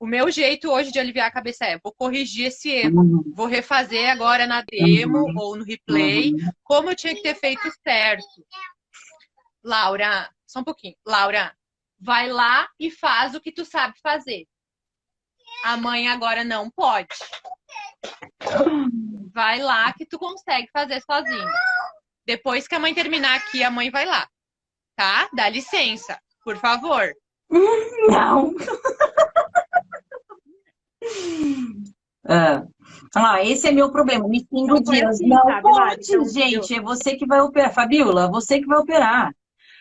o 0.00 0.06
meu 0.06 0.30
jeito 0.30 0.70
hoje 0.70 0.90
de 0.90 0.98
aliviar 0.98 1.28
a 1.28 1.32
cabeça 1.32 1.66
é: 1.66 1.78
vou 1.78 1.92
corrigir 1.92 2.46
esse 2.46 2.70
erro, 2.70 3.00
uhum. 3.00 3.32
vou 3.34 3.46
refazer 3.46 4.10
agora 4.10 4.46
na 4.46 4.62
demo 4.62 5.18
uhum. 5.18 5.34
ou 5.36 5.56
no 5.56 5.64
replay, 5.64 6.32
uhum. 6.32 6.50
como 6.64 6.90
eu 6.90 6.96
tinha 6.96 7.14
que 7.14 7.22
ter 7.22 7.34
feito 7.34 7.70
certo. 7.82 8.24
Laura, 9.62 10.30
só 10.46 10.60
um 10.60 10.64
pouquinho. 10.64 10.94
Laura, 11.04 11.54
vai 12.00 12.28
lá 12.28 12.68
e 12.78 12.90
faz 12.90 13.34
o 13.34 13.40
que 13.40 13.52
tu 13.52 13.64
sabe 13.64 13.94
fazer. 14.02 14.46
A 15.64 15.76
mãe 15.76 16.08
agora 16.08 16.44
não 16.44 16.70
pode. 16.70 17.08
Vai 19.34 19.60
lá 19.60 19.92
que 19.92 20.06
tu 20.06 20.18
consegue 20.18 20.68
fazer 20.72 21.00
sozinho. 21.02 21.50
Depois 22.26 22.66
que 22.66 22.74
a 22.74 22.78
mãe 22.78 22.92
terminar 22.94 23.36
aqui, 23.36 23.62
a 23.62 23.70
mãe 23.70 23.90
vai 23.90 24.04
lá. 24.04 24.26
Tá? 24.96 25.28
Dá 25.32 25.48
licença, 25.48 26.18
por 26.44 26.56
favor. 26.56 27.12
Não. 28.10 28.54
Ah. 32.28 32.66
ah, 33.14 33.44
esse 33.44 33.68
é 33.68 33.70
meu 33.70 33.92
problema. 33.92 34.26
Me 34.26 34.40
cinco 34.40 34.82
dias. 34.82 35.10
Assim, 35.10 35.28
não 35.28 35.44
sabe, 35.44 35.62
pode, 35.62 36.12
então, 36.12 36.24
gente. 36.28 36.74
Eu... 36.74 36.80
É 36.80 36.82
você 36.82 37.14
que 37.14 37.24
vai 37.24 37.40
operar. 37.40 37.72
Fabiola, 37.72 38.28
você 38.28 38.58
que 38.58 38.66
vai 38.66 38.78
operar. 38.78 39.32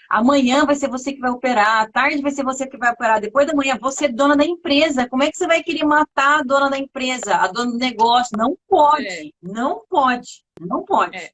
Amanhã 0.10 0.66
vai 0.66 0.76
ser 0.76 0.88
você 0.88 1.14
que 1.14 1.20
vai 1.20 1.32
operar, 1.32 1.82
à 1.82 1.90
tarde 1.90 2.22
vai 2.22 2.32
ser 2.32 2.44
você 2.44 2.68
que 2.68 2.78
vai 2.78 2.92
operar, 2.92 3.20
depois 3.20 3.48
da 3.48 3.56
manhã 3.56 3.78
você 3.82 4.06
é 4.06 4.10
dona 4.10 4.36
da 4.36 4.46
empresa. 4.46 5.10
Como 5.10 5.24
é 5.24 5.32
que 5.32 5.38
você 5.38 5.48
vai 5.48 5.64
querer 5.64 5.84
matar 5.84 6.40
a 6.40 6.44
dona 6.44 6.70
da 6.70 6.78
empresa, 6.78 7.36
a 7.36 7.48
dona 7.48 7.72
do 7.72 7.78
negócio? 7.78 8.38
Não 8.38 8.56
pode, 8.68 9.08
é. 9.08 9.30
não 9.42 9.82
pode, 9.90 10.44
não 10.62 10.86
pode. 10.86 11.18
É. 11.18 11.32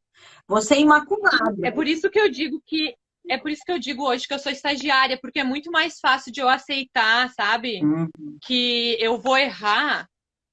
Você 0.48 0.76
é 0.76 0.80
imaculada. 0.82 1.56
É 1.64 1.72
por 1.72 1.88
isso 1.88 2.10
que 2.10 2.20
eu 2.20 2.30
digo 2.30 2.62
que 2.66 2.96
é 3.30 3.38
por 3.38 3.52
isso 3.52 3.62
que 3.64 3.72
eu 3.72 3.80
digo 3.80 4.04
hoje 4.04 4.28
que 4.28 4.34
eu 4.34 4.39
sou 4.39 4.52
estagiária, 4.52 5.18
porque 5.22 5.39
é 5.39 5.44
muito 5.44 5.72
mais 5.72 6.00
fácil 6.00 6.32
de 6.32 6.42
eu 6.42 6.50
aceitar, 6.50 7.30
sabe? 7.30 7.84
Uhum. 7.84 8.10
Que 8.42 8.98
eu 9.00 9.20
vou 9.20 9.38
errar 9.38 10.08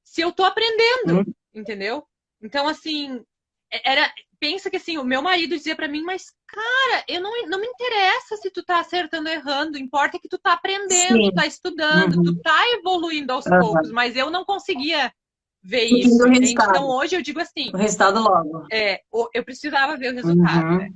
se 0.05 0.21
eu 0.21 0.33
tô 0.33 0.45
aprendendo, 0.45 1.19
uhum. 1.19 1.35
entendeu? 1.55 2.05
Então, 2.43 2.69
assim, 2.69 3.23
é, 3.73 3.93
era. 3.93 4.13
Pensa 4.41 4.71
que 4.71 4.77
assim, 4.77 4.97
o 4.99 5.05
meu 5.05 5.21
marido 5.21 5.57
dizia 5.57 5.75
para 5.75 5.89
mim, 5.89 6.01
mas, 6.03 6.27
cara, 6.47 7.05
eu 7.09 7.21
não, 7.21 7.49
não 7.49 7.61
me 7.61 7.67
interessa 7.67 8.37
se 8.37 8.53
tu 8.53 8.63
tá 8.65 8.79
acertando 8.79 9.29
ou 9.29 9.35
errando, 9.35 9.77
importa 9.77 10.17
é 10.17 10.21
que 10.21 10.29
tu 10.29 10.39
tá 10.39 10.53
aprendendo, 10.53 11.17
Sim. 11.17 11.31
tu 11.31 11.35
tá 11.35 11.45
estudando, 11.45 12.19
uhum. 12.19 12.23
tu 12.23 12.41
tá 12.41 12.65
evoluindo 12.79 13.33
aos 13.33 13.45
poucos, 13.45 13.91
mas 13.91 14.15
eu 14.15 14.31
não 14.31 14.45
conseguia 14.45 15.13
ver 15.63 15.85
isso. 15.85 16.27
Então 16.27 16.89
hoje 16.89 17.17
eu 17.17 17.23
digo 17.23 17.41
assim. 17.41 17.71
O 17.73 17.77
resultado 17.77 18.21
logo. 18.21 18.67
É, 18.73 19.01
eu 19.35 19.45
precisava 19.45 19.97
ver 19.97 20.13
o 20.13 20.17
resultado, 20.17 20.67
uhum. 20.67 20.79
né? 20.79 20.91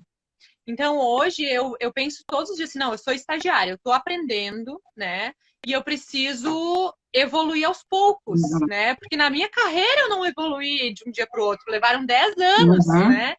Então, 0.66 0.96
hoje, 0.98 1.42
eu, 1.42 1.74
eu 1.80 1.92
penso 1.92 2.22
todos 2.26 2.50
os 2.50 2.56
dias 2.56 2.70
assim, 2.70 2.78
não, 2.78 2.92
eu 2.92 2.98
sou 2.98 3.12
estagiária, 3.12 3.72
eu 3.72 3.76
estou 3.76 3.92
aprendendo, 3.92 4.80
né? 4.96 5.32
E 5.66 5.72
eu 5.72 5.82
preciso 5.82 6.94
evoluir 7.12 7.66
aos 7.66 7.84
poucos, 7.88 8.40
uhum. 8.40 8.66
né? 8.66 8.94
Porque 8.94 9.16
na 9.16 9.28
minha 9.28 9.48
carreira 9.48 10.02
eu 10.02 10.08
não 10.08 10.24
evoluí 10.24 10.94
de 10.94 11.02
um 11.06 11.10
dia 11.10 11.26
para 11.26 11.42
o 11.42 11.44
outro, 11.44 11.70
levaram 11.70 12.06
10 12.06 12.36
anos, 12.38 12.86
uhum. 12.86 13.08
né? 13.08 13.34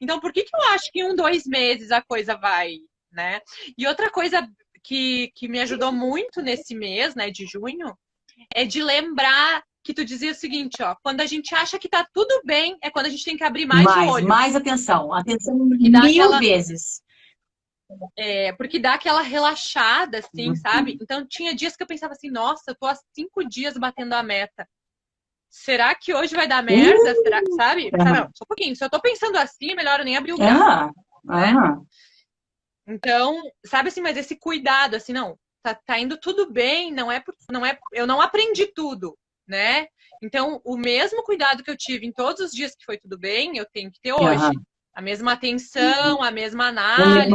Então, 0.00 0.20
por 0.20 0.32
que, 0.32 0.44
que 0.44 0.56
eu 0.56 0.62
acho 0.70 0.90
que 0.92 1.00
em 1.00 1.10
um, 1.10 1.16
dois 1.16 1.44
meses 1.44 1.90
a 1.90 2.00
coisa 2.00 2.36
vai, 2.36 2.76
né? 3.12 3.40
E 3.76 3.86
outra 3.86 4.10
coisa 4.10 4.48
que, 4.82 5.32
que 5.34 5.48
me 5.48 5.60
ajudou 5.60 5.92
muito 5.92 6.40
nesse 6.40 6.74
mês, 6.74 7.14
né, 7.16 7.30
de 7.30 7.44
junho, 7.44 7.96
é 8.54 8.64
de 8.64 8.82
lembrar 8.82 9.64
que 9.88 9.94
tu 9.94 10.04
dizia 10.04 10.32
o 10.32 10.34
seguinte, 10.34 10.82
ó, 10.82 10.94
quando 11.02 11.22
a 11.22 11.26
gente 11.26 11.54
acha 11.54 11.78
que 11.78 11.88
tá 11.88 12.06
tudo 12.12 12.42
bem, 12.44 12.76
é 12.82 12.90
quando 12.90 13.06
a 13.06 13.08
gente 13.08 13.24
tem 13.24 13.38
que 13.38 13.42
abrir 13.42 13.64
mais, 13.64 13.84
mais 13.84 14.06
o 14.06 14.12
olho. 14.12 14.28
Mais 14.28 14.54
atenção, 14.54 15.14
atenção 15.14 15.56
mil 15.56 15.96
aquela... 15.96 16.38
vezes. 16.38 17.02
É, 18.14 18.52
porque 18.52 18.78
dá 18.78 18.92
aquela 18.92 19.22
relaxada, 19.22 20.18
assim, 20.18 20.50
uhum. 20.50 20.56
sabe? 20.56 20.98
Então 21.00 21.26
tinha 21.26 21.54
dias 21.54 21.74
que 21.74 21.82
eu 21.82 21.86
pensava 21.86 22.12
assim, 22.12 22.28
nossa, 22.30 22.64
eu 22.68 22.74
tô 22.74 22.84
há 22.84 22.94
cinco 23.14 23.42
dias 23.48 23.78
batendo 23.78 24.12
a 24.12 24.22
meta. 24.22 24.68
Será 25.48 25.94
que 25.94 26.12
hoje 26.12 26.36
vai 26.36 26.46
dar 26.46 26.62
merda? 26.62 27.08
Uhum. 27.08 27.22
Será, 27.22 27.40
sabe? 27.56 27.84
Uhum. 27.84 28.04
Não, 28.04 28.30
só 28.34 28.44
um 28.44 28.46
pouquinho. 28.46 28.76
Se 28.76 28.84
eu 28.84 28.90
tô 28.90 29.00
pensando 29.00 29.38
assim, 29.38 29.70
é 29.70 29.74
melhor 29.74 30.00
eu 30.00 30.04
nem 30.04 30.18
abrir 30.18 30.34
o. 30.34 30.36
Né? 30.36 30.52
Então, 32.86 33.40
sabe 33.64 33.88
assim, 33.88 34.02
mas 34.02 34.18
esse 34.18 34.36
cuidado, 34.36 34.96
assim, 34.96 35.14
não, 35.14 35.38
tá, 35.62 35.74
tá 35.74 35.98
indo 35.98 36.18
tudo 36.20 36.52
bem, 36.52 36.92
não 36.92 37.10
é, 37.10 37.24
não 37.50 37.64
é, 37.64 37.78
eu 37.94 38.06
não 38.06 38.20
aprendi 38.20 38.66
tudo, 38.66 39.16
né? 39.48 39.86
Então, 40.22 40.60
o 40.64 40.76
mesmo 40.76 41.22
cuidado 41.22 41.62
que 41.62 41.70
eu 41.70 41.76
tive 41.76 42.06
em 42.06 42.12
todos 42.12 42.40
os 42.40 42.52
dias 42.52 42.74
que 42.74 42.84
foi 42.84 42.98
tudo 42.98 43.18
bem, 43.18 43.56
eu 43.56 43.66
tenho 43.72 43.90
que 43.90 44.00
ter 44.00 44.12
hoje. 44.12 44.44
Uhum. 44.44 44.62
A 44.94 45.00
mesma 45.00 45.32
atenção, 45.32 46.22
a 46.22 46.30
mesma 46.30 46.66
análise. 46.66 47.30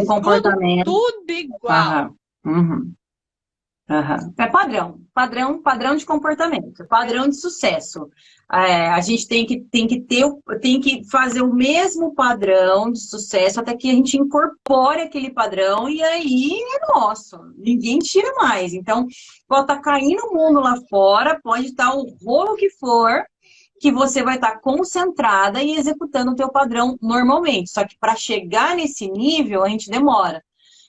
Tudo, 0.83 1.11
tudo 1.21 1.31
igual. 1.31 2.15
Uhum. 2.45 2.53
Uhum. 2.53 2.93
Uhum. 3.89 4.33
É 4.37 4.47
padrão, 4.47 5.01
padrão, 5.13 5.61
padrão 5.61 5.95
de 5.95 6.05
comportamento, 6.05 6.87
padrão 6.87 7.27
de 7.27 7.35
sucesso. 7.35 8.09
É, 8.49 8.87
a 8.87 9.01
gente 9.01 9.27
tem 9.27 9.45
que, 9.45 9.59
tem 9.59 9.87
que 9.87 9.99
ter, 9.99 10.25
tem 10.61 10.79
que 10.79 11.03
fazer 11.09 11.41
o 11.41 11.53
mesmo 11.53 12.15
padrão 12.15 12.91
de 12.91 12.99
sucesso 12.99 13.59
até 13.59 13.75
que 13.75 13.89
a 13.89 13.93
gente 13.93 14.17
incorpore 14.17 15.01
aquele 15.01 15.31
padrão 15.31 15.89
e 15.89 16.01
aí 16.01 16.53
é 16.53 16.93
nosso, 16.93 17.37
ninguém 17.57 17.99
tira 17.99 18.33
mais. 18.35 18.73
Então, 18.73 19.05
pode 19.49 19.63
estar 19.63 19.75
tá 19.75 19.81
caindo 19.81 20.27
o 20.27 20.33
mundo 20.33 20.61
lá 20.61 20.75
fora, 20.89 21.39
pode 21.43 21.67
estar 21.67 21.91
tá 21.91 21.95
o 21.95 22.05
rolo 22.23 22.55
que 22.55 22.69
for, 22.69 23.25
que 23.81 23.91
você 23.91 24.23
vai 24.23 24.35
estar 24.35 24.51
tá 24.51 24.59
concentrada 24.59 25.61
e 25.61 25.75
executando 25.75 26.31
o 26.31 26.35
teu 26.35 26.49
padrão 26.49 26.97
normalmente. 27.01 27.69
Só 27.69 27.85
que 27.85 27.97
para 27.97 28.15
chegar 28.15 28.77
nesse 28.77 29.11
nível, 29.11 29.61
a 29.61 29.67
gente 29.67 29.89
demora. 29.89 30.41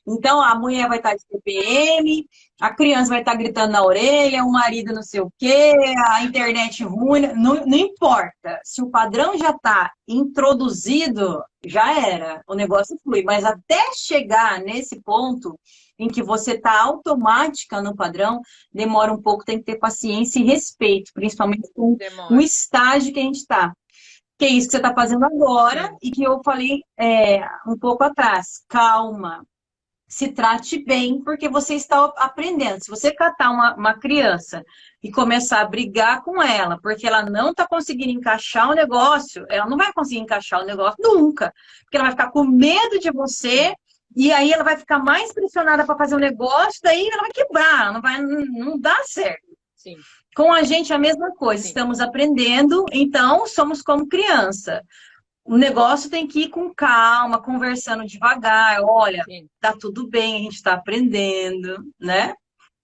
Então, 0.06 0.40
a 0.40 0.54
mulher 0.54 0.86
vai 0.86 0.98
estar 0.98 1.14
de 1.14 1.26
TPM, 1.26 2.28
a 2.60 2.72
criança 2.72 3.10
vai 3.10 3.20
estar 3.20 3.34
gritando 3.34 3.72
na 3.72 3.84
orelha, 3.84 4.44
o 4.44 4.52
marido 4.52 4.92
não 4.92 5.02
sei 5.02 5.20
o 5.20 5.30
quê, 5.38 5.74
a 6.06 6.22
internet 6.22 6.84
ruim, 6.84 7.26
não, 7.34 7.66
não 7.66 7.78
importa. 7.78 8.60
Se 8.64 8.80
o 8.80 8.90
padrão 8.90 9.36
já 9.36 9.50
está 9.50 9.92
introduzido, 10.06 11.42
já 11.66 11.98
era, 12.00 12.42
o 12.46 12.54
negócio 12.54 12.96
flui. 13.02 13.22
Mas 13.24 13.44
até 13.44 13.80
chegar 13.94 14.60
nesse 14.60 15.00
ponto 15.00 15.58
em 15.98 16.08
que 16.08 16.22
você 16.22 16.52
está 16.52 16.80
automática 16.80 17.82
no 17.82 17.94
padrão, 17.94 18.40
demora 18.72 19.12
um 19.12 19.20
pouco, 19.20 19.44
tem 19.44 19.58
que 19.58 19.64
ter 19.64 19.78
paciência 19.78 20.38
e 20.38 20.44
respeito, 20.44 21.10
principalmente 21.12 21.68
com 21.74 21.96
demora. 21.96 22.34
o 22.34 22.40
estágio 22.40 23.12
que 23.12 23.20
a 23.20 23.24
gente 23.24 23.38
está. 23.38 23.72
Que 24.38 24.46
é 24.46 24.48
isso 24.48 24.66
que 24.66 24.72
você 24.72 24.78
está 24.78 24.92
fazendo 24.92 25.24
agora 25.24 25.96
e 26.02 26.10
que 26.10 26.22
eu 26.24 26.40
falei 26.44 26.82
é, 26.98 27.40
um 27.66 27.78
pouco 27.78 28.02
atrás. 28.02 28.64
Calma, 28.68 29.44
se 30.14 30.28
trate 30.28 30.78
bem, 30.78 31.20
porque 31.20 31.48
você 31.48 31.74
está 31.74 32.04
aprendendo. 32.18 32.80
Se 32.84 32.88
você 32.88 33.12
catar 33.12 33.50
uma, 33.50 33.74
uma 33.74 33.94
criança 33.94 34.62
e 35.02 35.10
começar 35.10 35.60
a 35.60 35.64
brigar 35.64 36.22
com 36.22 36.40
ela, 36.40 36.78
porque 36.80 37.04
ela 37.04 37.24
não 37.24 37.50
está 37.50 37.66
conseguindo 37.66 38.12
encaixar 38.12 38.70
o 38.70 38.74
negócio, 38.74 39.44
ela 39.50 39.66
não 39.66 39.76
vai 39.76 39.92
conseguir 39.92 40.20
encaixar 40.20 40.62
o 40.62 40.64
negócio 40.64 40.98
nunca, 41.00 41.52
porque 41.82 41.96
ela 41.96 42.04
vai 42.04 42.12
ficar 42.12 42.30
com 42.30 42.44
medo 42.44 43.00
de 43.00 43.10
você. 43.10 43.74
E 44.14 44.32
aí 44.32 44.52
ela 44.52 44.62
vai 44.62 44.76
ficar 44.76 45.00
mais 45.00 45.32
pressionada 45.32 45.84
para 45.84 45.98
fazer 45.98 46.14
o 46.14 46.18
um 46.18 46.20
negócio, 46.20 46.78
daí 46.80 47.08
ela 47.08 47.22
vai 47.22 47.32
quebrar, 47.32 47.92
não 47.92 48.00
vai, 48.00 48.22
não 48.22 48.78
dá 48.78 48.96
certo. 49.02 49.42
Sim. 49.74 49.96
Com 50.36 50.52
a 50.52 50.62
gente 50.62 50.92
a 50.92 50.98
mesma 50.98 51.34
coisa, 51.34 51.64
Sim. 51.64 51.70
estamos 51.70 51.98
aprendendo, 51.98 52.86
então 52.92 53.48
somos 53.48 53.82
como 53.82 54.08
criança 54.08 54.80
o 55.44 55.56
negócio 55.56 56.10
tem 56.10 56.26
que 56.26 56.44
ir 56.44 56.48
com 56.48 56.74
calma, 56.74 57.40
conversando 57.40 58.06
devagar. 58.06 58.80
Olha, 58.82 59.22
Sim. 59.24 59.46
tá 59.60 59.74
tudo 59.78 60.08
bem, 60.08 60.36
a 60.36 60.38
gente 60.38 60.54
está 60.54 60.72
aprendendo, 60.72 61.84
né? 62.00 62.34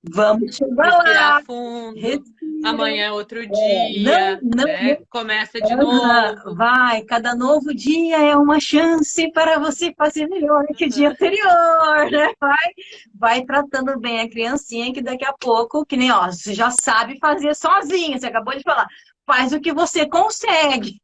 Vamos 0.03 0.57
chegar 0.57 0.91
Respirar 0.91 1.35
lá. 1.35 1.43
fundo. 1.43 2.01
Respira. 2.01 2.51
Amanhã 2.65 3.07
é 3.07 3.13
outro 3.13 3.43
é, 3.43 3.47
dia. 3.47 4.13
É, 4.13 4.41
não, 4.43 4.51
não, 4.57 4.65
né? 4.65 4.97
Começa 5.11 5.61
de 5.61 5.75
novo. 5.75 6.55
Vai, 6.55 7.03
cada 7.03 7.35
novo 7.35 7.75
dia 7.75 8.17
é 8.17 8.37
uma 8.37 8.59
chance 8.61 9.31
para 9.33 9.59
você 9.59 9.93
fazer 9.97 10.27
melhor 10.27 10.67
que 10.75 10.87
o 10.87 10.89
dia 10.89 11.11
anterior, 11.11 12.11
né? 12.11 12.33
Vai, 12.41 12.69
vai 13.15 13.45
tratando 13.45 13.99
bem 13.99 14.21
a 14.21 14.29
criancinha 14.29 14.93
que 14.93 15.03
daqui 15.03 15.25
a 15.25 15.35
pouco, 15.35 15.85
que 15.85 15.97
nem 15.97 16.11
ó, 16.11 16.27
você 16.27 16.55
já 16.55 16.71
sabe 16.71 17.19
fazer 17.19 17.55
sozinha, 17.55 18.19
você 18.19 18.27
acabou 18.27 18.57
de 18.57 18.63
falar. 18.63 18.87
Faz 19.27 19.53
o 19.53 19.61
que 19.61 19.73
você 19.73 20.07
consegue. 20.09 21.01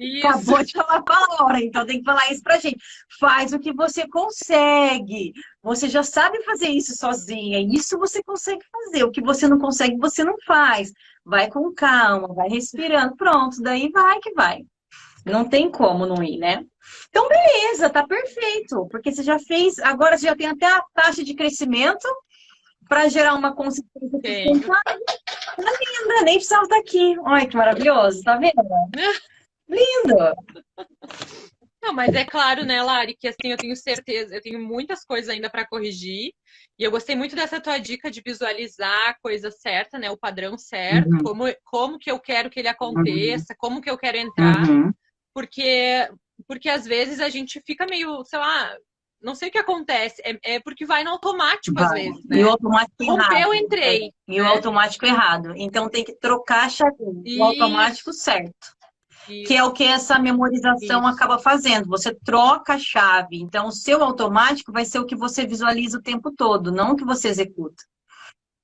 Isso. 0.00 0.26
Acabou 0.26 0.64
de 0.64 0.72
falar 0.72 0.96
a 0.96 1.02
palavra, 1.02 1.60
então 1.62 1.84
tem 1.84 1.98
que 1.98 2.04
falar 2.04 2.32
isso 2.32 2.42
pra 2.42 2.58
gente. 2.58 2.78
Faz 3.18 3.52
o 3.52 3.58
que 3.58 3.70
você 3.70 4.08
consegue. 4.08 5.34
Você 5.62 5.90
já 5.90 6.02
sabe 6.02 6.42
fazer 6.42 6.68
isso 6.68 6.96
sozinha. 6.96 7.60
Isso 7.60 7.98
você 7.98 8.22
consegue 8.22 8.64
fazer. 8.72 9.04
O 9.04 9.10
que 9.10 9.20
você 9.20 9.46
não 9.46 9.58
consegue, 9.58 9.98
você 9.98 10.24
não 10.24 10.36
faz. 10.46 10.90
Vai 11.22 11.50
com 11.50 11.70
calma, 11.74 12.32
vai 12.32 12.48
respirando. 12.48 13.14
Pronto, 13.14 13.60
daí 13.60 13.90
vai 13.90 14.18
que 14.20 14.32
vai. 14.32 14.64
Não 15.26 15.46
tem 15.46 15.70
como 15.70 16.06
não 16.06 16.22
ir, 16.22 16.38
né? 16.38 16.64
Então, 17.10 17.28
beleza, 17.28 17.90
tá 17.90 18.06
perfeito. 18.06 18.88
Porque 18.90 19.12
você 19.12 19.22
já 19.22 19.38
fez, 19.38 19.78
agora 19.80 20.16
você 20.16 20.26
já 20.26 20.34
tem 20.34 20.46
até 20.46 20.64
a 20.64 20.82
taxa 20.94 21.22
de 21.22 21.34
crescimento 21.34 22.08
para 22.88 23.06
gerar 23.10 23.34
uma 23.34 23.54
consistência. 23.54 24.66
Tá 24.66 25.62
linda, 25.62 26.22
nem 26.24 26.36
precisava 26.36 26.62
estar 26.62 26.78
aqui. 26.78 27.18
Olha 27.20 27.46
que 27.46 27.54
maravilhoso, 27.54 28.22
tá 28.22 28.38
vendo? 28.38 28.54
Lindo! 29.70 30.34
Não, 31.82 31.94
mas 31.94 32.14
é 32.14 32.24
claro, 32.24 32.64
né, 32.64 32.82
Lari, 32.82 33.16
que 33.18 33.26
assim 33.26 33.48
eu 33.50 33.56
tenho 33.56 33.74
certeza, 33.74 34.34
eu 34.34 34.42
tenho 34.42 34.60
muitas 34.60 35.02
coisas 35.02 35.30
ainda 35.30 35.48
para 35.48 35.66
corrigir. 35.66 36.32
E 36.78 36.84
eu 36.84 36.90
gostei 36.90 37.16
muito 37.16 37.34
dessa 37.34 37.60
tua 37.60 37.78
dica 37.78 38.10
de 38.10 38.20
visualizar 38.24 39.08
a 39.08 39.16
coisa 39.22 39.50
certa, 39.50 39.98
né, 39.98 40.10
o 40.10 40.18
padrão 40.18 40.58
certo, 40.58 41.10
uhum. 41.10 41.22
como, 41.22 41.44
como 41.64 41.98
que 41.98 42.10
eu 42.10 42.20
quero 42.20 42.50
que 42.50 42.60
ele 42.60 42.68
aconteça, 42.68 43.52
uhum. 43.52 43.56
como 43.58 43.80
que 43.80 43.90
eu 43.90 43.96
quero 43.96 44.18
entrar. 44.18 44.68
Uhum. 44.68 44.92
Porque 45.34 46.08
porque 46.46 46.68
às 46.68 46.84
vezes 46.86 47.20
a 47.20 47.28
gente 47.28 47.60
fica 47.66 47.86
meio, 47.86 48.24
sei 48.24 48.38
lá, 48.38 48.74
não 49.22 49.34
sei 49.34 49.48
o 49.48 49.52
que 49.52 49.58
acontece, 49.58 50.22
é, 50.24 50.54
é 50.54 50.60
porque 50.60 50.86
vai 50.86 51.04
no 51.04 51.10
automático 51.10 51.74
vai. 51.74 51.84
às 51.84 51.92
vezes, 51.92 52.26
né? 52.26 52.38
E 52.38 52.44
o 52.44 52.50
automático 52.50 53.04
Rompeu, 53.04 53.36
errado. 53.36 53.42
eu 53.42 53.54
entrei. 53.54 54.04
É. 54.06 54.10
E 54.28 54.38
né? 54.38 54.42
o 54.42 54.46
automático 54.46 55.06
errado. 55.06 55.52
Então 55.56 55.88
tem 55.88 56.04
que 56.04 56.14
trocar 56.14 56.66
a 56.66 56.68
chave, 56.68 56.94
o 57.38 57.44
automático 57.44 58.12
certo. 58.12 58.79
Isso. 59.30 59.48
Que 59.48 59.56
é 59.56 59.64
o 59.64 59.72
que 59.72 59.84
essa 59.84 60.18
memorização 60.18 61.00
Isso. 61.00 61.08
acaba 61.08 61.38
fazendo. 61.38 61.88
Você 61.88 62.14
troca 62.14 62.74
a 62.74 62.78
chave. 62.78 63.40
Então, 63.40 63.68
o 63.68 63.72
seu 63.72 64.02
automático 64.02 64.72
vai 64.72 64.84
ser 64.84 64.98
o 64.98 65.06
que 65.06 65.16
você 65.16 65.46
visualiza 65.46 65.98
o 65.98 66.02
tempo 66.02 66.32
todo, 66.32 66.72
não 66.72 66.92
o 66.92 66.96
que 66.96 67.04
você 67.04 67.28
executa. 67.28 67.84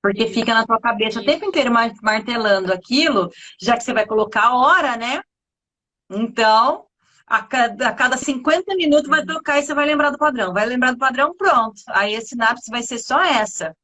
Porque 0.03 0.25
Isso. 0.25 0.35
fica 0.35 0.55
na 0.55 0.67
tua 0.67 0.81
cabeça 0.81 1.21
o 1.21 1.25
tempo 1.25 1.45
inteiro 1.45 1.73
martelando 2.03 2.73
aquilo, 2.73 3.31
já 3.61 3.77
que 3.77 3.83
você 3.83 3.93
vai 3.93 4.07
colocar 4.07 4.47
a 4.47 4.57
hora, 4.57 4.97
né? 4.97 5.21
Então, 6.11 6.87
a 7.27 7.43
cada, 7.43 7.89
a 7.89 7.93
cada 7.93 8.17
50 8.17 8.75
minutos 8.77 9.09
vai 9.09 9.25
tocar 9.25 9.59
e 9.59 9.63
você 9.63 9.75
vai 9.75 9.87
lembrar 9.87 10.11
do 10.11 10.19
padrão. 10.19 10.53
Vai 10.53 10.67
lembrar 10.67 10.93
do 10.93 10.99
padrão, 10.99 11.35
pronto. 11.37 11.81
Aí 11.89 12.15
a 12.15 12.21
sinapse 12.21 12.71
vai 12.71 12.83
ser 12.83 12.99
só 12.99 13.21
essa. 13.21 13.77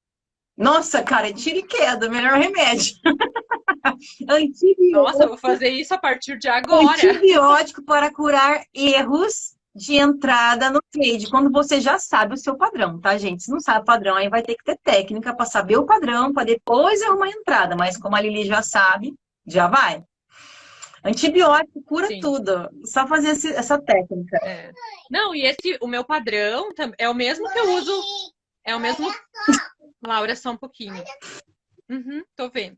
Nossa, 0.56 1.02
cara, 1.02 1.28
é 1.28 1.32
tiro 1.32 1.58
e 1.58 1.62
queda, 1.62 2.08
melhor 2.08 2.38
remédio. 2.38 2.94
Antibiótico. 4.28 4.92
Nossa, 4.92 5.26
vou 5.26 5.38
fazer 5.38 5.70
isso 5.70 5.94
a 5.94 5.98
partir 5.98 6.38
de 6.38 6.48
agora. 6.48 6.92
Antibiótico 6.92 7.82
para 7.82 8.12
curar 8.12 8.62
erros 8.74 9.56
de 9.74 9.96
entrada 9.96 10.70
no 10.70 10.82
trade, 10.90 11.30
quando 11.30 11.50
você 11.50 11.80
já 11.80 11.98
sabe 11.98 12.34
o 12.34 12.36
seu 12.36 12.56
padrão, 12.56 13.00
tá, 13.00 13.16
gente? 13.16 13.42
Se 13.42 13.50
não 13.50 13.58
sabe 13.58 13.80
o 13.80 13.84
padrão, 13.84 14.16
aí 14.16 14.28
vai 14.28 14.42
ter 14.42 14.54
que 14.54 14.64
ter 14.64 14.78
técnica 14.82 15.34
para 15.34 15.46
saber 15.46 15.78
o 15.78 15.86
padrão, 15.86 16.32
para 16.32 16.44
depois 16.44 17.00
arrumar 17.02 17.26
a 17.26 17.30
entrada. 17.30 17.74
Mas 17.74 17.96
como 17.96 18.14
a 18.14 18.20
Lili 18.20 18.44
já 18.44 18.62
sabe, 18.62 19.14
já 19.46 19.66
vai. 19.68 20.04
Antibiótico 21.04 21.82
cura 21.82 22.06
Sim. 22.06 22.20
tudo. 22.20 22.68
Só 22.84 23.06
fazer 23.06 23.30
esse, 23.30 23.52
essa 23.52 23.80
técnica. 23.80 24.36
É. 24.42 24.70
Não, 25.10 25.34
e 25.34 25.42
esse, 25.46 25.78
o 25.80 25.88
meu 25.88 26.04
padrão 26.04 26.68
é 26.98 27.08
o 27.08 27.14
mesmo 27.14 27.50
que 27.50 27.58
eu 27.58 27.74
uso. 27.74 27.92
É 28.64 28.76
o 28.76 28.80
mesmo. 28.80 29.10
Laura, 30.02 30.34
só 30.36 30.50
um 30.50 30.56
pouquinho. 30.56 31.02
Uhum, 31.90 32.22
tô 32.36 32.50
vendo. 32.50 32.76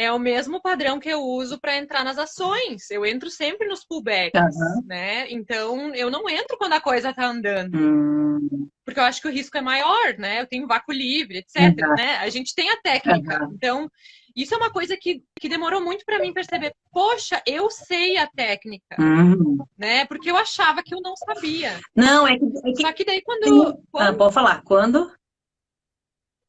É 0.00 0.12
o 0.12 0.18
mesmo 0.18 0.62
padrão 0.62 1.00
que 1.00 1.08
eu 1.08 1.20
uso 1.20 1.60
para 1.60 1.76
entrar 1.76 2.04
nas 2.04 2.18
ações. 2.18 2.88
Eu 2.88 3.04
entro 3.04 3.28
sempre 3.28 3.66
nos 3.66 3.84
pullbacks, 3.84 4.40
uhum. 4.40 4.82
né? 4.86 5.28
Então, 5.28 5.92
eu 5.94 6.08
não 6.08 6.28
entro 6.30 6.56
quando 6.56 6.74
a 6.74 6.80
coisa 6.80 7.12
tá 7.12 7.26
andando. 7.26 7.74
Uhum. 7.74 8.70
Porque 8.84 9.00
eu 9.00 9.04
acho 9.04 9.20
que 9.20 9.26
o 9.26 9.32
risco 9.32 9.58
é 9.58 9.60
maior, 9.60 10.16
né? 10.16 10.40
Eu 10.40 10.46
tenho 10.46 10.68
vácuo 10.68 10.92
livre, 10.92 11.38
etc, 11.38 11.76
uhum. 11.84 11.94
né? 11.96 12.16
A 12.18 12.28
gente 12.30 12.54
tem 12.54 12.70
a 12.70 12.80
técnica. 12.80 13.48
Então, 13.52 13.90
isso 14.34 14.54
é 14.54 14.56
uma 14.56 14.70
coisa 14.70 14.96
que, 14.96 15.22
que 15.38 15.48
demorou 15.48 15.80
muito 15.82 16.04
para 16.04 16.18
mim 16.18 16.32
perceber. 16.32 16.74
Poxa, 16.90 17.42
eu 17.46 17.70
sei 17.70 18.16
a 18.16 18.26
técnica, 18.26 18.96
uhum. 18.98 19.58
né? 19.76 20.04
Porque 20.06 20.30
eu 20.30 20.36
achava 20.36 20.82
que 20.82 20.94
eu 20.94 21.00
não 21.00 21.14
sabia. 21.16 21.80
Não, 21.94 22.26
é 22.26 22.38
que... 22.38 22.44
É 22.44 22.72
que... 22.72 22.82
Só 22.82 22.92
que 22.92 23.04
daí 23.04 23.22
quando... 23.22 23.68
Ah, 23.68 23.74
quando... 23.90 24.08
Ah, 24.08 24.16
pode 24.16 24.34
falar. 24.34 24.62
Quando? 24.62 25.12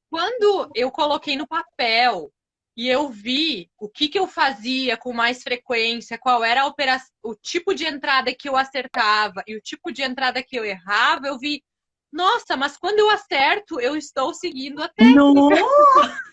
Quando 0.10 0.70
eu 0.76 0.92
coloquei 0.92 1.38
no 1.38 1.48
papel 1.48 2.32
e 2.76 2.88
eu 2.88 3.10
vi 3.10 3.70
o 3.78 3.90
que, 3.90 4.08
que 4.08 4.18
eu 4.18 4.26
fazia 4.26 4.98
com 4.98 5.14
mais 5.14 5.44
frequência, 5.44 6.18
qual 6.18 6.44
era 6.44 6.62
a 6.62 6.66
operação, 6.66 7.10
o 7.24 7.36
tipo 7.36 7.74
de 7.74 7.86
entrada 7.86 8.34
que 8.34 8.50
eu 8.50 8.56
acertava 8.56 9.44
e 9.46 9.56
o 9.56 9.62
tipo 9.62 9.92
de 9.92 10.02
entrada 10.02 10.42
que 10.42 10.58
eu 10.58 10.66
errava, 10.66 11.28
eu 11.28 11.38
vi, 11.38 11.64
nossa, 12.12 12.58
mas 12.58 12.78
quando 12.78 13.00
eu 13.00 13.10
acerto, 13.10 13.80
eu 13.80 13.96
estou 13.96 14.34
seguindo 14.34 14.82
a 14.82 14.90
técnica. 14.90 15.20
Nossa! 15.20 16.24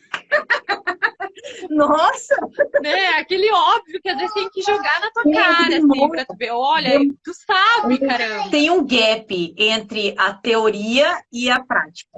Né? 2.83 3.09
Aquele 3.19 3.51
óbvio 3.51 4.01
que 4.01 4.09
às 4.09 4.17
vezes 4.17 4.35
tem 4.35 4.49
que 4.51 4.63
jogar 4.63 5.01
na 5.01 5.11
tua 5.11 5.23
tem 5.23 5.33
cara, 5.33 5.77
assim, 5.77 6.09
pra 6.09 6.25
tu 6.25 6.37
ver. 6.37 6.51
Olha, 6.51 6.99
tu 7.25 7.33
sabe, 7.35 7.99
caramba. 7.99 8.51
Tem 8.51 8.71
um 8.71 8.85
gap 8.85 9.55
entre 9.57 10.15
a 10.19 10.35
teoria 10.35 11.23
e 11.33 11.51
a 11.51 11.63
prática. 11.63 12.11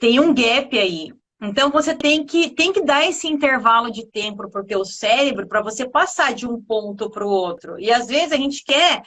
Tem 0.00 0.20
um 0.20 0.34
gap 0.34 0.78
aí. 0.78 1.12
Então 1.40 1.70
você 1.70 1.94
tem 1.94 2.24
que, 2.24 2.50
tem 2.50 2.72
que 2.72 2.82
dar 2.82 3.06
esse 3.06 3.28
intervalo 3.28 3.90
de 3.90 4.06
tempo 4.06 4.48
para 4.48 4.62
o 4.62 4.66
teu 4.66 4.84
cérebro 4.84 5.46
para 5.46 5.60
você 5.60 5.86
passar 5.86 6.32
de 6.32 6.46
um 6.46 6.60
ponto 6.60 7.10
para 7.10 7.26
o 7.26 7.30
outro. 7.30 7.78
E 7.78 7.92
às 7.92 8.06
vezes 8.06 8.32
a 8.32 8.36
gente 8.36 8.64
quer 8.64 9.02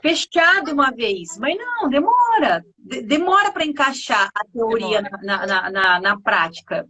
fechar 0.00 0.62
de 0.62 0.70
uma 0.70 0.92
vez, 0.92 1.36
mas 1.38 1.56
não, 1.56 1.88
demora. 1.88 2.64
demora 2.78 3.50
para 3.50 3.64
encaixar 3.64 4.30
a 4.32 4.44
teoria 4.44 5.02
na, 5.02 5.46
na, 5.46 5.70
na, 5.70 6.00
na, 6.00 6.20
prática. 6.20 6.86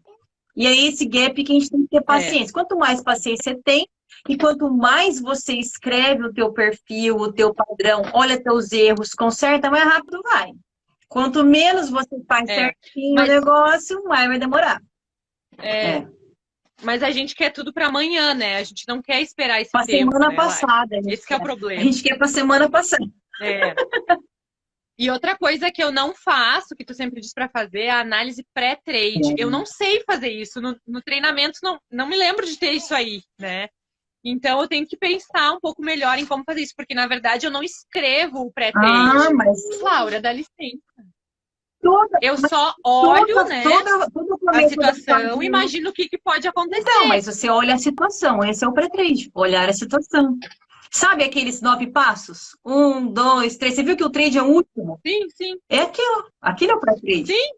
E 0.55 0.66
é 0.66 0.74
esse 0.86 1.07
gap 1.07 1.42
que 1.42 1.53
a 1.53 1.55
gente 1.55 1.70
tem 1.70 1.82
que 1.82 1.88
ter 1.88 1.96
é. 1.98 2.03
paciência. 2.03 2.50
É. 2.50 2.53
Quanto 2.53 2.76
mais 2.76 3.03
paciência 3.03 3.53
você 3.53 3.62
tem, 3.62 3.86
e 4.28 4.36
quanto 4.36 4.70
mais 4.70 5.20
você 5.20 5.55
escreve 5.55 6.24
o 6.24 6.32
teu 6.32 6.53
perfil, 6.53 7.16
o 7.16 7.32
teu 7.32 7.53
padrão, 7.55 8.03
olha 8.12 8.42
teus 8.42 8.70
erros, 8.70 9.14
conserta, 9.14 9.70
mais 9.70 9.84
rápido 9.84 10.20
vai. 10.22 10.53
Quanto 11.09 11.44
menos 11.44 11.90
você 11.90 12.22
faz 12.26 12.48
é, 12.48 12.55
certinho 12.55 13.14
mas... 13.16 13.28
o 13.28 13.32
negócio, 13.32 14.05
mais 14.05 14.28
vai 14.28 14.38
demorar. 14.38 14.80
É. 15.59 15.96
é. 15.96 16.09
Mas 16.82 17.03
a 17.03 17.11
gente 17.11 17.34
quer 17.34 17.50
tudo 17.50 17.72
para 17.72 17.86
amanhã, 17.86 18.34
né? 18.34 18.57
A 18.57 18.64
gente 18.64 18.84
não 18.88 19.00
quer 19.00 19.20
esperar 19.20 19.61
esse 19.61 19.70
pra 19.70 19.84
tempo. 19.84 20.11
semana 20.11 20.30
né, 20.30 20.36
passada. 20.36 21.00
Esse 21.07 21.26
quer. 21.26 21.34
é 21.34 21.36
o 21.36 21.42
problema. 21.42 21.80
A 21.80 21.84
gente 21.84 22.03
quer 22.03 22.16
para 22.16 22.26
semana 22.26 22.68
passada. 22.68 23.05
É. 23.40 23.74
E 24.99 25.11
outra 25.11 25.36
coisa 25.36 25.70
que 25.70 25.82
eu 25.82 25.90
não 25.90 26.14
faço, 26.14 26.74
que 26.76 26.84
tu 26.84 26.95
sempre 26.95 27.20
diz 27.20 27.32
para 27.32 27.49
fazer, 27.49 27.84
é 27.84 27.90
a 27.90 28.01
análise 28.01 28.45
pré-trade. 28.55 29.34
Eu 29.38 29.51
não 29.51 29.64
sei 29.64 30.03
fazer 30.05 30.28
isso. 30.28 30.61
No, 30.61 30.76
no, 30.86 31.03
treinamento, 31.03 31.59
não, 31.62 31.78
não 31.90 32.07
me 32.07 32.16
lembro 32.16 32.47
de 32.47 32.59
ter 32.59 32.72
isso 32.72 32.95
aí, 32.95 33.22
né? 33.38 33.68
Então 34.24 34.61
eu 34.61 34.68
tenho 34.68 34.86
que 34.86 34.97
pensar 34.97 35.53
um 35.53 35.61
pouco 35.61 35.82
melhor 35.82 36.16
em 36.18 36.26
como 36.26 36.45
fazer 36.45 36.61
isso, 36.61 36.74
porque 36.76 36.95
na 36.95 37.07
verdade 37.07 37.47
eu 37.47 37.51
não 37.51 37.62
escrevo 37.62 38.43
o 38.43 38.53
pré-trade. 38.53 38.86
Ah, 38.86 39.30
mas... 39.34 39.59
Laura, 39.80 40.20
dá 40.20 40.32
licença. 40.32 40.80
Toda, 41.80 42.18
eu 42.22 42.36
só 42.36 42.72
olho 42.86 43.34
toda, 43.34 43.45
né, 43.49 43.64
toda, 43.64 44.09
a 44.51 44.68
situação 44.68 45.43
e 45.43 45.47
imagino 45.47 45.90
o 45.90 45.93
que, 45.93 46.09
que 46.09 46.16
pode 46.16 46.47
acontecer. 46.47 46.88
Não, 46.88 47.09
mas 47.09 47.26
você 47.26 47.51
olha 47.51 47.74
a 47.74 47.78
situação, 47.78 48.45
esse 48.45 48.64
é 48.64 48.68
o 48.68 48.72
pré-trade, 48.72 49.28
olhar 49.34 49.68
a 49.68 49.72
situação. 49.72 50.38
Sabe 50.95 51.24
aqueles 51.24 51.62
nove 51.62 51.86
passos? 51.86 52.57
Um, 52.62 53.11
dois, 53.11 53.57
três. 53.57 53.74
Você 53.74 53.82
viu 53.82 53.97
que 53.97 54.05
o 54.05 54.11
trade 54.11 54.36
é 54.36 54.43
o 54.43 54.47
último? 54.47 55.01
Sim, 55.07 55.26
sim. 55.30 55.59
É 55.70 55.80
aquilo. 55.80 56.30
Aquilo 56.40 56.72
é 56.72 56.74
o 56.74 56.80
pré-trade. 56.80 57.26
Sim. 57.26 57.53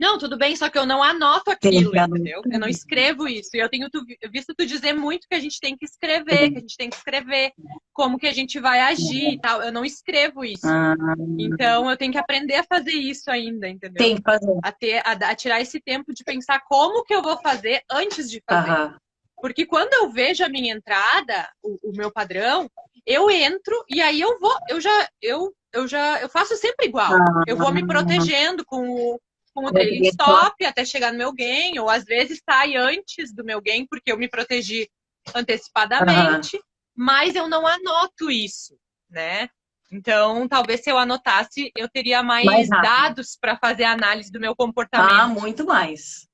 Não, 0.00 0.16
tudo 0.16 0.38
bem, 0.38 0.56
só 0.56 0.70
que 0.70 0.78
eu 0.78 0.86
não 0.86 1.02
anoto 1.02 1.50
aquilo, 1.50 1.94
entendeu? 1.94 2.40
Eu 2.50 2.58
não 2.58 2.68
escrevo 2.68 3.28
isso. 3.28 3.50
E 3.52 3.58
eu 3.58 3.68
tenho 3.68 3.90
tu, 3.90 4.02
visto 4.32 4.54
tu 4.54 4.64
dizer 4.64 4.94
muito 4.94 5.28
que 5.28 5.34
a 5.34 5.38
gente 5.38 5.60
tem 5.60 5.76
que 5.76 5.84
escrever, 5.84 6.50
que 6.52 6.56
a 6.56 6.60
gente 6.60 6.76
tem 6.78 6.88
que 6.88 6.96
escrever 6.96 7.52
como 7.92 8.16
que 8.18 8.26
a 8.26 8.32
gente 8.32 8.58
vai 8.58 8.80
agir 8.80 9.34
e 9.34 9.38
tal. 9.38 9.60
Eu 9.60 9.70
não 9.70 9.84
escrevo 9.84 10.42
isso. 10.42 10.66
Ah. 10.66 10.96
Então 11.38 11.90
eu 11.90 11.98
tenho 11.98 12.12
que 12.12 12.18
aprender 12.18 12.54
a 12.54 12.64
fazer 12.64 12.94
isso 12.94 13.30
ainda, 13.30 13.68
entendeu? 13.68 13.98
Tem 13.98 14.16
que 14.16 14.22
fazer. 14.22 14.58
A, 14.64 14.72
ter, 14.72 15.02
a, 15.04 15.12
a 15.12 15.34
tirar 15.34 15.60
esse 15.60 15.78
tempo 15.78 16.14
de 16.14 16.24
pensar 16.24 16.60
como 16.66 17.04
que 17.04 17.14
eu 17.14 17.20
vou 17.20 17.36
fazer 17.36 17.82
antes 17.90 18.30
de 18.30 18.42
fazer. 18.48 18.96
Porque 19.40 19.66
quando 19.66 19.92
eu 19.94 20.10
vejo 20.10 20.44
a 20.44 20.48
minha 20.48 20.74
entrada, 20.74 21.48
o, 21.62 21.90
o 21.90 21.92
meu 21.96 22.10
padrão, 22.12 22.70
eu 23.06 23.30
entro 23.30 23.84
e 23.88 24.00
aí 24.00 24.20
eu 24.20 24.38
vou, 24.38 24.54
eu 24.68 24.80
já, 24.80 25.08
eu, 25.20 25.54
eu 25.72 25.88
já, 25.88 26.20
eu 26.20 26.28
faço 26.28 26.56
sempre 26.56 26.86
igual. 26.86 27.12
Eu 27.46 27.56
vou 27.56 27.72
me 27.72 27.86
protegendo 27.86 28.64
com 28.64 28.88
o 28.88 29.20
com 29.52 29.66
o 29.66 29.72
trailing 29.72 30.08
stop 30.08 30.64
até 30.64 30.84
chegar 30.84 31.12
no 31.12 31.18
meu 31.18 31.32
gain, 31.32 31.78
ou 31.78 31.90
às 31.90 32.04
vezes 32.04 32.40
sai 32.48 32.76
antes 32.76 33.34
do 33.34 33.44
meu 33.44 33.60
gain, 33.60 33.86
porque 33.86 34.12
eu 34.12 34.16
me 34.16 34.28
protegi 34.28 34.88
antecipadamente, 35.34 36.56
uhum. 36.56 36.62
mas 36.96 37.34
eu 37.34 37.48
não 37.48 37.66
anoto 37.66 38.30
isso, 38.30 38.76
né? 39.08 39.48
Então, 39.92 40.46
talvez 40.46 40.82
se 40.82 40.90
eu 40.90 40.96
anotasse, 40.96 41.72
eu 41.76 41.88
teria 41.88 42.22
mais, 42.22 42.46
mais 42.46 42.68
dados 42.68 43.36
para 43.40 43.56
fazer 43.56 43.84
a 43.84 43.92
análise 43.92 44.30
do 44.30 44.38
meu 44.38 44.54
comportamento. 44.54 45.12
Ah, 45.12 45.26
muito 45.26 45.66
mais. 45.66 46.28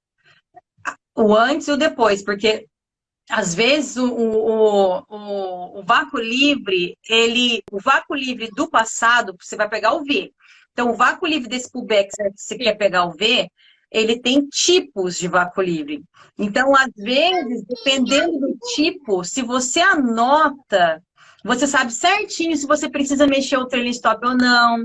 O 1.16 1.34
antes 1.34 1.66
e 1.66 1.72
o 1.72 1.76
depois, 1.76 2.22
porque 2.22 2.66
às 3.29 3.55
vezes 3.55 3.97
o, 3.97 4.09
o, 4.09 5.05
o, 5.09 5.81
o 5.81 5.83
vácuo 5.83 6.18
livre, 6.18 6.97
ele, 7.09 7.62
o 7.72 7.81
vácuo 7.81 8.14
livre 8.14 8.49
do 8.55 8.68
passado, 8.68 9.37
você 9.41 9.57
vai 9.57 9.68
pegar 9.68 9.95
o 9.95 10.05
V. 10.05 10.33
Então, 10.72 10.91
o 10.91 10.97
vácuo 10.97 11.27
livre 11.27 11.49
desse 11.49 11.70
pullback, 11.70 12.11
se 12.12 12.31
você 12.37 12.59
quer 12.59 12.74
pegar 12.74 13.07
o 13.07 13.12
V, 13.12 13.49
ele 13.91 14.20
tem 14.20 14.47
tipos 14.47 15.18
de 15.18 15.27
vácuo 15.27 15.62
livre. 15.62 16.03
Então, 16.39 16.74
às 16.77 16.93
vezes, 16.95 17.64
dependendo 17.64 18.39
do 18.39 18.59
tipo, 18.74 19.24
se 19.24 19.43
você 19.43 19.81
anota, 19.81 21.03
você 21.43 21.66
sabe 21.66 21.93
certinho 21.93 22.57
se 22.57 22.66
você 22.66 22.89
precisa 22.91 23.27
mexer 23.27 23.57
o 23.57 23.66
trailing 23.66 23.91
stop 23.91 24.27
ou 24.27 24.37
não. 24.37 24.85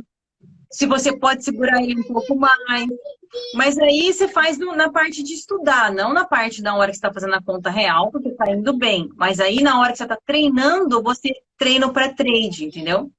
Se 0.72 0.86
você 0.86 1.17
pode 1.17 1.43
segurar 1.43 1.84
ele 1.84 1.99
um 1.99 2.13
pouco 2.13 2.36
mais. 2.36 2.88
Mas 3.55 3.78
aí 3.78 4.11
você 4.11 4.28
faz 4.28 4.57
na 4.57 4.91
parte 4.91 5.24
de 5.24 5.34
estudar, 5.34 5.91
não 5.91 6.13
na 6.13 6.26
parte 6.26 6.61
da 6.61 6.76
hora 6.76 6.88
que 6.91 6.97
você 6.97 6.97
está 6.97 7.13
fazendo 7.13 7.36
a 7.36 7.41
conta 7.41 7.69
real, 7.69 8.11
porque 8.11 8.30
está 8.30 8.49
indo 8.51 8.78
bem. 8.78 9.09
Mas 9.15 9.39
aí 9.39 9.61
na 9.61 9.80
hora 9.80 9.91
que 9.91 9.97
você 9.97 10.03
está 10.03 10.17
treinando, 10.26 11.01
você 11.01 11.34
treina 11.57 11.91
para 11.91 12.13
trade, 12.13 12.65
entendeu? 12.65 13.11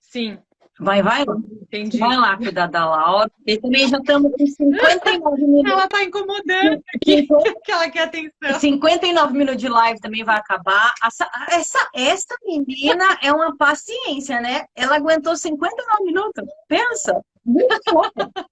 Sim. 0.00 0.38
Vai, 0.80 1.02
vai. 1.02 1.24
Entendi. 1.62 1.98
Vai 1.98 2.16
lá 2.16 2.36
cuidar 2.36 2.66
da 2.68 2.88
Laura. 2.88 3.30
E 3.46 3.58
também 3.58 3.88
já 3.88 3.98
estamos 3.98 4.32
com 4.32 4.46
59 4.46 5.42
minutos. 5.42 5.72
Ela 5.72 5.84
está 5.84 6.04
incomodando 6.04 6.82
aqui, 6.94 7.26
que 7.64 7.72
ela 7.72 7.90
quer 7.90 8.04
atenção. 8.04 8.60
59 8.60 9.32
minutos 9.32 9.60
de 9.60 9.68
live 9.68 10.00
também 10.00 10.24
vai 10.24 10.36
acabar. 10.36 10.94
Essa, 11.04 11.28
essa, 11.50 11.90
essa 11.94 12.36
menina 12.44 13.18
é 13.22 13.32
uma 13.32 13.56
paciência, 13.56 14.40
né? 14.40 14.66
Ela 14.76 14.96
aguentou 14.96 15.36
59 15.36 16.04
minutos. 16.04 16.44
Pensa. 16.68 17.20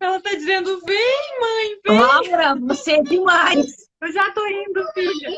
Ela 0.00 0.18
está 0.18 0.30
dizendo, 0.30 0.80
vem, 0.84 1.40
mãe, 1.40 1.80
vem. 1.86 1.98
Laura, 1.98 2.54
você 2.60 2.92
é 2.92 3.02
demais. 3.02 3.86
Eu 4.02 4.12
já 4.12 4.30
tô 4.32 4.46
indo, 4.46 4.86
filha. 4.92 5.30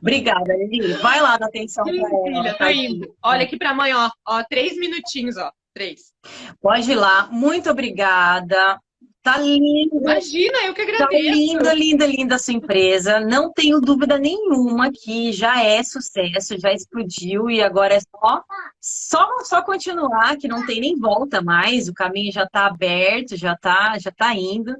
Obrigada, 0.00 0.54
Lili. 0.54 0.94
Vai 0.94 1.20
lá 1.20 1.36
dar 1.36 1.46
atenção 1.46 1.84
Sim, 1.84 2.00
pra 2.00 2.10
ela. 2.10 2.24
Filha, 2.24 2.54
tô 2.54 2.66
indo. 2.68 3.16
Olha 3.22 3.44
aqui 3.44 3.56
pra 3.56 3.74
mãe, 3.74 3.94
ó. 3.94 4.10
ó. 4.26 4.44
Três 4.44 4.76
minutinhos, 4.76 5.36
ó. 5.36 5.50
Três. 5.74 6.12
Pode 6.60 6.90
ir 6.90 6.94
lá. 6.94 7.26
Muito 7.30 7.70
obrigada. 7.70 8.78
Tá 9.24 9.38
lindo. 9.38 9.96
Imagina, 9.96 10.66
eu 10.66 10.74
que 10.74 10.82
agradeço. 10.82 11.08
Tá 11.08 11.34
linda, 11.34 11.72
linda, 11.72 12.06
linda 12.06 12.34
a 12.34 12.38
sua 12.38 12.52
empresa. 12.52 13.20
Não 13.20 13.50
tenho 13.50 13.80
dúvida 13.80 14.18
nenhuma 14.18 14.92
que 14.92 15.32
já 15.32 15.64
é 15.64 15.82
sucesso, 15.82 16.60
já 16.60 16.70
explodiu 16.74 17.48
e 17.48 17.62
agora 17.62 17.94
é 17.94 18.00
só, 18.00 18.44
só, 18.78 19.38
só 19.44 19.62
continuar, 19.62 20.36
que 20.36 20.46
não 20.46 20.66
tem 20.66 20.78
nem 20.78 20.94
volta 20.98 21.40
mais. 21.40 21.88
O 21.88 21.94
caminho 21.94 22.30
já 22.30 22.42
está 22.42 22.66
aberto, 22.66 23.34
já 23.34 23.54
está 23.54 23.98
já 23.98 24.10
tá 24.10 24.34
indo. 24.34 24.76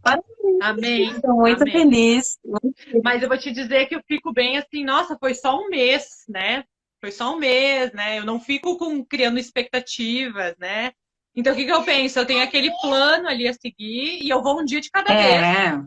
Parabéns. 0.00 0.28
Amém. 0.62 1.10
Estou 1.10 1.34
muito 1.34 1.62
Amém. 1.62 1.72
feliz. 1.72 2.38
Mas 3.02 3.20
eu 3.20 3.28
vou 3.28 3.36
te 3.36 3.50
dizer 3.50 3.86
que 3.86 3.96
eu 3.96 4.02
fico 4.06 4.32
bem 4.32 4.58
assim, 4.58 4.84
nossa, 4.84 5.18
foi 5.18 5.34
só 5.34 5.58
um 5.58 5.68
mês, 5.68 6.24
né? 6.28 6.62
Foi 7.00 7.10
só 7.10 7.34
um 7.34 7.38
mês, 7.38 7.92
né? 7.92 8.20
Eu 8.20 8.24
não 8.24 8.38
fico 8.38 8.78
com, 8.78 9.04
criando 9.04 9.40
expectativas, 9.40 10.54
né? 10.56 10.92
Então, 11.38 11.52
o 11.52 11.56
que, 11.56 11.64
que 11.64 11.72
eu 11.72 11.84
penso? 11.84 12.18
Eu 12.18 12.26
tenho 12.26 12.42
aquele 12.42 12.68
plano 12.82 13.28
ali 13.28 13.46
a 13.46 13.52
seguir 13.52 14.18
e 14.20 14.28
eu 14.28 14.42
vou 14.42 14.60
um 14.60 14.64
dia 14.64 14.80
de 14.80 14.90
cada 14.90 15.12
é. 15.12 15.16
vez. 15.16 15.86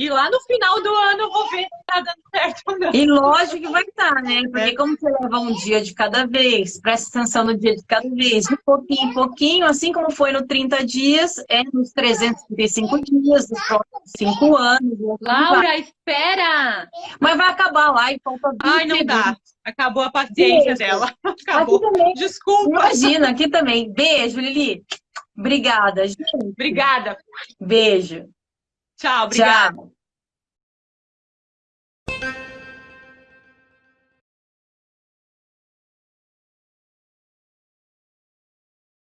E 0.00 0.08
lá 0.08 0.30
no 0.30 0.40
final 0.40 0.82
do 0.82 0.88
ano 0.88 1.24
eu 1.24 1.30
vou 1.30 1.50
ver 1.50 1.64
se 1.64 1.84
tá 1.84 2.00
dando 2.00 2.22
certo 2.34 2.62
ou 2.68 2.78
não. 2.78 2.90
E 2.94 3.04
lógico 3.04 3.60
que 3.60 3.68
vai 3.68 3.82
estar, 3.82 4.14
tá, 4.14 4.22
né? 4.22 4.40
Porque 4.50 4.74
como 4.74 4.96
você 4.96 5.10
leva 5.10 5.38
um 5.40 5.52
dia 5.52 5.82
de 5.82 5.92
cada 5.92 6.26
vez, 6.26 6.80
presta 6.80 7.18
atenção 7.18 7.44
no 7.44 7.54
dia 7.54 7.76
de 7.76 7.84
cada 7.84 8.08
vez, 8.08 8.46
de 8.46 8.56
pouquinho 8.64 9.10
em 9.10 9.12
pouquinho, 9.12 9.66
assim 9.66 9.92
como 9.92 10.10
foi 10.10 10.32
no 10.32 10.46
30 10.46 10.86
dias, 10.86 11.34
é 11.50 11.62
nos 11.70 11.92
335 11.92 12.98
dias, 13.02 13.50
nos 13.50 13.62
próximos 13.66 14.10
5 14.16 14.56
anos. 14.56 14.98
Laura, 15.20 15.76
espera! 15.76 16.88
Mas 17.20 17.36
vai 17.36 17.50
acabar 17.50 17.90
lá 17.90 18.10
e 18.10 18.18
falta 18.24 18.48
20 18.52 18.58
Ai, 18.62 18.86
não 18.86 19.04
dá. 19.04 19.36
Acabou 19.62 20.02
a 20.02 20.10
paciência 20.10 20.76
Beijo. 20.76 20.78
dela. 20.78 21.14
Acabou. 21.46 21.92
Desculpa. 22.14 22.70
Imagina, 22.70 23.28
aqui 23.28 23.50
também. 23.50 23.92
Beijo, 23.92 24.40
Lili. 24.40 24.82
Obrigada, 25.36 26.08
gente. 26.08 26.36
Obrigada. 26.36 27.18
Beijo. 27.60 28.26
Tchau, 29.00 29.24
obrigada. 29.24 29.72
Tchau. 29.74 29.99